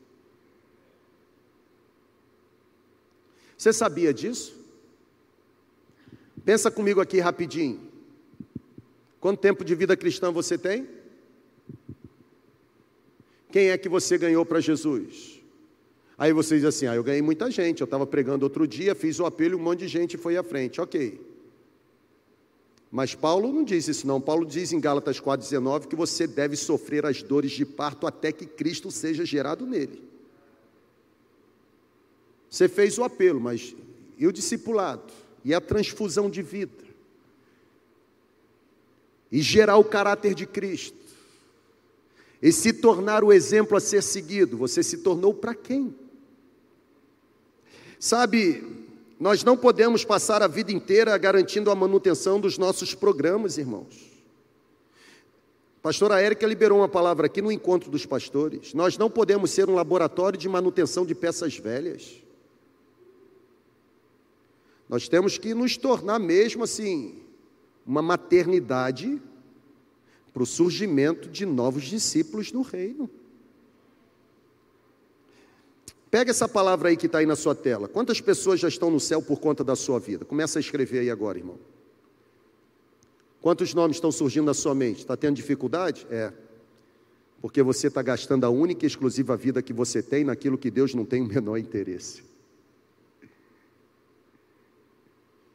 Você 3.56 3.72
sabia 3.72 4.12
disso? 4.12 4.52
Pensa 6.44 6.72
comigo 6.72 7.00
aqui 7.00 7.20
rapidinho. 7.20 7.89
Quanto 9.20 9.38
tempo 9.40 9.64
de 9.64 9.74
vida 9.74 9.96
cristã 9.96 10.32
você 10.32 10.56
tem? 10.56 10.88
Quem 13.52 13.68
é 13.70 13.76
que 13.76 13.88
você 13.88 14.16
ganhou 14.16 14.46
para 14.46 14.60
Jesus? 14.60 15.40
Aí 16.16 16.32
você 16.32 16.56
diz 16.56 16.64
assim: 16.64 16.86
Ah, 16.86 16.94
eu 16.94 17.04
ganhei 17.04 17.20
muita 17.20 17.50
gente. 17.50 17.80
Eu 17.80 17.84
estava 17.84 18.06
pregando 18.06 18.44
outro 18.44 18.66
dia, 18.66 18.94
fiz 18.94 19.20
o 19.20 19.26
apelo, 19.26 19.58
um 19.58 19.62
monte 19.62 19.80
de 19.80 19.88
gente 19.88 20.16
foi 20.16 20.36
à 20.36 20.42
frente. 20.42 20.80
Ok. 20.80 21.20
Mas 22.90 23.14
Paulo 23.14 23.52
não 23.52 23.62
diz 23.62 23.86
isso, 23.86 24.06
não. 24.06 24.20
Paulo 24.20 24.44
diz 24.44 24.72
em 24.72 24.80
Gálatas 24.80 25.20
4,19 25.20 25.86
que 25.86 25.94
você 25.94 26.26
deve 26.26 26.56
sofrer 26.56 27.06
as 27.06 27.22
dores 27.22 27.52
de 27.52 27.64
parto 27.64 28.06
até 28.06 28.32
que 28.32 28.46
Cristo 28.46 28.90
seja 28.90 29.24
gerado 29.24 29.64
nele. 29.64 30.02
Você 32.48 32.68
fez 32.68 32.98
o 32.98 33.04
apelo, 33.04 33.40
mas 33.40 33.76
e 34.18 34.26
o 34.26 34.32
discipulado? 34.32 35.12
E 35.44 35.54
a 35.54 35.60
transfusão 35.60 36.28
de 36.28 36.42
vida? 36.42 36.89
E 39.30 39.40
gerar 39.40 39.76
o 39.76 39.84
caráter 39.84 40.34
de 40.34 40.46
Cristo, 40.46 40.98
e 42.42 42.50
se 42.52 42.72
tornar 42.72 43.22
o 43.22 43.32
exemplo 43.32 43.76
a 43.76 43.80
ser 43.80 44.02
seguido, 44.02 44.56
você 44.56 44.82
se 44.82 44.98
tornou 44.98 45.34
para 45.34 45.54
quem? 45.54 45.94
Sabe, 47.98 48.64
nós 49.18 49.44
não 49.44 49.56
podemos 49.56 50.04
passar 50.04 50.42
a 50.42 50.46
vida 50.46 50.72
inteira 50.72 51.16
garantindo 51.18 51.70
a 51.70 51.74
manutenção 51.74 52.40
dos 52.40 52.56
nossos 52.56 52.94
programas, 52.94 53.58
irmãos. 53.58 54.10
Pastora 55.82 56.20
Érica 56.20 56.46
liberou 56.46 56.78
uma 56.78 56.88
palavra 56.88 57.26
aqui 57.26 57.42
no 57.42 57.52
encontro 57.52 57.90
dos 57.90 58.06
pastores. 58.06 58.72
Nós 58.72 58.96
não 58.96 59.10
podemos 59.10 59.50
ser 59.50 59.68
um 59.68 59.74
laboratório 59.74 60.38
de 60.38 60.48
manutenção 60.48 61.04
de 61.04 61.14
peças 61.14 61.56
velhas. 61.56 62.22
Nós 64.88 65.08
temos 65.08 65.38
que 65.38 65.54
nos 65.54 65.76
tornar 65.76 66.18
mesmo 66.18 66.64
assim 66.64 67.22
uma 67.90 68.00
maternidade 68.00 69.20
para 70.32 70.44
o 70.44 70.46
surgimento 70.46 71.28
de 71.28 71.44
novos 71.44 71.82
discípulos 71.82 72.52
no 72.52 72.62
reino. 72.62 73.10
Pega 76.08 76.30
essa 76.30 76.48
palavra 76.48 76.90
aí 76.90 76.96
que 76.96 77.06
está 77.06 77.18
aí 77.18 77.26
na 77.26 77.34
sua 77.34 77.52
tela. 77.52 77.88
Quantas 77.88 78.20
pessoas 78.20 78.60
já 78.60 78.68
estão 78.68 78.92
no 78.92 79.00
céu 79.00 79.20
por 79.20 79.40
conta 79.40 79.64
da 79.64 79.74
sua 79.74 79.98
vida? 79.98 80.24
Começa 80.24 80.58
a 80.58 80.60
escrever 80.60 81.00
aí 81.00 81.10
agora, 81.10 81.38
irmão. 81.38 81.58
Quantos 83.40 83.74
nomes 83.74 83.96
estão 83.96 84.12
surgindo 84.12 84.44
na 84.44 84.54
sua 84.54 84.74
mente? 84.74 84.98
Está 84.98 85.16
tendo 85.16 85.34
dificuldade? 85.34 86.06
É. 86.10 86.32
Porque 87.42 87.60
você 87.60 87.88
está 87.88 88.02
gastando 88.02 88.44
a 88.44 88.50
única 88.50 88.86
e 88.86 88.88
exclusiva 88.88 89.36
vida 89.36 89.60
que 89.62 89.72
você 89.72 90.00
tem 90.00 90.22
naquilo 90.22 90.56
que 90.56 90.70
Deus 90.70 90.94
não 90.94 91.04
tem 91.04 91.22
o 91.22 91.26
menor 91.26 91.56
interesse. 91.56 92.22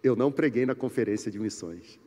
Eu 0.04 0.18
não 0.18 0.34
preguei 0.34 0.66
na 0.66 0.76
conferência 0.76 1.32
de 1.32 1.40
missões. 1.40 1.98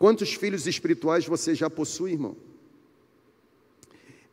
Quantos 0.00 0.32
filhos 0.32 0.66
espirituais 0.66 1.26
você 1.26 1.54
já 1.54 1.68
possui, 1.68 2.12
irmão? 2.12 2.34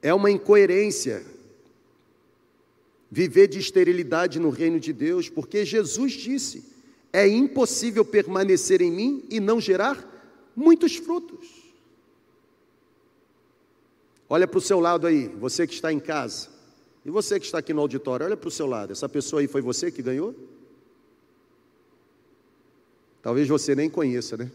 É 0.01 0.13
uma 0.13 0.31
incoerência 0.31 1.25
viver 3.11 3.49
de 3.49 3.59
esterilidade 3.59 4.39
no 4.39 4.49
reino 4.49 4.79
de 4.79 4.93
Deus, 4.93 5.27
porque 5.27 5.65
Jesus 5.65 6.13
disse: 6.13 6.63
é 7.11 7.27
impossível 7.27 8.05
permanecer 8.05 8.81
em 8.81 8.89
mim 8.89 9.25
e 9.29 9.41
não 9.41 9.59
gerar 9.59 10.01
muitos 10.55 10.95
frutos. 10.95 11.45
Olha 14.29 14.47
para 14.47 14.59
o 14.59 14.61
seu 14.61 14.79
lado 14.79 15.05
aí, 15.05 15.27
você 15.27 15.67
que 15.67 15.73
está 15.73 15.91
em 15.91 15.99
casa, 15.99 16.47
e 17.03 17.11
você 17.11 17.41
que 17.41 17.45
está 17.45 17.57
aqui 17.57 17.73
no 17.73 17.81
auditório, 17.81 18.25
olha 18.25 18.37
para 18.37 18.47
o 18.47 18.51
seu 18.51 18.67
lado, 18.67 18.93
essa 18.93 19.09
pessoa 19.09 19.41
aí 19.41 19.49
foi 19.49 19.61
você 19.61 19.91
que 19.91 20.01
ganhou? 20.01 20.33
Talvez 23.21 23.49
você 23.49 23.75
nem 23.75 23.89
conheça, 23.89 24.37
né? 24.37 24.49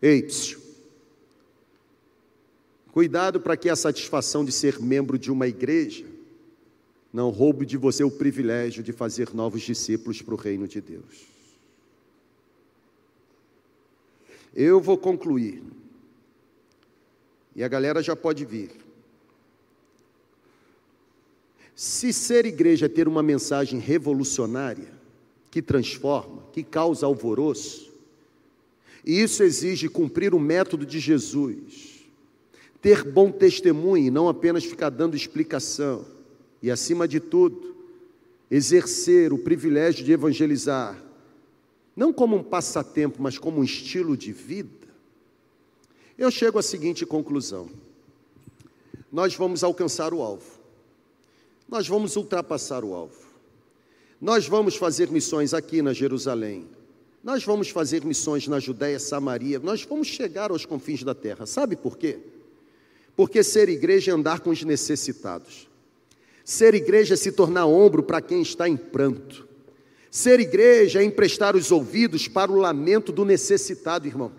Ei, 0.00 0.22
psiu. 0.22 0.60
cuidado 2.92 3.40
para 3.40 3.56
que 3.56 3.68
a 3.68 3.76
satisfação 3.76 4.44
de 4.44 4.52
ser 4.52 4.80
membro 4.80 5.18
de 5.18 5.30
uma 5.30 5.46
igreja 5.46 6.06
não 7.12 7.30
roube 7.30 7.64
de 7.64 7.76
você 7.76 8.04
o 8.04 8.10
privilégio 8.10 8.82
de 8.82 8.92
fazer 8.92 9.34
novos 9.34 9.62
discípulos 9.62 10.20
para 10.20 10.34
o 10.34 10.36
reino 10.36 10.68
de 10.68 10.80
Deus. 10.80 11.26
Eu 14.54 14.80
vou 14.80 14.96
concluir. 14.96 15.62
E 17.54 17.64
a 17.64 17.68
galera 17.68 18.02
já 18.02 18.14
pode 18.14 18.44
vir. 18.44 18.70
Se 21.74 22.10
ser 22.10 22.46
igreja 22.46 22.86
é 22.86 22.88
ter 22.88 23.06
uma 23.06 23.22
mensagem 23.22 23.78
revolucionária, 23.78 24.92
que 25.50 25.60
transforma, 25.60 26.42
que 26.52 26.62
causa 26.62 27.06
alvoroço, 27.06 27.85
e 29.06 29.22
isso 29.22 29.44
exige 29.44 29.88
cumprir 29.88 30.34
o 30.34 30.40
método 30.40 30.84
de 30.84 30.98
Jesus, 30.98 32.04
ter 32.82 33.04
bom 33.04 33.30
testemunho 33.30 34.08
e 34.08 34.10
não 34.10 34.28
apenas 34.28 34.64
ficar 34.64 34.90
dando 34.90 35.16
explicação, 35.16 36.04
e 36.60 36.72
acima 36.72 37.06
de 37.06 37.20
tudo, 37.20 37.76
exercer 38.50 39.32
o 39.32 39.38
privilégio 39.38 40.04
de 40.04 40.10
evangelizar, 40.10 41.00
não 41.94 42.12
como 42.12 42.36
um 42.36 42.42
passatempo, 42.42 43.22
mas 43.22 43.38
como 43.38 43.60
um 43.60 43.64
estilo 43.64 44.16
de 44.16 44.32
vida, 44.32 44.88
eu 46.18 46.30
chego 46.30 46.58
à 46.58 46.62
seguinte 46.62 47.06
conclusão: 47.06 47.70
nós 49.12 49.36
vamos 49.36 49.62
alcançar 49.62 50.12
o 50.12 50.20
alvo, 50.20 50.58
nós 51.68 51.86
vamos 51.86 52.16
ultrapassar 52.16 52.84
o 52.84 52.92
alvo, 52.92 53.24
nós 54.20 54.48
vamos 54.48 54.74
fazer 54.74 55.10
missões 55.10 55.54
aqui 55.54 55.80
na 55.80 55.92
Jerusalém, 55.92 56.66
nós 57.26 57.42
vamos 57.42 57.70
fazer 57.70 58.04
missões 58.04 58.46
na 58.46 58.60
Judéia, 58.60 59.00
Samaria, 59.00 59.58
nós 59.58 59.82
vamos 59.82 60.06
chegar 60.06 60.52
aos 60.52 60.64
confins 60.64 61.02
da 61.02 61.12
terra, 61.12 61.44
sabe 61.44 61.74
por 61.74 61.98
quê? 61.98 62.20
Porque 63.16 63.42
ser 63.42 63.68
igreja 63.68 64.12
é 64.12 64.14
andar 64.14 64.38
com 64.38 64.50
os 64.50 64.62
necessitados, 64.62 65.68
ser 66.44 66.72
igreja 66.74 67.14
é 67.14 67.16
se 67.16 67.32
tornar 67.32 67.66
ombro 67.66 68.00
para 68.04 68.20
quem 68.20 68.42
está 68.42 68.68
em 68.68 68.76
pranto, 68.76 69.44
ser 70.08 70.38
igreja 70.38 71.00
é 71.00 71.04
emprestar 71.04 71.56
os 71.56 71.72
ouvidos 71.72 72.28
para 72.28 72.52
o 72.52 72.54
lamento 72.54 73.10
do 73.10 73.24
necessitado, 73.24 74.06
irmão. 74.06 74.30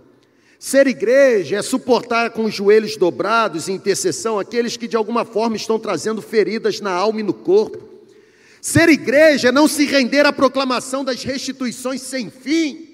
Ser 0.58 0.88
igreja 0.88 1.58
é 1.58 1.62
suportar 1.62 2.32
com 2.32 2.46
os 2.46 2.54
joelhos 2.54 2.96
dobrados 2.96 3.68
em 3.68 3.74
intercessão 3.74 4.40
aqueles 4.40 4.78
que 4.78 4.88
de 4.88 4.96
alguma 4.96 5.26
forma 5.26 5.58
estão 5.58 5.78
trazendo 5.78 6.22
feridas 6.22 6.80
na 6.80 6.92
alma 6.92 7.20
e 7.20 7.24
no 7.24 7.34
corpo. 7.34 7.97
Ser 8.68 8.90
igreja 8.90 9.48
é 9.48 9.52
não 9.54 9.66
se 9.66 9.86
render 9.86 10.26
à 10.26 10.34
proclamação 10.34 11.02
das 11.02 11.24
restituições 11.24 12.02
sem 12.02 12.30
fim. 12.30 12.86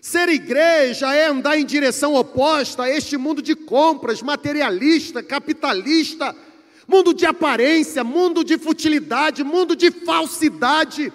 Ser 0.00 0.28
igreja 0.28 1.12
é 1.12 1.26
andar 1.26 1.58
em 1.58 1.64
direção 1.64 2.14
oposta 2.14 2.84
a 2.84 2.88
este 2.88 3.16
mundo 3.16 3.42
de 3.42 3.56
compras, 3.56 4.22
materialista, 4.22 5.24
capitalista, 5.24 6.32
mundo 6.86 7.12
de 7.12 7.26
aparência, 7.26 8.04
mundo 8.04 8.44
de 8.44 8.56
futilidade, 8.56 9.42
mundo 9.42 9.74
de 9.74 9.90
falsidade. 9.90 11.12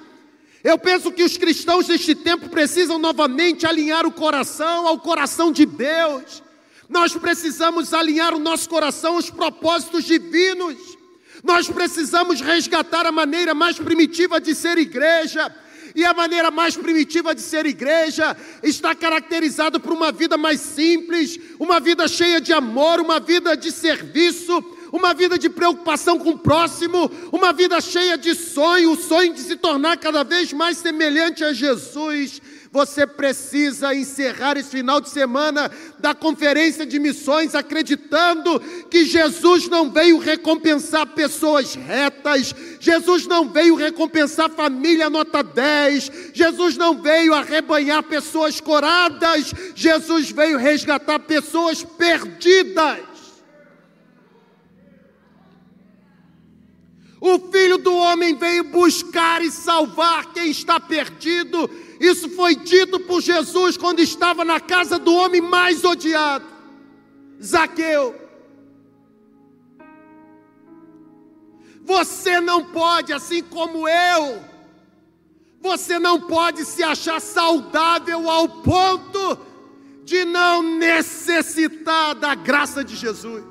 Eu 0.62 0.78
penso 0.78 1.09
que 1.14 1.24
os 1.24 1.38
cristãos 1.38 1.88
deste 1.88 2.14
tempo 2.14 2.49
precisam 2.49 2.99
novamente 2.99 3.66
alinhar 3.66 4.05
o 4.05 4.12
coração 4.12 4.88
ao 4.88 4.99
coração 4.99 5.53
de 5.53 5.66
Deus. 5.66 6.43
Nós 6.89 7.14
precisamos 7.14 7.93
alinhar 7.93 8.34
o 8.34 8.39
nosso 8.39 8.68
coração 8.68 9.16
aos 9.16 9.30
propósitos 9.30 10.03
divinos. 10.03 11.01
Nós 11.44 11.68
precisamos 11.68 12.42
resgatar 12.42 13.06
a 13.06 13.12
maneira 13.12 13.54
mais 13.54 13.78
primitiva 13.78 14.39
de 14.39 14.54
ser 14.54 14.78
igreja. 14.78 15.54
E 15.94 16.06
a 16.06 16.14
maneira 16.14 16.50
mais 16.50 16.78
primitiva 16.78 17.36
de 17.36 17.42
ser 17.42 17.66
igreja 17.66 18.38
está 18.64 18.96
caracterizada 18.96 19.78
por 19.80 19.92
uma 19.92 20.12
vida 20.12 20.38
mais 20.38 20.62
simples, 20.62 21.38
uma 21.60 21.82
vida 21.82 22.08
cheia 22.08 22.39
de 22.39 22.54
amor, 22.54 23.02
uma 23.02 23.20
vida 23.20 23.58
de 23.58 23.72
serviço, 23.74 24.64
uma 24.92 25.14
vida 25.14 25.38
de 25.38 25.50
preocupação 25.50 26.18
com 26.18 26.32
o 26.32 26.38
próximo, 26.38 27.12
uma 27.32 27.52
vida 27.52 27.80
cheia 27.82 28.18
de 28.18 28.36
sonho, 28.36 28.92
o 28.92 28.98
sonho 28.98 29.34
de 29.34 29.42
se 29.42 29.56
tornar 29.56 29.98
cada 29.98 30.24
vez 30.24 30.54
mais 30.54 30.78
semelhante 30.78 31.44
a 31.44 31.52
Jesus. 31.52 32.42
Você 32.72 33.05
precisa 33.05 33.93
encerrar 33.93 34.55
esse 34.55 34.69
final 34.69 35.01
de 35.01 35.09
semana 35.09 35.69
da 35.99 36.15
conferência 36.15 36.86
de 36.86 36.99
missões 36.99 37.53
acreditando 37.53 38.61
que 38.89 39.03
Jesus 39.03 39.67
não 39.67 39.91
veio 39.91 40.17
recompensar 40.17 41.05
pessoas 41.07 41.76
retas, 41.76 42.55
Jesus 42.80 43.28
não 43.28 43.49
veio 43.49 43.76
recompensar 43.76 44.49
família 44.49 45.09
nota 45.09 45.43
10, 45.43 46.32
Jesus 46.34 46.78
não 46.78 47.01
veio 47.01 47.34
arrebanhar 47.34 48.03
pessoas 48.03 48.61
coradas, 48.61 49.51
Jesus 49.76 50.32
veio 50.32 50.57
resgatar 50.57 51.19
pessoas 51.19 51.84
perdidas. 51.84 53.11
O 57.19 57.38
filho 57.51 57.78
do 57.78 57.93
homem 57.93 58.36
veio 58.36 58.63
buscar 58.63 59.43
e 59.43 59.51
salvar 59.51 60.34
quem 60.34 60.49
está 60.49 60.80
perdido. 60.80 61.69
Isso 62.02 62.28
foi 62.30 62.56
dito 62.56 62.99
por 63.02 63.22
Jesus 63.22 63.78
quando 63.78 63.99
estava 63.99 64.43
na 64.43 64.60
casa 64.60 64.97
do 64.97 65.14
homem 65.14 65.39
mais 65.39 65.84
odiado, 65.84 66.43
Zaqueu. 67.39 68.20
Você 71.84 72.41
não 72.41 72.66
pode, 72.66 73.14
assim 73.14 73.43
como 73.43 73.88
eu, 73.88 74.43
você 75.60 75.99
não 75.99 76.20
pode 76.20 76.66
se 76.66 76.82
achar 76.82 77.22
saudável 77.22 78.28
ao 78.28 78.49
ponto 78.49 79.38
de 80.04 80.26
não 80.26 80.64
necessitar 80.64 82.16
da 82.16 82.34
graça 82.34 82.84
de 82.84 82.95
Jesus. 82.95 83.45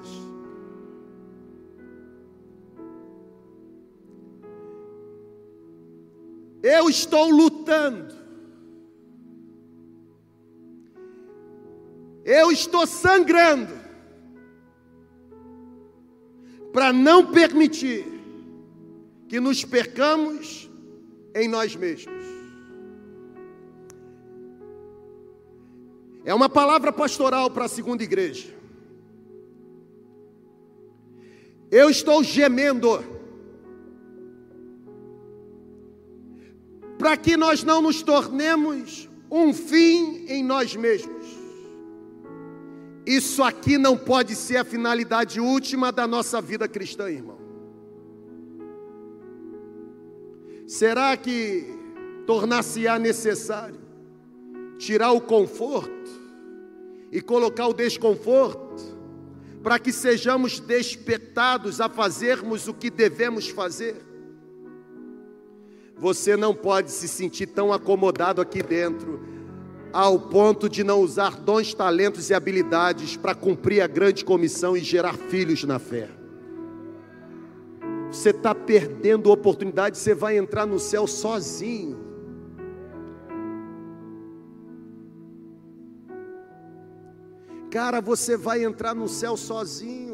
Eu 6.64 6.90
estou 6.90 7.30
lutando. 7.30 8.19
Eu 12.32 12.52
estou 12.52 12.86
sangrando 12.86 13.74
para 16.72 16.92
não 16.92 17.32
permitir 17.32 18.06
que 19.28 19.40
nos 19.40 19.64
percamos 19.64 20.70
em 21.34 21.48
nós 21.48 21.74
mesmos. 21.74 22.24
É 26.24 26.32
uma 26.32 26.48
palavra 26.48 26.92
pastoral 26.92 27.50
para 27.50 27.64
a 27.64 27.68
segunda 27.68 28.04
igreja. 28.04 28.54
Eu 31.68 31.90
estou 31.90 32.22
gemendo 32.22 33.02
para 36.96 37.16
que 37.16 37.36
nós 37.36 37.64
não 37.64 37.82
nos 37.82 38.04
tornemos 38.04 39.08
um 39.28 39.52
fim 39.52 40.26
em 40.28 40.44
nós 40.44 40.76
mesmos. 40.76 41.19
Isso 43.10 43.42
aqui 43.42 43.76
não 43.76 43.98
pode 43.98 44.36
ser 44.36 44.58
a 44.58 44.64
finalidade 44.64 45.40
última 45.40 45.90
da 45.90 46.06
nossa 46.06 46.40
vida 46.40 46.68
cristã, 46.68 47.10
irmão. 47.10 47.40
Será 50.64 51.16
que 51.16 51.66
tornar-se-á 52.24 53.00
necessário 53.00 53.80
tirar 54.78 55.10
o 55.10 55.20
conforto 55.20 56.08
e 57.10 57.20
colocar 57.20 57.66
o 57.66 57.74
desconforto 57.74 58.80
para 59.60 59.80
que 59.80 59.90
sejamos 59.90 60.60
despertados 60.60 61.80
a 61.80 61.88
fazermos 61.88 62.68
o 62.68 62.74
que 62.74 62.90
devemos 62.90 63.48
fazer? 63.48 63.96
Você 65.96 66.36
não 66.36 66.54
pode 66.54 66.92
se 66.92 67.08
sentir 67.08 67.48
tão 67.48 67.72
acomodado 67.72 68.40
aqui 68.40 68.62
dentro, 68.62 69.20
ao 69.92 70.18
ponto 70.18 70.68
de 70.68 70.84
não 70.84 71.00
usar 71.00 71.36
dons, 71.36 71.74
talentos 71.74 72.30
e 72.30 72.34
habilidades 72.34 73.16
para 73.16 73.34
cumprir 73.34 73.80
a 73.80 73.86
grande 73.86 74.24
comissão 74.24 74.76
e 74.76 74.80
gerar 74.80 75.14
filhos 75.14 75.64
na 75.64 75.78
fé. 75.78 76.08
Você 78.10 78.30
está 78.30 78.54
perdendo 78.54 79.30
oportunidade, 79.30 79.96
você 79.96 80.14
vai 80.14 80.36
entrar 80.36 80.66
no 80.66 80.78
céu 80.78 81.06
sozinho. 81.06 82.10
Cara, 87.70 88.00
você 88.00 88.36
vai 88.36 88.64
entrar 88.64 88.96
no 88.96 89.08
céu 89.08 89.36
sozinho. 89.36 90.09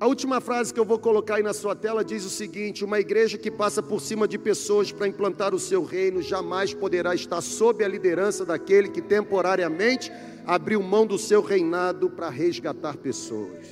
A 0.00 0.06
última 0.06 0.40
frase 0.40 0.72
que 0.72 0.78
eu 0.78 0.84
vou 0.84 0.98
colocar 0.98 1.36
aí 1.36 1.42
na 1.42 1.52
sua 1.52 1.74
tela 1.74 2.04
diz 2.04 2.24
o 2.24 2.30
seguinte: 2.30 2.84
Uma 2.84 3.00
igreja 3.00 3.36
que 3.36 3.50
passa 3.50 3.82
por 3.82 4.00
cima 4.00 4.28
de 4.28 4.38
pessoas 4.38 4.92
para 4.92 5.08
implantar 5.08 5.52
o 5.52 5.58
seu 5.58 5.82
reino 5.82 6.22
jamais 6.22 6.72
poderá 6.72 7.16
estar 7.16 7.40
sob 7.40 7.82
a 7.82 7.88
liderança 7.88 8.44
daquele 8.44 8.88
que 8.88 9.02
temporariamente 9.02 10.12
abriu 10.46 10.80
mão 10.80 11.04
do 11.04 11.18
seu 11.18 11.42
reinado 11.42 12.08
para 12.08 12.28
resgatar 12.28 12.96
pessoas. 12.96 13.66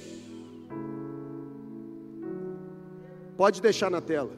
Pode 3.36 3.62
deixar 3.62 3.90
na 3.90 4.00
tela. 4.00 4.32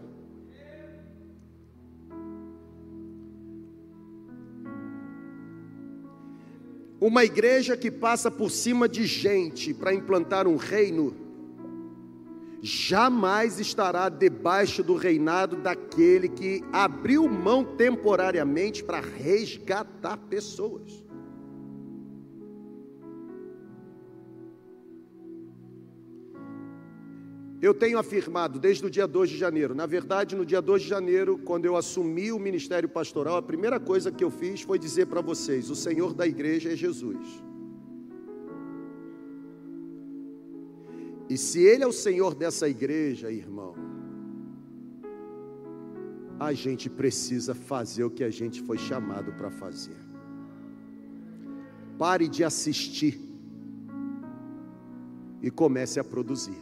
Uma 7.00 7.24
igreja 7.24 7.76
que 7.76 7.90
passa 7.90 8.30
por 8.30 8.50
cima 8.50 8.88
de 8.88 9.06
gente 9.06 9.72
para 9.72 9.94
implantar 9.94 10.48
um 10.48 10.56
reino, 10.56 11.27
jamais 12.60 13.60
estará 13.60 14.08
debaixo 14.08 14.82
do 14.82 14.94
reinado 14.94 15.56
daquele 15.56 16.28
que 16.28 16.62
abriu 16.72 17.28
mão 17.28 17.64
temporariamente 17.64 18.82
para 18.82 19.00
resgatar 19.00 20.16
pessoas. 20.16 21.04
Eu 27.60 27.74
tenho 27.74 27.98
afirmado 27.98 28.60
desde 28.60 28.86
o 28.86 28.90
dia 28.90 29.06
2 29.06 29.30
de 29.30 29.36
janeiro, 29.36 29.74
na 29.74 29.84
verdade, 29.84 30.36
no 30.36 30.46
dia 30.46 30.62
2 30.62 30.82
de 30.82 30.88
janeiro, 30.88 31.36
quando 31.38 31.64
eu 31.64 31.76
assumi 31.76 32.30
o 32.30 32.38
ministério 32.38 32.88
pastoral, 32.88 33.36
a 33.36 33.42
primeira 33.42 33.80
coisa 33.80 34.12
que 34.12 34.22
eu 34.22 34.30
fiz 34.30 34.62
foi 34.62 34.78
dizer 34.78 35.06
para 35.06 35.20
vocês: 35.20 35.68
o 35.68 35.74
Senhor 35.74 36.14
da 36.14 36.24
igreja 36.24 36.72
é 36.72 36.76
Jesus. 36.76 37.18
E 41.28 41.36
se 41.36 41.60
Ele 41.60 41.84
é 41.84 41.86
o 41.86 41.92
Senhor 41.92 42.34
dessa 42.34 42.68
igreja, 42.68 43.30
irmão, 43.30 43.74
a 46.40 46.52
gente 46.52 46.88
precisa 46.88 47.54
fazer 47.54 48.04
o 48.04 48.10
que 48.10 48.24
a 48.24 48.30
gente 48.30 48.62
foi 48.62 48.78
chamado 48.78 49.32
para 49.32 49.50
fazer. 49.50 49.96
Pare 51.98 52.28
de 52.28 52.44
assistir 52.44 53.20
e 55.42 55.50
comece 55.50 55.98
a 55.98 56.04
produzir. 56.04 56.56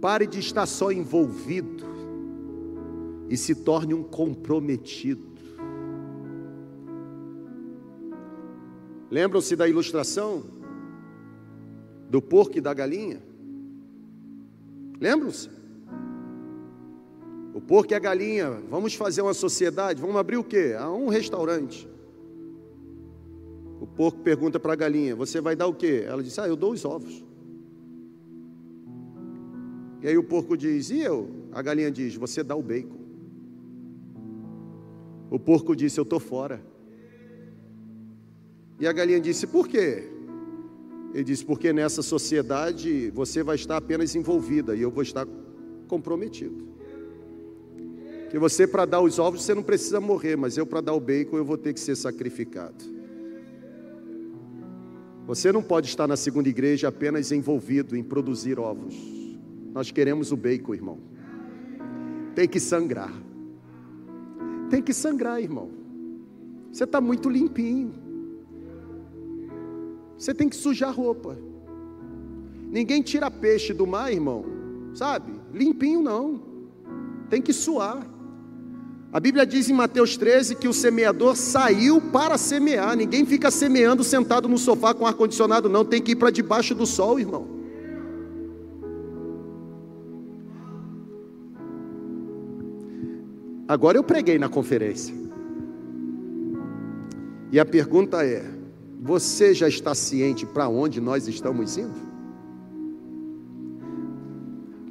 Pare 0.00 0.26
de 0.26 0.40
estar 0.40 0.66
só 0.66 0.90
envolvido 0.90 1.86
e 3.30 3.36
se 3.36 3.54
torne 3.54 3.94
um 3.94 4.02
comprometido. 4.02 5.32
Lembram-se 9.08 9.54
da 9.54 9.68
ilustração 9.68 10.61
do 12.12 12.20
porco 12.20 12.58
e 12.58 12.60
da 12.60 12.74
galinha? 12.74 13.22
Lembram-se? 15.00 15.48
O 17.54 17.60
porco 17.60 17.94
e 17.94 17.94
a 17.94 17.98
galinha, 17.98 18.50
vamos 18.68 18.94
fazer 18.94 19.22
uma 19.22 19.32
sociedade, 19.32 19.98
vamos 19.98 20.16
abrir 20.16 20.36
o 20.36 20.44
quê? 20.44 20.74
Ah, 20.78 20.90
um 20.90 21.08
restaurante. 21.08 21.88
O 23.80 23.86
porco 23.86 24.20
pergunta 24.20 24.60
para 24.60 24.74
a 24.74 24.76
galinha: 24.76 25.16
Você 25.16 25.40
vai 25.40 25.56
dar 25.56 25.66
o 25.66 25.72
quê? 25.72 26.04
Ela 26.06 26.22
diz: 26.22 26.38
Ah, 26.38 26.46
eu 26.46 26.54
dou 26.54 26.72
os 26.72 26.84
ovos. 26.84 27.24
E 30.02 30.08
aí 30.08 30.18
o 30.18 30.22
porco 30.22 30.54
diz: 30.54 30.90
E 30.90 31.00
eu? 31.00 31.30
A 31.50 31.62
galinha 31.62 31.90
diz: 31.90 32.14
Você 32.16 32.42
dá 32.42 32.54
o 32.54 32.62
bacon. 32.62 33.00
O 35.30 35.38
porco 35.38 35.74
disse: 35.74 35.98
Eu 35.98 36.04
estou 36.04 36.20
fora. 36.20 36.62
E 38.78 38.86
a 38.86 38.92
galinha 38.92 39.18
disse: 39.18 39.46
Por 39.46 39.66
quê? 39.66 40.11
Ele 41.12 41.24
disse: 41.24 41.44
Porque 41.44 41.72
nessa 41.72 42.02
sociedade 42.02 43.10
você 43.10 43.42
vai 43.42 43.56
estar 43.56 43.76
apenas 43.76 44.14
envolvida 44.14 44.74
e 44.74 44.82
eu 44.82 44.90
vou 44.90 45.02
estar 45.02 45.26
comprometido. 45.86 46.72
Que 48.30 48.38
você, 48.38 48.66
para 48.66 48.86
dar 48.86 49.02
os 49.02 49.18
ovos, 49.18 49.42
você 49.42 49.54
não 49.54 49.62
precisa 49.62 50.00
morrer, 50.00 50.36
mas 50.36 50.56
eu, 50.56 50.64
para 50.64 50.80
dar 50.80 50.94
o 50.94 51.00
bacon, 51.00 51.36
eu 51.36 51.44
vou 51.44 51.58
ter 51.58 51.74
que 51.74 51.80
ser 51.80 51.94
sacrificado. 51.94 52.82
Você 55.26 55.52
não 55.52 55.62
pode 55.62 55.86
estar 55.88 56.08
na 56.08 56.16
segunda 56.16 56.48
igreja 56.48 56.88
apenas 56.88 57.30
envolvido 57.30 57.94
em 57.96 58.02
produzir 58.02 58.58
ovos. 58.58 58.94
Nós 59.72 59.90
queremos 59.90 60.32
o 60.32 60.36
bacon, 60.36 60.74
irmão. 60.74 60.98
Tem 62.34 62.48
que 62.48 62.58
sangrar. 62.58 63.12
Tem 64.70 64.82
que 64.82 64.94
sangrar, 64.94 65.40
irmão. 65.40 65.70
Você 66.72 66.84
está 66.84 67.00
muito 67.00 67.28
limpinho. 67.28 67.92
Você 70.22 70.32
tem 70.32 70.48
que 70.48 70.54
sujar 70.54 70.94
roupa. 70.94 71.36
Ninguém 72.70 73.02
tira 73.02 73.28
peixe 73.28 73.74
do 73.74 73.84
mar, 73.84 74.12
irmão. 74.12 74.44
Sabe? 74.94 75.32
Limpinho 75.52 76.00
não. 76.00 76.40
Tem 77.28 77.42
que 77.42 77.52
suar. 77.52 78.06
A 79.12 79.18
Bíblia 79.18 79.44
diz 79.44 79.68
em 79.68 79.72
Mateus 79.72 80.16
13 80.16 80.54
que 80.54 80.68
o 80.68 80.72
semeador 80.72 81.34
saiu 81.34 82.00
para 82.00 82.38
semear. 82.38 82.96
Ninguém 82.96 83.26
fica 83.26 83.50
semeando 83.50 84.04
sentado 84.04 84.48
no 84.48 84.58
sofá 84.58 84.94
com 84.94 85.04
ar-condicionado, 85.04 85.68
não. 85.68 85.84
Tem 85.84 86.00
que 86.00 86.12
ir 86.12 86.16
para 86.16 86.30
debaixo 86.30 86.72
do 86.72 86.86
sol, 86.86 87.18
irmão. 87.18 87.48
Agora 93.66 93.98
eu 93.98 94.04
preguei 94.04 94.38
na 94.38 94.48
conferência. 94.48 95.12
E 97.50 97.58
a 97.58 97.64
pergunta 97.64 98.24
é: 98.24 98.51
você 99.02 99.52
já 99.52 99.66
está 99.66 99.96
ciente 99.96 100.46
para 100.46 100.68
onde 100.68 101.00
nós 101.00 101.26
estamos 101.26 101.76
indo? 101.76 102.12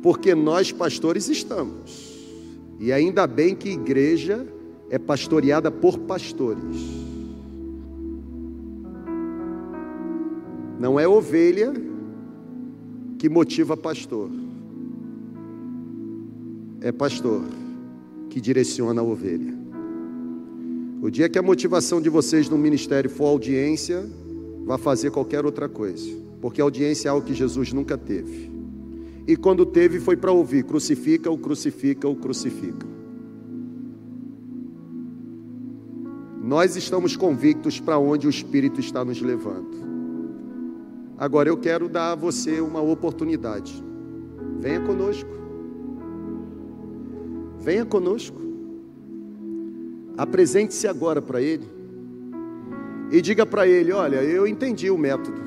Porque 0.01 0.35
nós 0.35 0.69
pastores 0.69 1.29
estamos. 1.29 2.11
E 2.77 2.91
ainda 2.91 3.25
bem 3.25 3.55
que 3.55 3.69
igreja 3.69 4.45
é 4.89 4.99
pastoreada 4.99 5.71
por 5.71 5.97
pastores. 5.99 6.75
Não 10.77 10.99
é 10.99 11.07
ovelha 11.07 11.71
que 13.17 13.29
motiva 13.29 13.77
pastor. 13.77 14.29
É 16.81 16.91
pastor 16.91 17.43
que 18.29 18.41
direciona 18.41 18.99
a 18.99 19.03
ovelha. 19.05 19.60
O 21.01 21.09
dia 21.09 21.27
que 21.27 21.39
a 21.39 21.41
motivação 21.41 21.99
de 21.99 22.11
vocês 22.11 22.47
no 22.47 22.59
ministério 22.59 23.09
for 23.09 23.25
audiência, 23.25 24.07
vá 24.63 24.77
fazer 24.77 25.09
qualquer 25.09 25.43
outra 25.43 25.67
coisa, 25.67 26.07
porque 26.39 26.61
audiência 26.61 27.09
é 27.09 27.11
algo 27.11 27.25
que 27.25 27.33
Jesus 27.33 27.73
nunca 27.73 27.97
teve. 27.97 28.51
E 29.27 29.35
quando 29.35 29.65
teve, 29.65 29.99
foi 29.99 30.15
para 30.15 30.31
ouvir: 30.31 30.63
crucifica, 30.63 31.31
o 31.31 31.39
crucifica, 31.39 32.07
o 32.07 32.15
crucifica. 32.15 32.85
Nós 36.43 36.75
estamos 36.75 37.15
convictos 37.15 37.79
para 37.79 37.97
onde 37.97 38.27
o 38.27 38.29
Espírito 38.29 38.79
está 38.79 39.03
nos 39.03 39.19
levando. 39.21 39.71
Agora 41.17 41.49
eu 41.49 41.57
quero 41.57 41.89
dar 41.89 42.11
a 42.11 42.15
você 42.15 42.61
uma 42.61 42.81
oportunidade. 42.81 43.83
Venha 44.59 44.81
conosco. 44.81 45.31
Venha 47.59 47.85
conosco. 47.85 48.50
Apresente-se 50.21 50.87
agora 50.87 51.19
para 51.19 51.41
Ele. 51.41 51.67
E 53.09 53.19
diga 53.23 53.43
para 53.43 53.65
Ele: 53.65 53.91
Olha, 53.91 54.17
eu 54.17 54.45
entendi 54.45 54.87
o 54.91 54.97
método. 54.97 55.41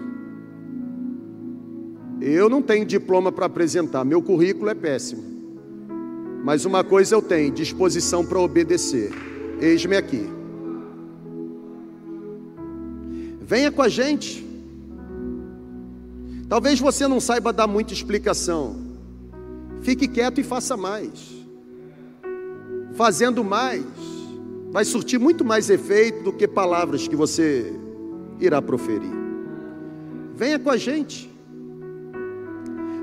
Eu 2.21 2.49
não 2.49 2.61
tenho 2.61 2.85
diploma 2.85 3.31
para 3.31 3.47
apresentar, 3.47 4.05
meu 4.05 4.21
currículo 4.21 4.69
é 4.69 4.75
péssimo. 4.75 5.23
Mas 6.43 6.65
uma 6.65 6.83
coisa 6.83 7.15
eu 7.15 7.23
tenho: 7.23 7.53
disposição 7.53 8.27
para 8.27 8.41
obedecer. 8.41 9.13
Eis-me 9.61 9.97
aqui. 9.97 10.29
Venha 13.43 13.71
com 13.71 13.83
a 13.83 13.89
gente. 13.89 14.45
Talvez 16.49 16.81
você 16.81 17.07
não 17.07 17.21
saiba 17.21 17.53
dar 17.53 17.69
muita 17.69 17.93
explicação. 17.93 18.75
Fique 19.83 20.09
quieto 20.09 20.41
e 20.41 20.43
faça 20.43 20.77
mais 20.77 21.45
fazendo 22.95 23.43
mais, 23.43 23.85
vai 24.75 24.85
surtir 24.85 25.21
muito 25.21 25.45
mais 25.45 25.71
efeito 25.71 26.25
do 26.25 26.33
que 26.33 26.49
palavras 26.49 27.07
que 27.07 27.15
você 27.15 27.73
irá 28.41 28.61
proferir. 28.61 29.13
Venha 30.35 30.59
com 30.59 30.69
a 30.69 30.77
gente, 30.77 31.31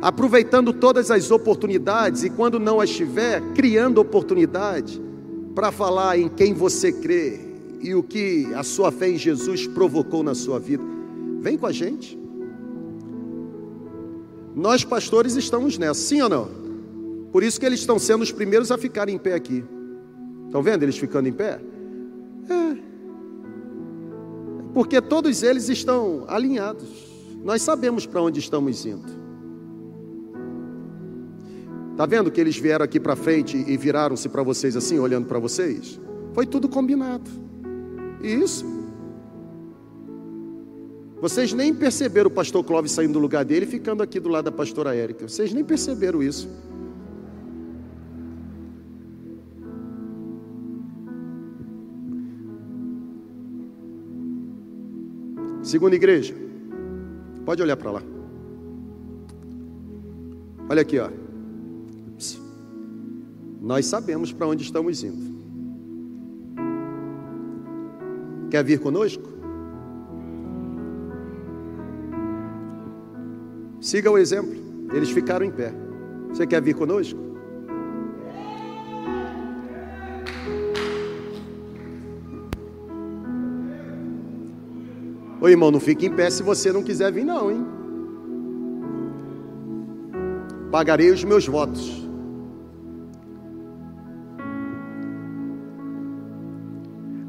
aproveitando 0.01 0.73
todas 0.73 1.09
as 1.09 1.31
oportunidades 1.31 2.25
e 2.25 2.29
quando 2.29 2.59
não 2.59 2.81
as 2.81 2.89
tiver, 2.89 3.41
criando 3.53 4.01
oportunidade 4.01 5.01
para 5.55 5.71
falar 5.71 6.19
em 6.19 6.27
quem 6.27 6.53
você 6.53 6.91
crê 6.91 7.39
e 7.79 7.95
o 7.95 8.03
que 8.03 8.53
a 8.53 8.63
sua 8.63 8.91
fé 8.91 9.09
em 9.09 9.17
Jesus 9.17 9.65
provocou 9.65 10.23
na 10.23 10.35
sua 10.35 10.59
vida. 10.59 10.83
Vem 11.39 11.57
com 11.57 11.67
a 11.67 11.71
gente. 11.71 12.19
Nós 14.53 14.83
pastores 14.83 15.37
estamos 15.37 15.77
nessa, 15.77 16.01
sim 16.01 16.21
ou 16.21 16.27
não? 16.27 16.49
Por 17.31 17.43
isso 17.43 17.57
que 17.57 17.65
eles 17.65 17.79
estão 17.79 17.97
sendo 17.97 18.23
os 18.23 18.31
primeiros 18.33 18.71
a 18.71 18.77
ficarem 18.77 19.15
em 19.15 19.17
pé 19.17 19.35
aqui. 19.35 19.63
Estão 20.51 20.61
vendo 20.61 20.83
eles 20.83 20.97
ficando 20.97 21.29
em 21.29 21.31
pé? 21.31 21.61
É. 22.49 22.77
Porque 24.73 24.99
todos 24.99 25.43
eles 25.43 25.69
estão 25.69 26.25
alinhados. 26.27 26.89
Nós 27.41 27.61
sabemos 27.61 28.05
para 28.05 28.21
onde 28.21 28.41
estamos 28.41 28.85
indo. 28.85 29.07
Está 31.91 32.05
vendo 32.05 32.29
que 32.29 32.41
eles 32.41 32.57
vieram 32.57 32.83
aqui 32.83 32.99
para 32.99 33.15
frente 33.15 33.63
e 33.65 33.77
viraram-se 33.77 34.27
para 34.27 34.43
vocês 34.43 34.75
assim, 34.75 34.99
olhando 34.99 35.25
para 35.25 35.39
vocês? 35.39 35.97
Foi 36.33 36.45
tudo 36.45 36.67
combinado. 36.67 37.31
Isso. 38.21 38.65
Vocês 41.21 41.53
nem 41.53 41.73
perceberam 41.73 42.29
o 42.29 42.33
pastor 42.33 42.61
Clóvis 42.65 42.91
saindo 42.91 43.13
do 43.13 43.19
lugar 43.19 43.45
dele 43.45 43.65
e 43.65 43.69
ficando 43.69 44.03
aqui 44.03 44.19
do 44.19 44.27
lado 44.27 44.43
da 44.45 44.51
pastora 44.51 44.93
Érica. 44.93 45.29
Vocês 45.29 45.53
nem 45.53 45.63
perceberam 45.63 46.21
isso. 46.21 46.49
Segunda 55.71 55.95
igreja. 55.95 56.35
Pode 57.45 57.61
olhar 57.61 57.77
para 57.77 57.91
lá. 57.91 58.03
Olha 60.67 60.81
aqui, 60.81 60.99
ó. 60.99 61.09
Nós 63.61 63.85
sabemos 63.85 64.33
para 64.33 64.47
onde 64.47 64.63
estamos 64.63 65.01
indo. 65.01 65.31
Quer 68.49 68.65
vir 68.65 68.81
conosco? 68.81 69.23
Siga 73.79 74.11
o 74.11 74.17
exemplo. 74.17 74.57
Eles 74.93 75.09
ficaram 75.09 75.45
em 75.45 75.51
pé. 75.51 75.73
Você 76.27 76.45
quer 76.45 76.61
vir 76.61 76.75
conosco? 76.75 77.30
Ô 85.41 85.49
irmão, 85.49 85.71
não 85.71 85.79
fique 85.79 86.05
em 86.05 86.13
pé 86.13 86.29
se 86.29 86.43
você 86.43 86.71
não 86.71 86.83
quiser 86.83 87.11
vir, 87.11 87.25
não, 87.25 87.49
hein? 87.49 87.65
Pagarei 90.71 91.09
os 91.09 91.23
meus 91.23 91.47
votos. 91.47 92.07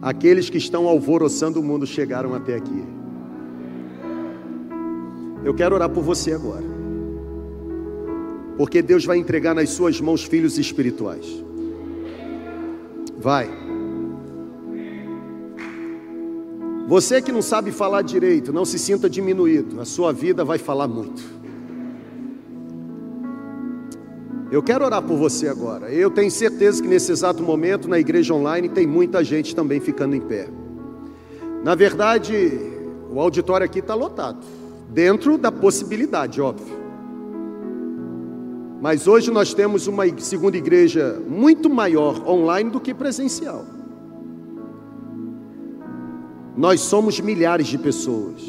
Aqueles 0.02 0.50
que 0.50 0.58
estão 0.58 0.86
alvoroçando 0.86 1.58
o 1.58 1.62
mundo 1.62 1.86
chegaram 1.86 2.34
até 2.34 2.54
aqui. 2.54 2.84
Eu 5.42 5.54
quero 5.54 5.74
orar 5.74 5.88
por 5.88 6.02
você 6.02 6.32
agora. 6.32 6.64
Porque 8.58 8.82
Deus 8.82 9.06
vai 9.06 9.16
entregar 9.16 9.54
nas 9.54 9.70
suas 9.70 10.00
mãos 10.00 10.22
filhos 10.22 10.58
espirituais. 10.58 11.26
Vai. 13.16 13.61
Você 16.88 17.22
que 17.22 17.32
não 17.32 17.42
sabe 17.42 17.70
falar 17.70 18.02
direito, 18.02 18.52
não 18.52 18.64
se 18.64 18.78
sinta 18.78 19.08
diminuído. 19.08 19.80
A 19.80 19.84
sua 19.84 20.12
vida 20.12 20.44
vai 20.44 20.58
falar 20.58 20.88
muito. 20.88 21.22
Eu 24.50 24.62
quero 24.62 24.84
orar 24.84 25.02
por 25.02 25.16
você 25.16 25.48
agora. 25.48 25.90
Eu 25.90 26.10
tenho 26.10 26.30
certeza 26.30 26.82
que 26.82 26.88
nesse 26.88 27.10
exato 27.10 27.42
momento, 27.42 27.88
na 27.88 27.98
igreja 27.98 28.34
online, 28.34 28.68
tem 28.68 28.86
muita 28.86 29.24
gente 29.24 29.54
também 29.54 29.80
ficando 29.80 30.14
em 30.14 30.20
pé. 30.20 30.48
Na 31.64 31.74
verdade, 31.74 32.60
o 33.10 33.18
auditório 33.20 33.64
aqui 33.64 33.78
está 33.78 33.94
lotado, 33.94 34.44
dentro 34.90 35.38
da 35.38 35.50
possibilidade, 35.50 36.40
óbvio. 36.40 36.82
Mas 38.82 39.06
hoje 39.06 39.30
nós 39.30 39.54
temos 39.54 39.86
uma 39.86 40.04
segunda 40.18 40.56
igreja 40.56 41.22
muito 41.26 41.70
maior 41.70 42.28
online 42.28 42.68
do 42.68 42.80
que 42.80 42.92
presencial. 42.92 43.64
Nós 46.62 46.80
somos 46.80 47.18
milhares 47.18 47.66
de 47.66 47.76
pessoas 47.76 48.40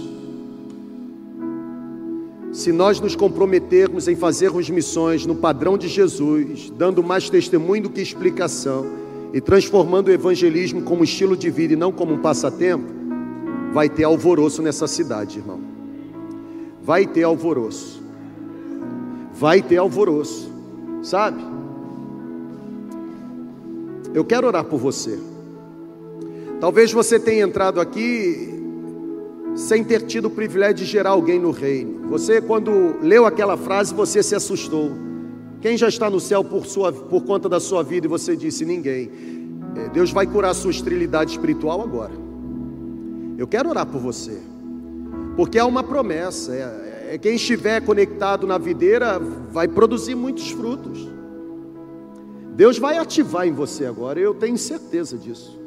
se 2.51 2.71
nós 2.71 2.99
nos 2.99 3.15
comprometermos 3.15 4.07
em 4.07 4.15
fazermos 4.15 4.69
missões 4.69 5.25
no 5.25 5.33
padrão 5.33 5.79
de 5.79 5.87
Jesus, 5.87 6.71
dando 6.77 7.01
mais 7.01 7.27
testemunho 7.27 7.81
do 7.81 7.89
que 7.89 7.99
explicação 7.99 8.85
e 9.33 9.41
transformando 9.41 10.09
o 10.09 10.11
evangelismo 10.11 10.83
como 10.83 11.03
estilo 11.03 11.35
de 11.35 11.49
vida 11.49 11.73
e 11.73 11.75
não 11.75 11.91
como 11.91 12.13
um 12.13 12.21
passatempo, 12.21 12.85
vai 13.73 13.89
ter 13.89 14.03
alvoroço 14.03 14.61
nessa 14.61 14.85
cidade, 14.85 15.39
irmão. 15.39 15.59
Vai 16.83 17.07
ter 17.07 17.23
alvoroço. 17.23 17.99
Vai 19.33 19.59
ter 19.59 19.77
alvoroço, 19.77 20.51
sabe? 21.01 21.43
Eu 24.13 24.23
quero 24.23 24.45
orar 24.45 24.65
por 24.65 24.77
você. 24.77 25.32
Talvez 26.63 26.93
você 26.93 27.19
tenha 27.19 27.43
entrado 27.43 27.81
aqui 27.81 28.57
sem 29.53 29.83
ter 29.83 30.03
tido 30.03 30.29
o 30.29 30.29
privilégio 30.29 30.75
de 30.75 30.85
gerar 30.85 31.09
alguém 31.09 31.37
no 31.37 31.51
reino. 31.51 32.07
Você, 32.07 32.39
quando 32.39 33.01
leu 33.01 33.25
aquela 33.25 33.57
frase, 33.57 33.93
você 33.93 34.23
se 34.23 34.33
assustou. 34.33 34.89
Quem 35.59 35.77
já 35.77 35.89
está 35.89 36.09
no 36.09 36.21
céu 36.21 36.41
por, 36.41 36.65
sua, 36.65 36.93
por 36.93 37.25
conta 37.25 37.49
da 37.49 37.59
sua 37.59 37.83
vida 37.83 38.07
e 38.07 38.09
você 38.09 38.33
disse 38.37 38.63
ninguém? 38.63 39.11
É, 39.75 39.89
Deus 39.89 40.13
vai 40.13 40.25
curar 40.25 40.51
a 40.51 40.53
sua 40.53 40.71
esterilidade 40.71 41.31
espiritual 41.31 41.81
agora. 41.81 42.13
Eu 43.37 43.45
quero 43.45 43.67
orar 43.67 43.85
por 43.85 43.99
você, 43.99 44.39
porque 45.35 45.59
há 45.59 45.65
uma 45.65 45.83
promessa. 45.83 46.53
É, 46.53 47.15
é 47.15 47.17
quem 47.17 47.35
estiver 47.35 47.81
conectado 47.81 48.47
na 48.47 48.57
videira 48.57 49.19
vai 49.19 49.67
produzir 49.67 50.15
muitos 50.15 50.49
frutos. 50.51 51.09
Deus 52.55 52.77
vai 52.77 52.97
ativar 52.97 53.45
em 53.45 53.51
você 53.51 53.85
agora, 53.85 54.17
eu 54.17 54.33
tenho 54.33 54.57
certeza 54.57 55.17
disso. 55.17 55.61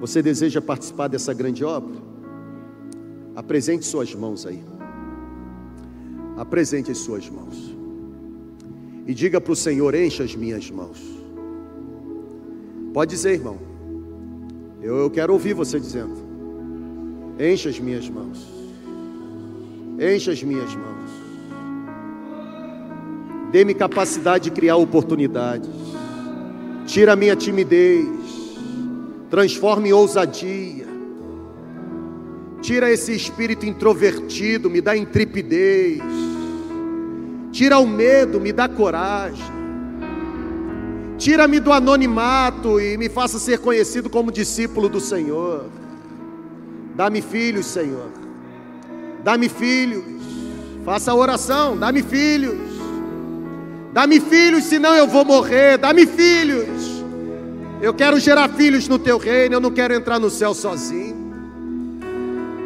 Você 0.00 0.22
deseja 0.22 0.60
participar 0.60 1.08
dessa 1.08 1.32
grande 1.32 1.64
obra? 1.64 1.94
Apresente 3.34 3.84
suas 3.84 4.14
mãos 4.14 4.46
aí. 4.46 4.62
Apresente 6.36 6.90
as 6.90 6.98
suas 6.98 7.28
mãos. 7.28 7.74
E 9.06 9.14
diga 9.14 9.40
para 9.40 9.52
o 9.52 9.56
Senhor: 9.56 9.94
encha 9.94 10.22
as 10.22 10.34
minhas 10.34 10.70
mãos. 10.70 11.00
Pode 12.92 13.10
dizer, 13.10 13.32
irmão. 13.34 13.58
Eu, 14.80 14.96
eu 14.98 15.10
quero 15.10 15.32
ouvir 15.32 15.54
você 15.54 15.80
dizendo: 15.80 16.14
encha 17.38 17.68
as 17.68 17.78
minhas 17.78 18.08
mãos. 18.08 18.46
Encha 19.98 20.32
as 20.32 20.42
minhas 20.42 20.74
mãos. 20.74 21.10
Dê-me 23.50 23.74
capacidade 23.74 24.44
de 24.44 24.50
criar 24.50 24.76
oportunidades. 24.76 25.70
Tira 26.86 27.12
a 27.12 27.16
minha 27.16 27.36
timidez. 27.36 28.23
Transforme 29.34 29.88
em 29.88 29.92
ousadia 29.92 30.86
Tira 32.62 32.88
esse 32.88 33.12
espírito 33.12 33.66
introvertido, 33.66 34.70
me 34.70 34.80
dá 34.80 34.96
intrepidez. 34.96 36.00
Tira 37.50 37.80
o 37.80 37.86
medo, 37.86 38.40
me 38.40 38.52
dá 38.52 38.68
coragem. 38.68 39.44
Tira-me 41.18 41.58
do 41.58 41.72
anonimato 41.72 42.80
e 42.80 42.96
me 42.96 43.08
faça 43.08 43.40
ser 43.40 43.58
conhecido 43.58 44.08
como 44.08 44.30
discípulo 44.30 44.88
do 44.88 45.00
Senhor. 45.00 45.66
Dá-me 46.94 47.20
filhos, 47.20 47.66
Senhor. 47.66 48.12
Dá-me 49.24 49.48
filhos. 49.48 50.04
Faça 50.84 51.10
a 51.10 51.14
oração, 51.16 51.76
dá-me 51.76 52.04
filhos. 52.04 52.70
Dá-me 53.92 54.20
filhos, 54.20 54.62
senão 54.62 54.94
eu 54.94 55.08
vou 55.08 55.24
morrer. 55.24 55.76
Dá-me 55.76 56.06
filhos. 56.06 56.93
Eu 57.84 57.92
quero 57.92 58.18
gerar 58.18 58.48
filhos 58.48 58.88
no 58.88 58.98
teu 58.98 59.18
reino, 59.18 59.56
eu 59.56 59.60
não 59.60 59.70
quero 59.70 59.92
entrar 59.92 60.18
no 60.18 60.30
céu 60.30 60.54
sozinho. 60.54 61.14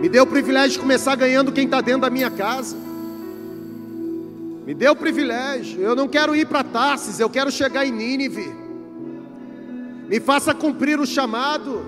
Me 0.00 0.08
deu 0.08 0.22
o 0.22 0.26
privilégio 0.28 0.70
de 0.70 0.78
começar 0.78 1.16
ganhando 1.16 1.50
quem 1.50 1.64
está 1.64 1.80
dentro 1.80 2.02
da 2.02 2.08
minha 2.08 2.30
casa. 2.30 2.76
Me 4.64 4.72
deu 4.74 4.92
o 4.92 4.96
privilégio. 4.96 5.80
Eu 5.80 5.96
não 5.96 6.06
quero 6.06 6.36
ir 6.36 6.46
para 6.46 6.62
Tarsis, 6.62 7.18
eu 7.18 7.28
quero 7.28 7.50
chegar 7.50 7.84
em 7.84 7.90
Nínive. 7.90 8.48
Me 10.08 10.20
faça 10.20 10.54
cumprir 10.54 11.00
o 11.00 11.04
chamado. 11.04 11.84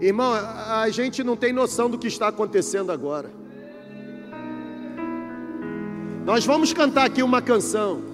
Irmão, 0.00 0.34
a 0.34 0.90
gente 0.90 1.22
não 1.22 1.36
tem 1.36 1.52
noção 1.52 1.88
do 1.88 1.98
que 1.98 2.08
está 2.08 2.26
acontecendo 2.26 2.90
agora. 2.90 3.30
Nós 6.24 6.44
vamos 6.44 6.72
cantar 6.72 7.04
aqui 7.04 7.22
uma 7.22 7.40
canção. 7.40 8.13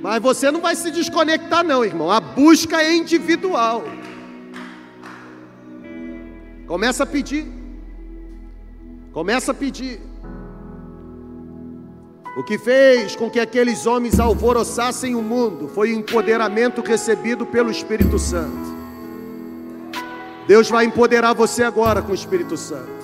Mas 0.00 0.22
você 0.22 0.50
não 0.50 0.60
vai 0.60 0.74
se 0.74 0.90
desconectar, 0.90 1.62
não, 1.62 1.84
irmão. 1.84 2.10
A 2.10 2.20
busca 2.20 2.82
é 2.82 2.96
individual. 2.96 3.84
Começa 6.66 7.02
a 7.02 7.06
pedir. 7.06 7.46
Começa 9.12 9.50
a 9.52 9.54
pedir. 9.54 10.00
O 12.36 12.44
que 12.44 12.56
fez 12.56 13.16
com 13.16 13.28
que 13.28 13.40
aqueles 13.40 13.86
homens 13.86 14.18
alvoroçassem 14.18 15.14
o 15.14 15.22
mundo 15.22 15.68
foi 15.68 15.92
o 15.92 15.98
empoderamento 15.98 16.80
recebido 16.80 17.44
pelo 17.44 17.70
Espírito 17.70 18.18
Santo. 18.18 18.80
Deus 20.46 20.70
vai 20.70 20.84
empoderar 20.84 21.34
você 21.34 21.62
agora 21.62 22.00
com 22.00 22.12
o 22.12 22.14
Espírito 22.14 22.56
Santo. 22.56 22.99